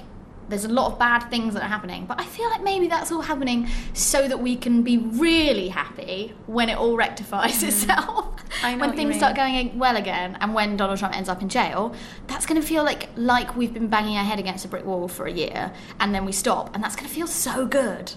There's 0.49 0.65
a 0.65 0.69
lot 0.69 0.93
of 0.93 0.99
bad 0.99 1.31
things 1.31 1.55
that 1.55 1.63
are 1.63 1.69
happening, 1.69 2.05
but 2.05 2.21
I 2.21 2.25
feel 2.25 2.51
like 2.51 2.63
maybe 2.63 2.87
that's 2.89 3.11
all 3.11 3.23
happening 3.23 3.69
so 3.95 4.27
that 4.27 4.39
we 4.39 4.57
can 4.57 4.83
be 4.83 4.99
really 4.99 5.69
happy 5.69 6.35
when 6.47 6.69
it 6.69 6.77
all 6.77 6.97
rectifies 6.97 7.63
itself. 7.71 7.97
Mm. 7.97 8.01
I 8.07 8.25
know 8.25 8.32
when 8.63 8.95
things 8.97 9.17
start 9.17 9.37
going 9.37 9.79
well 9.79 9.97
again, 9.97 10.37
and 10.41 10.55
when 10.55 10.77
Donald 10.77 10.99
Trump 10.99 11.17
ends 11.17 11.29
up 11.29 11.43
in 11.43 11.49
jail, 11.49 11.95
that's 12.27 12.47
going 12.47 12.61
to 12.61 12.67
feel 12.67 12.85
like 12.85 13.09
like 13.17 13.57
we've 13.57 13.75
been 13.75 13.89
banging 13.89 14.17
our 14.17 14.25
head 14.25 14.39
against 14.39 14.65
a 14.65 14.69
brick 14.69 14.85
wall 14.85 15.09
for 15.09 15.27
a 15.27 15.33
year, 15.33 15.73
and 16.01 16.15
then 16.15 16.25
we 16.25 16.33
stop, 16.33 16.75
and 16.75 16.83
that's 16.83 16.97
going 16.97 17.09
to 17.09 17.15
feel 17.15 17.27
so 17.27 17.67
good. 17.67 18.13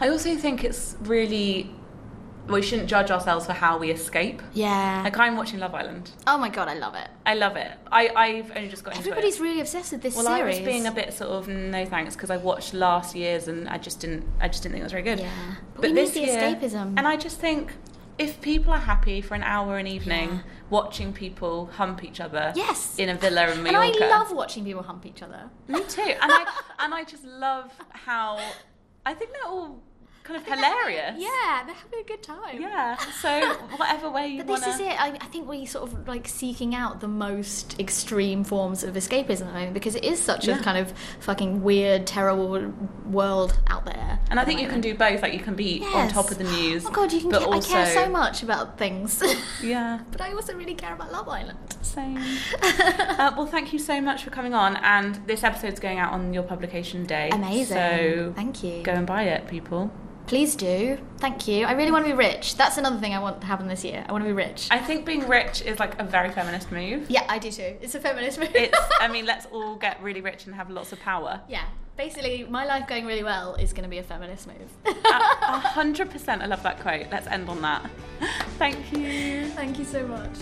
I 0.00 0.08
also 0.08 0.36
think 0.36 0.64
it's 0.64 0.96
really 1.02 1.70
we 2.48 2.62
shouldn't 2.62 2.88
judge 2.88 3.10
ourselves 3.10 3.44
for 3.46 3.52
how 3.54 3.76
we 3.76 3.90
escape. 3.90 4.40
Yeah. 4.52 5.00
Like 5.02 5.18
I'm 5.18 5.36
watching 5.36 5.58
Love 5.58 5.74
Island. 5.74 6.10
oh 6.28 6.38
my 6.38 6.48
god, 6.48 6.68
I 6.68 6.74
love 6.74 6.94
it. 6.94 7.08
I 7.24 7.34
love 7.34 7.56
it. 7.56 7.72
I 7.90 8.08
I've 8.08 8.56
only 8.56 8.68
just 8.68 8.84
got 8.84 8.94
into 8.94 9.08
Everybody's 9.08 9.40
really 9.40 9.60
obsessed 9.60 9.90
with 9.92 10.02
this 10.02 10.14
Well, 10.16 10.28
I 10.28 10.42
was 10.42 10.60
being 10.60 10.86
a 10.86 10.92
bit 10.92 11.12
sort 11.12 11.30
of 11.30 11.48
no 11.48 11.84
thanks 11.86 12.14
because 12.14 12.30
I 12.30 12.36
watched 12.36 12.72
last 12.72 13.16
year's 13.16 13.48
and 13.48 13.68
I 13.68 13.78
just 13.78 13.98
didn't. 14.00 14.24
I 14.40 14.46
just 14.48 14.62
didn't 14.62 14.74
think 14.74 14.82
it 14.82 14.84
was 14.84 14.92
very 14.92 15.02
good. 15.02 15.20
Yeah. 15.20 15.30
But 15.74 15.82
But 15.82 15.90
we 15.90 16.02
need 16.02 16.10
the 16.12 16.20
year, 16.20 16.38
escapism. 16.38 16.94
and 16.96 17.08
I 17.08 17.16
just 17.16 17.40
think 17.40 17.72
if 18.18 18.40
people 18.40 18.72
are 18.72 18.78
happy 18.78 19.20
for 19.20 19.34
an 19.34 19.42
hour 19.42 19.76
an 19.78 19.86
evening 19.86 20.28
Yeah. 20.30 20.40
watching 20.70 21.12
people 21.12 21.66
hump 21.66 22.02
each 22.04 22.20
other, 22.20 22.52
Yes. 22.56 22.98
in 22.98 23.08
a 23.08 23.14
villa 23.14 23.44
in 23.44 23.50
and 23.52 23.62
Mallorca, 23.62 24.04
I 24.04 24.08
love 24.08 24.32
watching 24.32 24.64
people 24.64 24.82
hump 24.82 25.04
each 25.06 25.22
other. 25.22 25.50
Me 25.68 25.82
too. 25.84 26.02
And 26.22 26.32
I 26.32 26.46
and 26.78 26.94
I 26.94 27.04
just 27.04 27.24
love 27.24 27.70
how 27.90 28.38
I 29.04 29.14
think 29.14 29.32
they're 29.32 29.50
all 29.50 29.82
kind 30.26 30.40
of 30.40 30.46
hilarious. 30.46 31.14
Yeah, 31.18 31.62
they're 31.64 31.74
having 31.74 32.00
a 32.00 32.04
good 32.04 32.22
time. 32.22 32.60
Yeah. 32.60 32.96
So 33.22 33.54
whatever 33.76 34.10
way 34.10 34.26
you 34.28 34.36
want. 34.38 34.46
But 34.48 34.52
want 34.54 34.64
this 34.64 34.74
is 34.74 34.80
it. 34.80 35.00
I, 35.00 35.08
I 35.20 35.26
think 35.26 35.48
we're 35.48 35.66
sort 35.66 35.90
of 35.92 36.06
like 36.08 36.26
seeking 36.28 36.74
out 36.74 37.00
the 37.00 37.08
most 37.08 37.78
extreme 37.80 38.44
forms 38.44 38.82
of 38.82 38.94
escapism 38.94 39.30
at 39.30 39.38
the 39.38 39.44
moment 39.52 39.74
because 39.74 39.94
it 39.94 40.04
is 40.04 40.18
such 40.20 40.46
Yeah. 40.48 40.58
a 40.58 40.62
kind 40.62 40.78
of 40.78 40.92
fucking 41.20 41.62
weird, 41.62 42.06
terrible 42.06 42.72
world 43.06 43.58
out 43.68 43.84
there. 43.84 44.18
And 44.30 44.40
I 44.40 44.44
think 44.44 44.60
you 44.60 44.68
can 44.68 44.80
do 44.80 44.94
both. 44.94 45.22
Like 45.22 45.32
you 45.32 45.40
can 45.40 45.54
be 45.54 45.82
on 45.94 46.08
top 46.08 46.30
of 46.30 46.38
the 46.38 46.44
news. 46.58 46.84
Oh 46.86 46.90
god, 46.90 47.12
you 47.12 47.20
can. 47.20 47.30
but 47.30 47.40
Care, 47.42 47.48
also, 47.54 47.72
I 47.74 47.84
care 47.84 47.94
so 47.94 48.10
much 48.10 48.42
about 48.42 48.78
things, 48.78 49.22
Yeah. 49.62 50.00
but 50.10 50.20
I 50.20 50.32
also 50.32 50.54
really 50.54 50.74
care 50.74 50.92
about 50.94 51.12
Love 51.12 51.28
Island. 51.28 51.58
Same. 51.82 52.18
uh, 52.62 53.32
well, 53.36 53.46
thank 53.46 53.72
you 53.72 53.78
so 53.78 54.00
much 54.00 54.24
for 54.24 54.30
coming 54.30 54.54
on. 54.54 54.76
And 54.76 55.14
this 55.26 55.44
episode's 55.44 55.80
going 55.80 55.98
out 55.98 56.12
on 56.12 56.34
your 56.34 56.42
publication 56.42 57.04
day. 57.06 57.30
Amazing. 57.30 57.76
So 57.76 58.32
Thank 58.34 58.62
you. 58.62 58.82
go 58.82 58.92
and 58.92 59.06
buy 59.06 59.24
it, 59.24 59.46
people. 59.48 59.90
Please 60.26 60.56
do. 60.56 60.98
Thank 61.18 61.46
you. 61.46 61.64
I 61.66 61.72
really 61.72 61.92
want 61.92 62.04
to 62.04 62.10
be 62.10 62.16
rich. 62.16 62.56
That's 62.56 62.78
another 62.78 62.98
thing 62.98 63.14
I 63.14 63.18
want 63.20 63.40
to 63.40 63.46
happen 63.46 63.68
this 63.68 63.84
year. 63.84 64.04
I 64.08 64.12
want 64.12 64.24
to 64.24 64.28
be 64.28 64.32
rich. 64.34 64.66
I 64.70 64.78
think 64.78 65.04
being 65.06 65.26
rich 65.28 65.62
is 65.62 65.78
like 65.78 65.98
a 66.00 66.04
very 66.04 66.30
feminist 66.30 66.72
move. 66.72 67.08
yeah, 67.08 67.24
I 67.28 67.38
do 67.38 67.50
too. 67.50 67.76
It's 67.80 67.94
a 67.94 68.00
feminist 68.00 68.38
move. 68.40 68.50
It's. 68.54 68.76
I 69.00 69.08
mean, 69.08 69.24
let's 69.24 69.46
all 69.46 69.76
get 69.76 70.02
really 70.02 70.20
rich 70.20 70.46
and 70.46 70.54
have 70.54 70.68
lots 70.70 70.92
of 70.92 71.00
power. 71.00 71.40
yeah. 71.48 71.64
Basically, 71.96 72.44
my 72.44 72.66
life 72.66 72.86
going 72.86 73.06
really 73.06 73.22
well 73.24 73.54
is 73.54 73.72
going 73.72 73.84
to 73.84 73.88
be 73.88 73.96
a 73.96 74.02
feminist 74.02 74.46
move. 74.46 74.70
A 75.06 75.58
hundred 75.60 76.10
percent. 76.10 76.42
I 76.42 76.46
love 76.46 76.62
that 76.62 76.78
quote. 76.80 77.06
Let's 77.10 77.26
end 77.26 77.48
on 77.48 77.62
that. 77.62 77.90
Thank 78.58 78.92
you. 78.92 79.46
Thank 79.52 79.78
you 79.78 79.84
so 79.86 80.06
much. 80.06 80.36